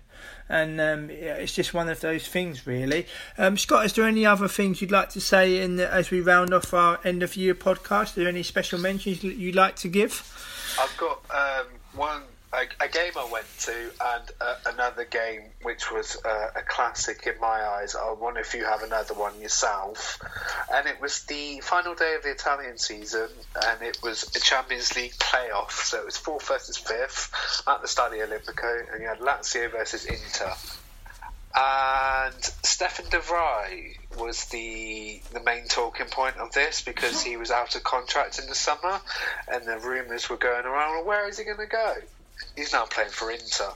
And 0.50 0.82
um, 0.82 1.10
it's 1.12 1.54
just 1.54 1.76
one 1.76 1.90
of 1.90 2.00
those 2.00 2.28
things, 2.28 2.66
really. 2.66 3.06
Um, 3.38 3.56
Scott, 3.56 3.86
is 3.86 3.94
there 3.94 4.08
any 4.08 4.26
other 4.26 4.48
things 4.48 4.82
you'd 4.82 4.92
like 4.92 5.10
to 5.10 5.22
say 5.22 5.62
in 5.62 5.76
the, 5.76 5.92
as 5.94 6.10
we 6.10 6.22
round 6.22 6.54
off 6.54 6.74
our 6.74 7.00
end 7.04 7.22
of 7.22 7.36
year 7.36 7.54
podcast? 7.54 8.18
Are 8.18 8.22
there 8.22 8.28
any 8.28 8.42
special 8.42 8.80
mentions 8.80 9.24
you'd 9.24 9.56
like 9.56 9.76
to 9.78 9.88
give? 9.88 10.26
I've 10.80 10.98
got 10.98 11.22
um, 11.30 11.68
one 11.94 12.24
a, 12.52 12.84
a 12.84 12.88
game 12.88 13.12
I 13.16 13.30
went 13.32 13.46
to 13.60 13.72
and 13.72 14.32
uh, 14.42 14.56
another 14.66 15.06
game 15.06 15.42
which 15.62 15.92
was 15.92 16.18
uh, 16.26 16.48
a 16.56 16.62
classic 16.62 17.28
in 17.28 17.40
my 17.40 17.48
eyes. 17.48 17.96
I 17.96 18.12
wonder 18.14 18.40
if 18.40 18.54
you 18.54 18.66
have 18.66 18.82
another 18.82 19.14
one 19.14 19.40
yourself. 19.40 20.20
And 20.74 20.88
it 20.88 21.00
was 21.00 21.24
the 21.26 21.60
final 21.62 21.94
day 21.96 22.16
of 22.16 22.24
the 22.24 22.32
Italian 22.32 22.78
season, 22.78 23.30
and 23.68 23.82
it 23.82 24.00
was 24.02 24.24
a 24.36 24.40
Champions 24.40 24.96
League 24.96 25.14
playoff. 25.14 25.72
So 25.72 26.00
it 26.00 26.06
was 26.06 26.18
fourth 26.18 26.48
versus 26.48 26.78
fifth 26.78 27.64
at 27.68 27.82
the 27.82 27.88
Stadio 27.88 28.28
Olimpico, 28.28 28.92
and 28.92 29.02
you 29.02 29.08
had 29.08 29.20
Lazio 29.20 29.72
versus 29.72 30.06
Inter. 30.06 30.54
And 31.56 32.44
Stefan 32.64 33.10
de 33.10 33.18
Vrij 33.18 33.98
was 34.18 34.46
the 34.46 35.22
the 35.34 35.42
main 35.42 35.66
talking 35.68 36.06
point 36.06 36.38
of 36.38 36.52
this 36.54 36.82
because 36.82 37.22
he 37.22 37.38
was 37.38 37.50
out 37.52 37.76
of 37.76 37.84
contract 37.84 38.40
in 38.40 38.48
the 38.48 38.56
summer, 38.56 39.02
and 39.52 39.66
the 39.66 39.80
rumours 39.80 40.30
were 40.30 40.38
going 40.38 40.66
around. 40.66 40.98
Well, 40.98 41.06
where 41.06 41.28
is 41.28 41.40
he 41.40 41.46
going 41.46 41.58
to 41.58 41.66
go? 41.66 41.96
He's 42.60 42.74
now 42.74 42.86
playing 42.86 43.12
for 43.12 43.32
Inter, 43.32 43.72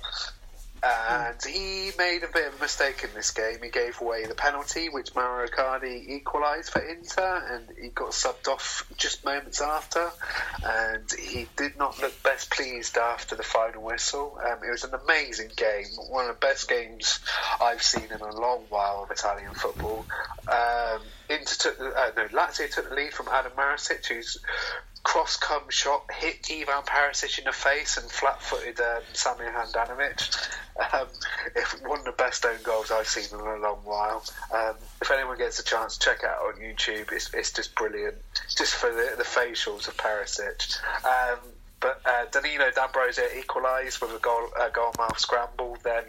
and 0.84 1.38
he 1.46 1.92
made 1.98 2.24
a 2.24 2.28
bit 2.28 2.48
of 2.48 2.58
a 2.58 2.60
mistake 2.60 3.06
in 3.06 3.12
this 3.16 3.32
game. 3.32 3.60
He 3.64 3.70
gave 3.70 4.02
away 4.02 4.26
the 4.26 4.36
penalty, 4.36 4.90
which 4.90 5.16
Mauro 5.16 5.48
Icardi 5.48 6.10
equalised 6.10 6.70
for 6.74 6.82
Inter, 6.82 7.48
and 7.50 7.78
he 7.82 7.88
got 7.88 8.10
subbed 8.10 8.50
off 8.50 8.86
just 8.98 9.24
moments 9.24 9.62
after. 9.62 10.12
And 10.66 11.10
he 11.18 11.48
did 11.56 11.78
not 11.78 12.02
look 12.02 12.22
best 12.24 12.52
pleased 12.52 12.98
after 12.98 13.38
the 13.38 13.44
final 13.44 13.82
whistle. 13.84 14.38
Um, 14.46 14.58
it 14.68 14.70
was 14.70 14.84
an 14.84 14.94
amazing 14.94 15.52
game, 15.56 15.86
one 16.10 16.30
of 16.30 16.36
the 16.36 16.46
best 16.46 16.68
games 16.68 17.22
I've 17.62 17.82
seen 17.82 18.10
in 18.14 18.20
a 18.20 18.36
long 18.36 18.66
while 18.68 19.04
of 19.04 19.12
Italian 19.12 19.54
football. 19.54 20.06
Um, 20.50 21.00
Inter 21.30 21.56
took 21.58 21.80
uh, 21.80 22.12
no, 22.18 22.28
Lazio 22.38 22.70
took 22.70 22.90
the 22.90 22.96
lead 22.96 23.14
from 23.14 23.30
Adam 23.30 23.54
Marusic, 23.54 24.06
who's 24.08 24.40
cross 25.04 25.36
come 25.36 25.70
shot 25.70 26.10
hit 26.12 26.48
Ivan 26.50 26.84
Perisic 26.84 27.38
in 27.38 27.46
the 27.46 27.52
face 27.52 27.98
and 27.98 28.10
flat 28.10 28.42
footed 28.42 28.80
um, 28.80 29.02
Samir 29.14 29.54
Handanovic. 29.54 30.50
Um, 30.94 31.08
one 31.88 32.00
of 32.00 32.06
the 32.06 32.14
best 32.14 32.46
own 32.46 32.58
goals 32.64 32.90
I've 32.90 33.08
seen 33.08 33.38
in 33.38 33.46
a 33.46 33.58
long 33.58 33.82
while. 33.84 34.24
Um, 34.54 34.76
if 35.02 35.12
anyone 35.12 35.38
gets 35.38 35.60
a 35.60 35.64
chance, 35.64 35.98
check 35.98 36.24
out 36.24 36.40
on 36.42 36.54
YouTube. 36.56 37.12
It's, 37.12 37.34
it's 37.34 37.52
just 37.52 37.76
brilliant, 37.76 38.16
just 38.58 38.74
for 38.76 38.90
the, 38.90 39.16
the 39.18 39.24
facials 39.24 39.88
of 39.88 39.98
Perisic. 39.98 40.80
Um, 41.06 41.40
but 41.80 42.02
uh, 42.06 42.26
Danilo 42.32 42.72
D'Ambrosio 42.72 43.26
equalised 43.38 44.02
with 44.02 44.16
a 44.16 44.20
goal, 44.20 44.48
a 44.60 44.70
goal 44.70 44.94
mouth 44.98 45.20
scramble. 45.20 45.78
Then 45.84 46.04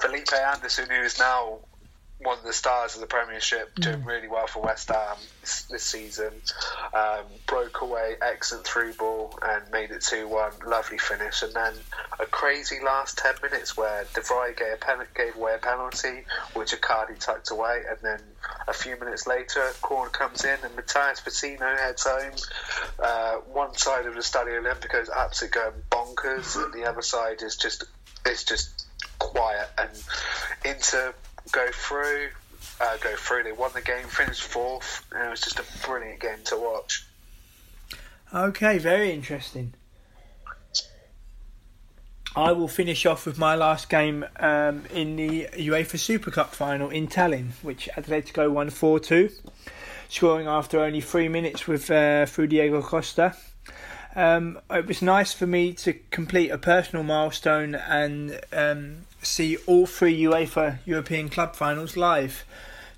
Felipe 0.00 0.32
Anderson, 0.32 0.88
who 0.88 1.02
is 1.02 1.18
now 1.18 1.58
one 2.18 2.38
of 2.38 2.44
the 2.44 2.52
stars 2.52 2.94
of 2.94 3.02
the 3.02 3.06
Premiership, 3.06 3.74
doing 3.74 4.02
really 4.04 4.26
well 4.26 4.46
for 4.46 4.62
West 4.62 4.88
Ham 4.88 5.16
this, 5.42 5.62
this 5.64 5.82
season. 5.82 6.32
Um, 6.94 7.24
broke 7.46 7.82
away, 7.82 8.14
excellent 8.22 8.66
through 8.66 8.94
ball, 8.94 9.38
and 9.42 9.62
made 9.70 9.90
it 9.90 10.00
2 10.02 10.26
1. 10.26 10.52
Lovely 10.66 10.96
finish. 10.96 11.42
And 11.42 11.52
then 11.52 11.74
a 12.18 12.24
crazy 12.24 12.78
last 12.82 13.18
10 13.18 13.34
minutes 13.42 13.76
where 13.76 14.04
De 14.14 14.22
Vrij 14.22 14.56
gave, 14.56 14.72
a 14.72 14.76
pen- 14.76 15.06
gave 15.14 15.36
away 15.36 15.56
a 15.56 15.58
penalty, 15.58 16.24
which 16.54 16.72
Icardi 16.72 17.18
tucked 17.18 17.50
away. 17.50 17.82
And 17.88 17.98
then 18.02 18.20
a 18.66 18.72
few 18.72 18.98
minutes 18.98 19.26
later, 19.26 19.60
a 19.60 19.72
corner 19.74 20.10
comes 20.10 20.44
in, 20.44 20.56
and 20.64 20.74
Matias 20.74 21.20
Vecino 21.20 21.78
heads 21.78 22.06
home. 22.06 22.32
Uh, 22.98 23.36
one 23.52 23.76
side 23.76 24.06
of 24.06 24.14
the 24.14 24.20
Stadio 24.20 24.62
Olimpico 24.62 25.02
is 25.02 25.10
absolutely 25.10 25.60
going 25.60 25.82
bonkers, 25.90 26.56
and 26.56 26.72
the 26.72 26.88
other 26.88 27.02
side 27.02 27.42
is 27.42 27.56
just 27.56 27.84
it's 28.24 28.44
just 28.44 28.86
quiet. 29.18 29.68
And 29.78 29.90
Inter 30.64 31.14
go 31.52 31.66
through, 31.72 32.28
uh, 32.80 32.96
go 32.98 33.14
through. 33.16 33.44
They 33.44 33.52
won 33.52 33.70
the 33.74 33.82
game, 33.82 34.06
finished 34.06 34.42
fourth, 34.42 35.04
and 35.12 35.26
it 35.26 35.30
was 35.30 35.40
just 35.40 35.58
a 35.58 35.86
brilliant 35.86 36.20
game 36.20 36.38
to 36.46 36.56
watch. 36.56 37.06
Okay, 38.34 38.78
very 38.78 39.12
interesting. 39.12 39.74
I 42.34 42.52
will 42.52 42.68
finish 42.68 43.06
off 43.06 43.24
with 43.24 43.38
my 43.38 43.54
last 43.54 43.88
game 43.88 44.26
um, 44.38 44.82
in 44.92 45.16
the 45.16 45.48
UEFA 45.54 45.98
Super 45.98 46.30
Cup 46.30 46.54
final 46.54 46.90
in 46.90 47.08
Tallinn, 47.08 47.52
which 47.62 47.88
Atletico 47.96 48.50
won 48.50 48.68
4 48.68 49.00
2, 49.00 49.30
scoring 50.10 50.46
after 50.46 50.80
only 50.80 51.00
three 51.00 51.28
minutes 51.28 51.66
with 51.66 51.90
uh, 51.90 52.26
through 52.26 52.48
Diego 52.48 52.82
Costa. 52.82 53.34
Um, 54.14 54.58
it 54.70 54.86
was 54.86 55.00
nice 55.00 55.32
for 55.32 55.46
me 55.46 55.72
to 55.74 55.94
complete 56.10 56.50
a 56.50 56.58
personal 56.58 57.04
milestone 57.04 57.74
and 57.74 58.38
um, 58.52 59.06
see 59.26 59.56
all 59.66 59.86
three 59.86 60.18
UEFA 60.22 60.78
European 60.84 61.28
club 61.28 61.56
finals 61.56 61.96
live. 61.96 62.44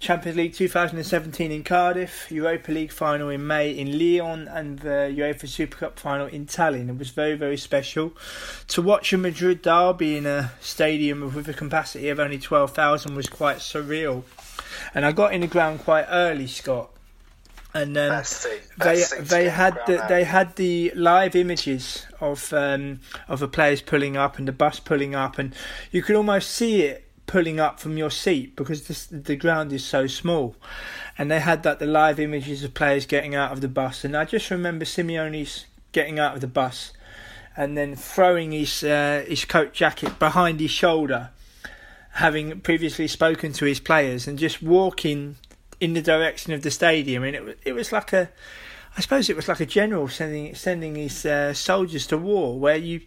Champions 0.00 0.36
League 0.36 0.54
2017 0.54 1.50
in 1.50 1.64
Cardiff, 1.64 2.30
Europa 2.30 2.70
League 2.70 2.92
final 2.92 3.30
in 3.30 3.44
May 3.44 3.72
in 3.72 3.98
Lyon, 3.98 4.46
and 4.46 4.78
the 4.78 5.12
UEFA 5.16 5.48
Super 5.48 5.76
Cup 5.76 5.98
final 5.98 6.28
in 6.28 6.46
Tallinn. 6.46 6.88
It 6.88 6.98
was 6.98 7.10
very, 7.10 7.34
very 7.34 7.56
special. 7.56 8.12
To 8.68 8.80
watch 8.80 9.12
a 9.12 9.18
Madrid 9.18 9.60
derby 9.60 10.16
in 10.16 10.24
a 10.24 10.52
stadium 10.60 11.34
with 11.34 11.48
a 11.48 11.54
capacity 11.54 12.10
of 12.10 12.20
only 12.20 12.38
12,000 12.38 13.16
was 13.16 13.28
quite 13.28 13.56
surreal. 13.56 14.22
And 14.94 15.04
I 15.04 15.10
got 15.10 15.34
in 15.34 15.40
the 15.40 15.48
ground 15.48 15.80
quite 15.80 16.06
early, 16.08 16.46
Scott. 16.46 16.90
And 17.74 17.96
um, 17.98 18.08
they 18.08 18.16
Best 18.78 19.12
thing 19.12 19.24
to 19.24 19.28
they 19.28 19.48
had 19.48 19.78
the, 19.86 20.04
they 20.08 20.24
had 20.24 20.56
the 20.56 20.90
live 20.94 21.36
images 21.36 22.06
of 22.20 22.52
um, 22.52 23.00
of 23.28 23.40
the 23.40 23.48
players 23.48 23.82
pulling 23.82 24.16
up 24.16 24.38
and 24.38 24.48
the 24.48 24.52
bus 24.52 24.80
pulling 24.80 25.14
up, 25.14 25.38
and 25.38 25.54
you 25.90 26.02
could 26.02 26.16
almost 26.16 26.50
see 26.50 26.82
it 26.82 27.04
pulling 27.26 27.60
up 27.60 27.78
from 27.78 27.98
your 27.98 28.10
seat 28.10 28.56
because 28.56 28.84
the 29.10 29.16
the 29.16 29.36
ground 29.36 29.72
is 29.72 29.84
so 29.84 30.06
small. 30.06 30.56
And 31.18 31.30
they 31.30 31.40
had 31.40 31.62
that 31.64 31.78
the 31.78 31.86
live 31.86 32.18
images 32.20 32.64
of 32.64 32.74
players 32.74 33.04
getting 33.04 33.34
out 33.34 33.52
of 33.52 33.60
the 33.60 33.68
bus, 33.68 34.04
and 34.04 34.16
I 34.16 34.24
just 34.24 34.50
remember 34.50 34.84
Simeone's 34.84 35.66
getting 35.92 36.18
out 36.18 36.34
of 36.34 36.40
the 36.40 36.46
bus 36.46 36.92
and 37.58 37.76
then 37.76 37.96
throwing 37.96 38.52
his 38.52 38.82
uh, 38.84 39.24
his 39.26 39.44
coat 39.44 39.74
jacket 39.74 40.18
behind 40.18 40.60
his 40.60 40.70
shoulder, 40.70 41.30
having 42.12 42.60
previously 42.60 43.08
spoken 43.08 43.52
to 43.52 43.64
his 43.64 43.80
players, 43.80 44.26
and 44.26 44.38
just 44.38 44.62
walking 44.62 45.36
in 45.80 45.92
the 45.94 46.02
direction 46.02 46.52
of 46.52 46.62
the 46.62 46.70
stadium. 46.70 47.24
And 47.24 47.36
it 47.36 47.58
it 47.64 47.72
was 47.72 47.92
like 47.92 48.12
a, 48.12 48.30
I 48.96 49.00
suppose 49.00 49.28
it 49.28 49.36
was 49.36 49.48
like 49.48 49.60
a 49.60 49.66
general 49.66 50.08
sending 50.08 50.54
sending 50.54 50.96
his 50.96 51.24
uh, 51.24 51.54
soldiers 51.54 52.06
to 52.08 52.18
war, 52.18 52.58
where 52.58 52.76
you 52.76 53.00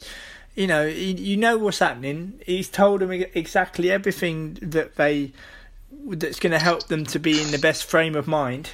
you 0.55 0.67
know, 0.67 0.85
you, 0.85 1.15
you 1.15 1.37
know 1.37 1.57
what's 1.57 1.79
happening. 1.79 2.39
He's 2.45 2.69
told 2.69 3.01
them 3.01 3.11
exactly 3.11 3.89
everything 3.89 4.57
that 4.61 4.95
they 4.95 5.31
that's 6.07 6.39
going 6.39 6.51
to 6.51 6.59
help 6.59 6.87
them 6.87 7.05
to 7.05 7.19
be 7.19 7.41
in 7.41 7.51
the 7.51 7.59
best 7.59 7.85
frame 7.85 8.15
of 8.15 8.27
mind, 8.27 8.71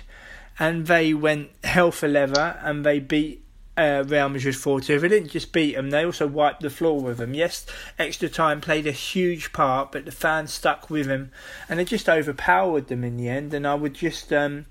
and 0.60 0.88
they 0.88 1.14
went 1.14 1.50
hell 1.64 1.92
for 1.92 2.08
leather 2.08 2.60
and 2.64 2.86
they 2.86 3.00
beat 3.00 3.44
uh, 3.78 4.04
Real 4.08 4.30
Madrid 4.30 4.56
4 4.56 4.82
2. 4.82 5.00
They 5.00 5.08
didn't 5.08 5.30
just 5.30 5.52
beat 5.54 5.76
them, 5.76 5.92
they 5.92 6.06
also 6.06 6.28
wiped 6.28 6.62
the 6.62 6.70
floor 6.70 7.00
with 7.00 7.18
them. 7.18 7.34
Yes, 7.34 7.66
extra 7.98 8.28
time 8.28 8.60
played 8.62 8.88
a 8.88 8.92
huge 8.92 9.54
part, 9.54 9.92
but 9.92 10.06
the 10.06 10.12
fans 10.12 10.52
stuck 10.52 10.90
with 10.90 11.08
them 11.08 11.32
and 11.70 11.80
they 11.80 11.86
just 11.86 12.10
overpowered 12.10 12.88
them 12.88 13.04
in 13.04 13.18
the 13.18 13.30
end. 13.30 13.54
And 13.54 13.68
I 13.68 13.76
would 13.76 13.94
just. 13.94 14.34
Um, 14.34 14.66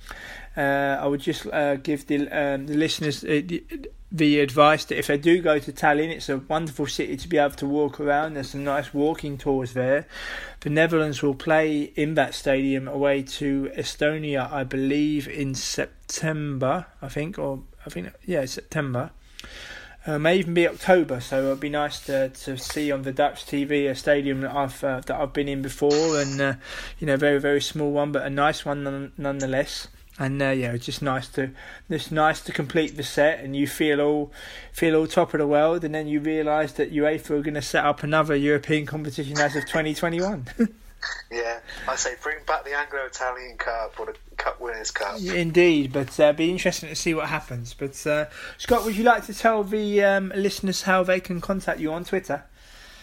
uh, 0.57 0.99
I 1.01 1.07
would 1.07 1.21
just 1.21 1.47
uh, 1.47 1.77
give 1.77 2.07
the, 2.07 2.29
um, 2.31 2.67
the 2.67 2.75
listeners 2.75 3.23
uh, 3.23 3.43
the, 3.45 3.63
the, 4.11 4.41
advice 4.41 4.87
that 4.87 4.99
if 4.99 5.09
they 5.09 5.19
do 5.19 5.43
go 5.43 5.59
to 5.59 5.71
Tallinn, 5.71 6.09
it's 6.09 6.31
a 6.31 6.39
wonderful 6.39 6.87
city 6.87 7.15
to 7.19 7.29
be 7.29 7.37
able 7.37 7.57
to 7.57 7.67
walk 7.67 8.01
around. 8.01 8.35
There's 8.35 8.51
some 8.51 8.65
nice 8.65 8.95
walking 8.95 9.37
tours 9.37 9.75
there. 9.75 10.07
The 10.61 10.71
Netherlands 10.71 11.23
will 11.23 11.35
play 11.35 11.93
in 11.95 12.15
that 12.15 12.35
stadium 12.35 12.89
away 12.89 13.23
to 13.23 13.71
Estonia, 13.77 14.51
I 14.51 14.65
believe, 14.65 15.29
in 15.29 15.55
September. 15.55 16.87
I 17.03 17.09
think, 17.09 17.39
or 17.39 17.63
I 17.87 17.91
think, 17.91 18.13
yeah, 18.25 18.45
September. 18.47 19.11
Uh, 20.07 20.19
may 20.19 20.39
even 20.39 20.55
be 20.55 20.69
October, 20.69 21.21
so 21.21 21.47
it'd 21.47 21.59
be 21.59 21.69
nice 21.69 21.99
to 22.07 22.29
to 22.29 22.57
see 22.57 22.93
on 22.93 23.03
the 23.03 23.13
Dutch 23.13 23.45
TV 23.45 23.91
a 23.91 23.95
stadium 23.95 24.41
that 24.43 24.55
I've 24.55 24.85
uh, 24.85 25.01
that 25.01 25.21
I've 25.21 25.33
been 25.33 25.49
in 25.49 25.63
before, 25.63 26.21
and 26.21 26.41
uh, 26.41 26.55
you 27.01 27.09
know, 27.09 27.17
very 27.17 27.41
very 27.41 27.61
small 27.61 27.91
one, 27.91 28.13
but 28.13 28.23
a 28.23 28.31
nice 28.31 28.65
one 28.65 28.85
none, 28.85 29.13
nonetheless. 29.19 29.89
And 30.19 30.41
uh, 30.41 30.51
yeah, 30.51 30.73
it's 30.73 30.87
just 30.87 31.03
nice 31.03 31.29
to 31.31 31.51
just 31.91 32.13
nice 32.13 32.41
to 32.43 32.53
complete 32.53 32.97
the 32.97 33.03
set, 33.03 33.41
and 33.41 33.57
you 33.57 33.67
feel 33.67 34.01
all 34.01 34.33
feel 34.73 34.95
all 34.95 35.09
top 35.09 35.35
of 35.35 35.41
the 35.41 35.47
world, 35.47 35.83
and 35.83 35.93
then 35.93 36.07
you 36.07 36.21
realise 36.21 36.73
that 36.75 36.93
UEFA 36.93 37.31
are 37.31 37.43
going 37.43 37.55
to 37.55 37.63
set 37.63 37.85
up 37.85 38.05
another 38.05 38.37
European 38.37 38.87
competition 38.87 39.39
as 39.39 39.57
of 39.57 39.65
2021. 39.67 40.47
yeah, 41.31 41.61
I 41.89 41.97
say 41.97 42.15
bring 42.23 42.39
back 42.47 42.65
the 42.65 42.75
Anglo-Italian 42.75 43.57
Cup 43.59 43.99
or 43.99 44.07
the 44.07 44.17
Cup 44.37 44.61
Winners' 44.61 44.91
Cup. 44.91 45.21
Indeed, 45.21 45.93
but 45.93 46.19
uh, 46.21 46.33
be 46.33 46.51
interesting 46.51 46.89
to 46.89 46.95
see 46.95 47.15
what 47.15 47.29
happens. 47.29 47.75
But 47.75 48.07
uh, 48.07 48.27
Scott, 48.59 48.85
would 48.85 48.97
you 48.97 49.05
like 49.05 49.25
to 49.27 49.35
tell 49.35 49.65
the 49.65 50.03
um, 50.03 50.33
listeners 50.35 50.83
how 50.83 51.03
they 51.03 51.21
can 51.21 51.41
contact 51.41 51.81
you 51.81 51.93
on 51.93 52.05
Twitter? 52.05 52.45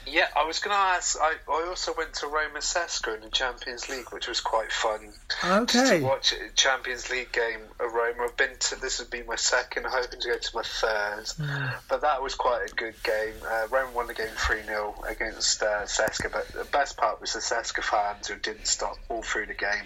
Yeah, 0.06 0.28
I 0.36 0.45
was 0.45 0.60
going 0.60 0.76
to 0.76 0.80
ask. 0.80 1.18
I, 1.20 1.36
I 1.49 1.66
also 1.68 1.93
went 1.97 2.14
to 2.16 2.28
Roma 2.28 2.60
CSKA 2.60 3.16
in 3.16 3.22
the 3.22 3.30
Champions 3.30 3.89
League, 3.89 4.12
which 4.12 4.28
was 4.28 4.41
quite 4.41 4.72
fun. 4.72 5.14
Okay. 5.43 5.99
to 5.99 6.06
watch 6.06 6.34
a 6.34 6.54
Champions 6.56 7.10
League 7.10 7.32
game 7.32 7.62
at 7.80 7.91
Roma. 7.91 8.24
I've 8.24 8.38
been 8.38 8.56
to 8.58 8.80
this 8.80 8.99
would 8.99 9.10
be 9.10 9.24
my 9.24 9.36
second, 9.36 9.86
hoping 9.88 10.20
to 10.20 10.28
go 10.28 10.38
to 10.38 10.56
my 10.56 10.64
third. 10.64 11.26
Mm. 11.26 11.74
But 11.89 12.01
that 12.01 12.22
was 12.22 12.36
quite 12.36 12.70
a 12.70 12.76
good 12.76 12.95
game. 13.04 13.34
Uh, 13.47 13.68
Roma 13.70 13.91
won 13.93 14.08
the 14.08 14.14
game 14.14 14.28
3 14.36 14.64
0 14.64 14.95
against 15.08 15.62
uh, 15.64 15.84
CSKA, 15.84 16.32
but 16.32 16.47
the 16.49 16.66
best 16.66 16.97
part 16.97 17.22
was 17.22 17.34
the 17.34 17.39
CSKA 17.39 17.84
fans 17.84 18.28
who 18.28 18.36
didn't 18.36 18.68
stop 18.68 18.97
all 19.10 19.22
through 19.22 19.47
the 19.47 19.54
game. 19.54 19.86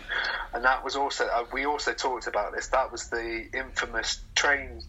And 0.53 0.63
that 0.65 0.83
was 0.83 0.95
also, 0.95 1.25
uh, 1.27 1.45
we 1.53 1.65
also 1.65 1.93
talked 1.93 2.27
about 2.27 2.53
this, 2.53 2.67
that 2.67 2.91
was 2.91 3.09
the 3.09 3.47
infamous 3.53 4.19
train 4.35 4.81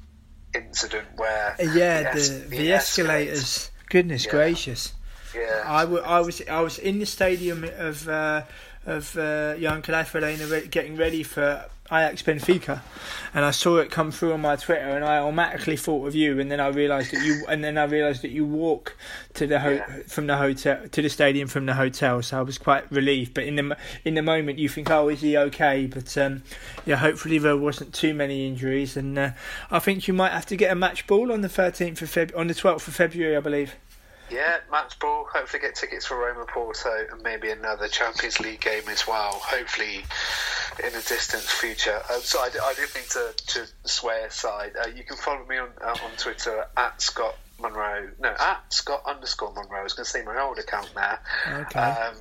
incident 0.54 1.06
where. 1.16 1.54
Yeah, 1.58 2.14
the, 2.14 2.20
the, 2.20 2.56
the 2.56 2.72
escalators. 2.72 3.70
Goodness 3.90 4.26
yeah. 4.26 4.30
gracious. 4.32 4.92
Yeah. 5.34 5.64
I, 5.66 5.82
w- 5.82 6.02
I 6.02 6.20
was 6.20 6.42
I 6.48 6.60
was 6.60 6.78
in 6.78 6.98
the 6.98 7.06
stadium 7.06 7.64
of 7.64 8.08
uh, 8.08 8.42
of 8.86 9.16
uh, 9.16 9.54
Johan 9.58 9.82
Cruyff 9.82 10.14
Arena 10.14 10.66
getting 10.66 10.96
ready 10.96 11.22
for 11.22 11.66
Ajax 11.90 12.22
Benfica, 12.22 12.82
and 13.32 13.46
I 13.46 13.50
saw 13.50 13.78
it 13.78 13.90
come 13.90 14.10
through 14.10 14.34
on 14.34 14.42
my 14.42 14.56
Twitter, 14.56 14.90
and 14.90 15.02
I 15.04 15.18
automatically 15.18 15.76
thought 15.76 16.06
of 16.06 16.14
you, 16.14 16.38
and 16.38 16.52
then 16.52 16.60
I 16.60 16.68
realised 16.68 17.12
that 17.12 17.24
you, 17.24 17.44
and 17.48 17.64
then 17.64 17.78
I 17.78 17.84
realised 17.84 18.22
that 18.22 18.30
you 18.30 18.44
walk 18.44 18.94
to 19.34 19.46
the 19.46 19.58
ho- 19.58 19.70
yeah. 19.70 20.00
from 20.06 20.26
the 20.26 20.36
hotel 20.36 20.86
to 20.86 21.02
the 21.02 21.08
stadium 21.08 21.48
from 21.48 21.64
the 21.64 21.74
hotel, 21.74 22.20
so 22.22 22.38
I 22.38 22.42
was 22.42 22.58
quite 22.58 22.90
relieved. 22.92 23.32
But 23.32 23.44
in 23.44 23.56
the 23.56 23.76
in 24.04 24.14
the 24.14 24.22
moment, 24.22 24.58
you 24.58 24.68
think, 24.68 24.90
oh, 24.90 25.08
is 25.08 25.22
he 25.22 25.36
okay? 25.36 25.86
But 25.86 26.16
um, 26.18 26.42
yeah, 26.84 26.96
hopefully 26.96 27.38
there 27.38 27.56
wasn't 27.56 27.94
too 27.94 28.12
many 28.12 28.46
injuries, 28.46 28.96
and 28.96 29.18
uh, 29.18 29.30
I 29.70 29.78
think 29.78 30.08
you 30.08 30.14
might 30.14 30.32
have 30.32 30.46
to 30.46 30.56
get 30.56 30.70
a 30.70 30.74
match 30.74 31.06
ball 31.06 31.32
on 31.32 31.40
the 31.40 31.48
thirteenth 31.48 32.02
of 32.02 32.10
Feb 32.10 32.36
on 32.36 32.48
the 32.48 32.54
twelfth 32.54 32.86
of 32.86 32.94
February, 32.94 33.36
I 33.36 33.40
believe. 33.40 33.74
Yeah, 34.30 34.58
match 34.70 34.98
ball. 34.98 35.26
Hopefully, 35.32 35.60
get 35.60 35.74
tickets 35.74 36.06
for 36.06 36.16
Roma 36.16 36.44
Porto 36.46 37.06
and 37.10 37.22
maybe 37.22 37.50
another 37.50 37.88
Champions 37.88 38.40
League 38.40 38.60
game 38.60 38.88
as 38.88 39.06
well. 39.06 39.32
Hopefully, 39.32 40.04
in 40.84 40.92
the 40.92 41.04
distant 41.08 41.42
future. 41.42 42.00
Um, 42.12 42.20
so 42.20 42.38
I, 42.38 42.50
I 42.62 42.74
didn't 42.74 42.94
mean 42.94 43.04
to, 43.10 43.32
to 43.46 43.66
sway 43.84 44.22
aside. 44.26 44.72
Uh, 44.82 44.88
you 44.88 45.04
can 45.04 45.16
follow 45.16 45.44
me 45.46 45.58
on 45.58 45.70
uh, 45.82 45.96
on 46.04 46.10
Twitter 46.16 46.66
at 46.76 47.00
Scott 47.00 47.36
Monroe. 47.60 48.10
No, 48.20 48.34
at 48.38 48.62
Scott 48.72 49.02
underscore 49.06 49.52
Monroe. 49.52 49.80
I 49.80 49.82
was 49.82 49.94
going 49.94 50.04
to 50.04 50.10
say 50.10 50.22
my 50.22 50.40
old 50.40 50.58
account 50.58 50.90
there. 50.94 51.20
Okay. 51.48 51.80
Um, 51.80 52.14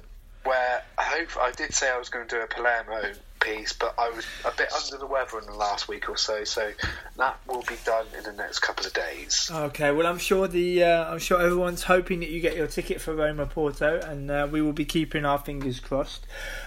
where 0.44 0.84
I 0.98 1.04
hope 1.04 1.38
I 1.38 1.52
did 1.52 1.74
say 1.74 1.90
I 1.92 1.98
was 1.98 2.10
going 2.10 2.28
to 2.28 2.36
do 2.36 2.42
a 2.42 2.48
Palermo 2.48 3.14
piece, 3.48 3.74
but 3.74 3.94
I 3.98 4.10
was 4.10 4.26
a 4.46 4.52
bit 4.56 4.72
under 4.74 4.98
the 4.98 5.06
weather 5.06 5.40
in 5.40 5.46
the 5.46 5.54
last 5.54 5.88
week 5.88 6.10
or 6.10 6.18
so, 6.18 6.44
so 6.44 6.72
that 7.18 7.40
will 7.48 7.64
be 7.64 7.76
done 7.86 8.06
in 8.18 8.24
the 8.24 8.34
next 8.34 8.60
couple 8.60 8.86
of 8.86 8.94
days. 8.94 9.50
Okay, 9.52 9.92
well, 9.92 10.08
I'm 10.08 10.18
sure 10.18 10.48
the 10.48 10.84
uh, 10.84 11.12
I'm 11.12 11.20
sure 11.20 11.42
everyone's 11.42 11.84
hoping 11.84 12.20
that 12.20 12.30
you 12.30 12.42
get 12.42 12.56
your 12.56 12.68
ticket 12.68 13.02
for 13.02 13.16
Roma 13.16 13.46
Porto, 13.46 14.00
and 14.00 14.30
uh, 14.30 14.48
we 14.50 14.62
will 14.62 14.74
be 14.74 14.86
keeping 14.86 15.26
our 15.26 15.38
fingers 15.38 15.80
crossed. 15.80 16.26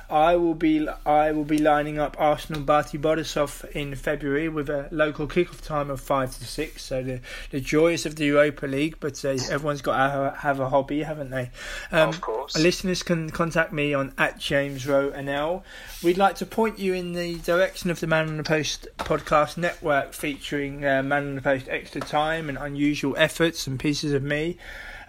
I 0.09 0.37
will 0.37 0.55
be 0.55 0.89
I 1.07 1.33
will 1.33 1.45
be 1.45 1.59
lining 1.59 1.99
up 1.99 2.16
Arsenal 2.18 2.62
Bate 2.62 3.01
Borisov 3.01 3.68
in 3.70 3.95
February 3.95 4.49
with 4.49 4.68
a 4.68 4.89
local 4.91 5.28
kickoff 5.28 5.61
time 5.64 5.91
of 5.91 6.01
five 6.01 6.37
to 6.37 6.45
six. 6.45 6.85
So 6.85 7.03
the 7.03 7.20
the 7.51 7.61
joys 7.61 8.07
of 8.07 8.16
the 8.16 8.24
Europa 8.24 8.66
League, 8.66 8.97
but 9.01 9.24
uh, 9.24 9.31
everyone's 9.51 9.83
got 9.83 9.97
to 9.97 10.37
have 10.39 10.61
a 10.61 10.68
hobby, 10.68 11.03
haven't 11.03 11.31
they? 11.31 11.51
Um, 11.93 12.09
of 12.09 12.20
course. 12.20 12.59
Listeners 12.59 13.03
can 13.03 13.31
contact 13.31 13.72
me 13.72 13.95
on 13.95 14.12
at 14.18 14.39
James 14.39 14.87
Rowe 14.87 15.11
NL. 15.11 15.62
We'd 16.03 16.18
like 16.18 16.37
to 16.37 16.47
point 16.47 16.69
you 16.78 16.94
in 16.94 17.12
the 17.12 17.36
direction 17.36 17.90
of 17.90 18.00
the 18.00 18.06
Man 18.06 18.28
on 18.28 18.36
the 18.36 18.42
Post 18.42 18.86
podcast 18.98 19.56
network, 19.56 20.12
featuring 20.12 20.84
uh, 20.84 21.02
Man 21.02 21.28
on 21.28 21.34
the 21.34 21.42
Post 21.42 21.68
extra 21.68 22.00
time 22.00 22.48
and 22.48 22.56
unusual 22.56 23.16
efforts 23.16 23.66
and 23.66 23.78
pieces 23.78 24.12
of 24.12 24.22
me. 24.22 24.56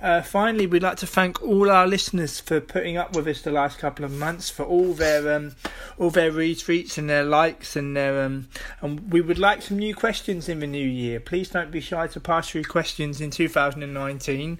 Uh, 0.02 0.20
finally, 0.20 0.66
we'd 0.66 0.82
like 0.82 0.98
to 0.98 1.06
thank 1.06 1.40
all 1.44 1.70
our 1.70 1.86
listeners 1.86 2.40
for 2.40 2.60
putting 2.60 2.98
up 2.98 3.16
with 3.16 3.28
us 3.28 3.44
the 3.44 3.52
last 3.52 3.78
couple 3.78 4.04
of 4.04 4.12
months, 4.12 4.50
for 4.50 4.64
all 4.64 4.94
their 4.94 5.32
um, 5.32 5.56
all 6.00 6.10
their 6.10 6.32
retweets 6.32 6.98
and 6.98 7.08
their 7.08 7.24
likes, 7.24 7.76
and 7.76 7.96
their 7.96 8.24
um, 8.24 8.48
and 8.82 9.14
we 9.14 9.22
would 9.22 9.38
like 9.38 9.62
some 9.62 9.78
new 9.78 9.94
questions 9.94 10.50
in 10.50 10.60
the 10.60 10.66
new 10.66 10.88
year. 10.88 11.20
Please 11.20 11.50
don't 11.50 11.70
be 11.70 11.80
shy 11.80 12.08
to 12.08 12.20
pass 12.20 12.50
through 12.50 12.64
questions 12.64 13.22
in 13.22 13.30
2019. 13.30 14.58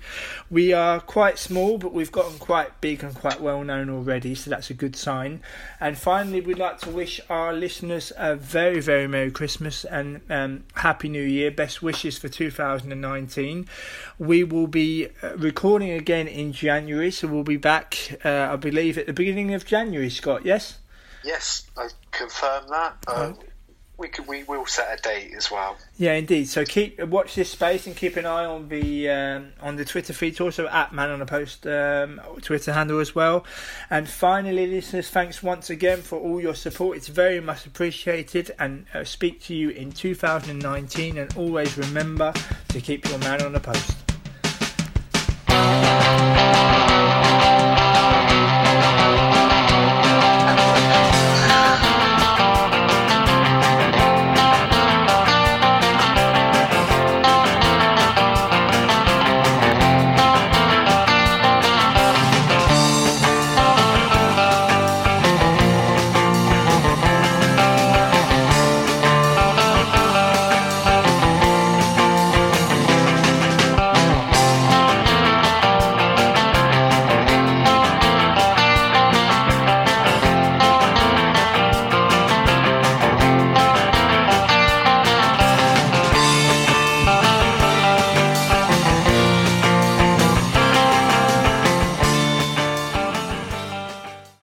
We 0.52 0.74
are 0.74 1.00
quite 1.00 1.40
small, 1.40 1.80
but 1.80 1.92
we've 1.92 2.12
gotten 2.12 2.38
quite 2.38 2.80
big 2.80 3.04
and 3.04 3.16
quite 3.16 3.42
well 3.42 3.64
known 3.64 3.90
already, 3.90 4.36
so 4.36 4.52
that's 4.52 4.70
a 4.70 4.76
good 4.76 4.96
sign. 4.96 5.42
And 5.80 5.98
finally, 5.98 6.42
we'd 6.42 6.60
like 6.60 6.78
to 6.82 6.92
wish 6.92 7.20
our 7.32 7.52
listeners 7.52 8.14
a 8.16 8.36
very 8.36 8.80
very 8.80 9.08
merry 9.08 9.32
Christmas 9.32 9.86
and 9.86 10.22
um, 10.30 10.66
happy 10.76 11.10
New 11.10 11.24
Year. 11.24 11.50
Best 11.50 11.82
wishes 11.82 12.20
for 12.20 12.30
2019. 12.30 13.68
We 14.20 14.44
will 14.44 14.68
be 14.68 15.08
uh, 15.24 15.31
recording 15.38 15.92
again 15.92 16.28
in 16.28 16.54
January, 16.54 17.12
so 17.12 17.28
we'll 17.28 17.44
be 17.44 17.58
back, 17.58 18.20
uh, 18.24 18.50
I 18.52 18.56
believe, 18.56 18.98
at 18.98 19.06
the 19.06 19.14
beginning 19.14 19.54
of 19.54 19.66
January, 19.66 20.10
Scott, 20.10 20.46
yes? 20.46 20.80
Yes, 21.24 21.70
I 21.78 21.90
confirm 22.12 22.68
that. 22.70 22.96
Um, 23.08 23.38
we 24.02 24.10
can, 24.10 24.26
we 24.26 24.44
will 24.44 24.66
set 24.66 25.00
a 25.00 25.02
date 25.02 25.34
as 25.38 25.52
well. 25.52 25.78
Yeah, 25.98 26.14
indeed. 26.14 26.50
So 26.50 26.66
keep 26.66 27.00
watch 27.04 27.36
this 27.36 27.52
space 27.52 27.86
and 27.86 27.96
keep 27.96 28.18
an 28.18 28.26
eye 28.26 28.46
on 28.46 28.68
the 28.68 29.10
um, 29.10 29.54
on 29.62 29.76
the 29.76 29.86
Twitter 29.86 30.12
feed, 30.12 30.42
also 30.42 30.68
at 30.68 30.92
Man 30.92 31.12
on 31.12 31.20
the 31.20 31.26
Post 31.26 31.68
um, 31.68 32.20
Twitter 32.42 32.74
handle 32.74 33.00
as 33.00 33.14
well. 33.14 33.46
And 33.92 34.10
finally, 34.10 34.66
listeners, 34.66 35.10
thanks 35.10 35.44
once 35.44 35.70
again 35.70 36.02
for 36.02 36.20
all 36.20 36.42
your 36.42 36.56
support. 36.56 36.98
It's 36.98 37.08
very 37.08 37.40
much 37.40 37.68
appreciated. 37.68 38.52
And 38.58 38.88
uh, 38.94 39.04
speak 39.04 39.44
to 39.44 39.54
you 39.54 39.70
in 39.70 39.92
2019. 39.92 41.18
And 41.20 41.38
always 41.38 41.78
remember 41.78 42.34
to 42.70 42.82
keep 42.82 43.08
your 43.08 43.20
man 43.20 43.44
on 43.44 43.54
the 43.54 43.60
post. 43.60 44.01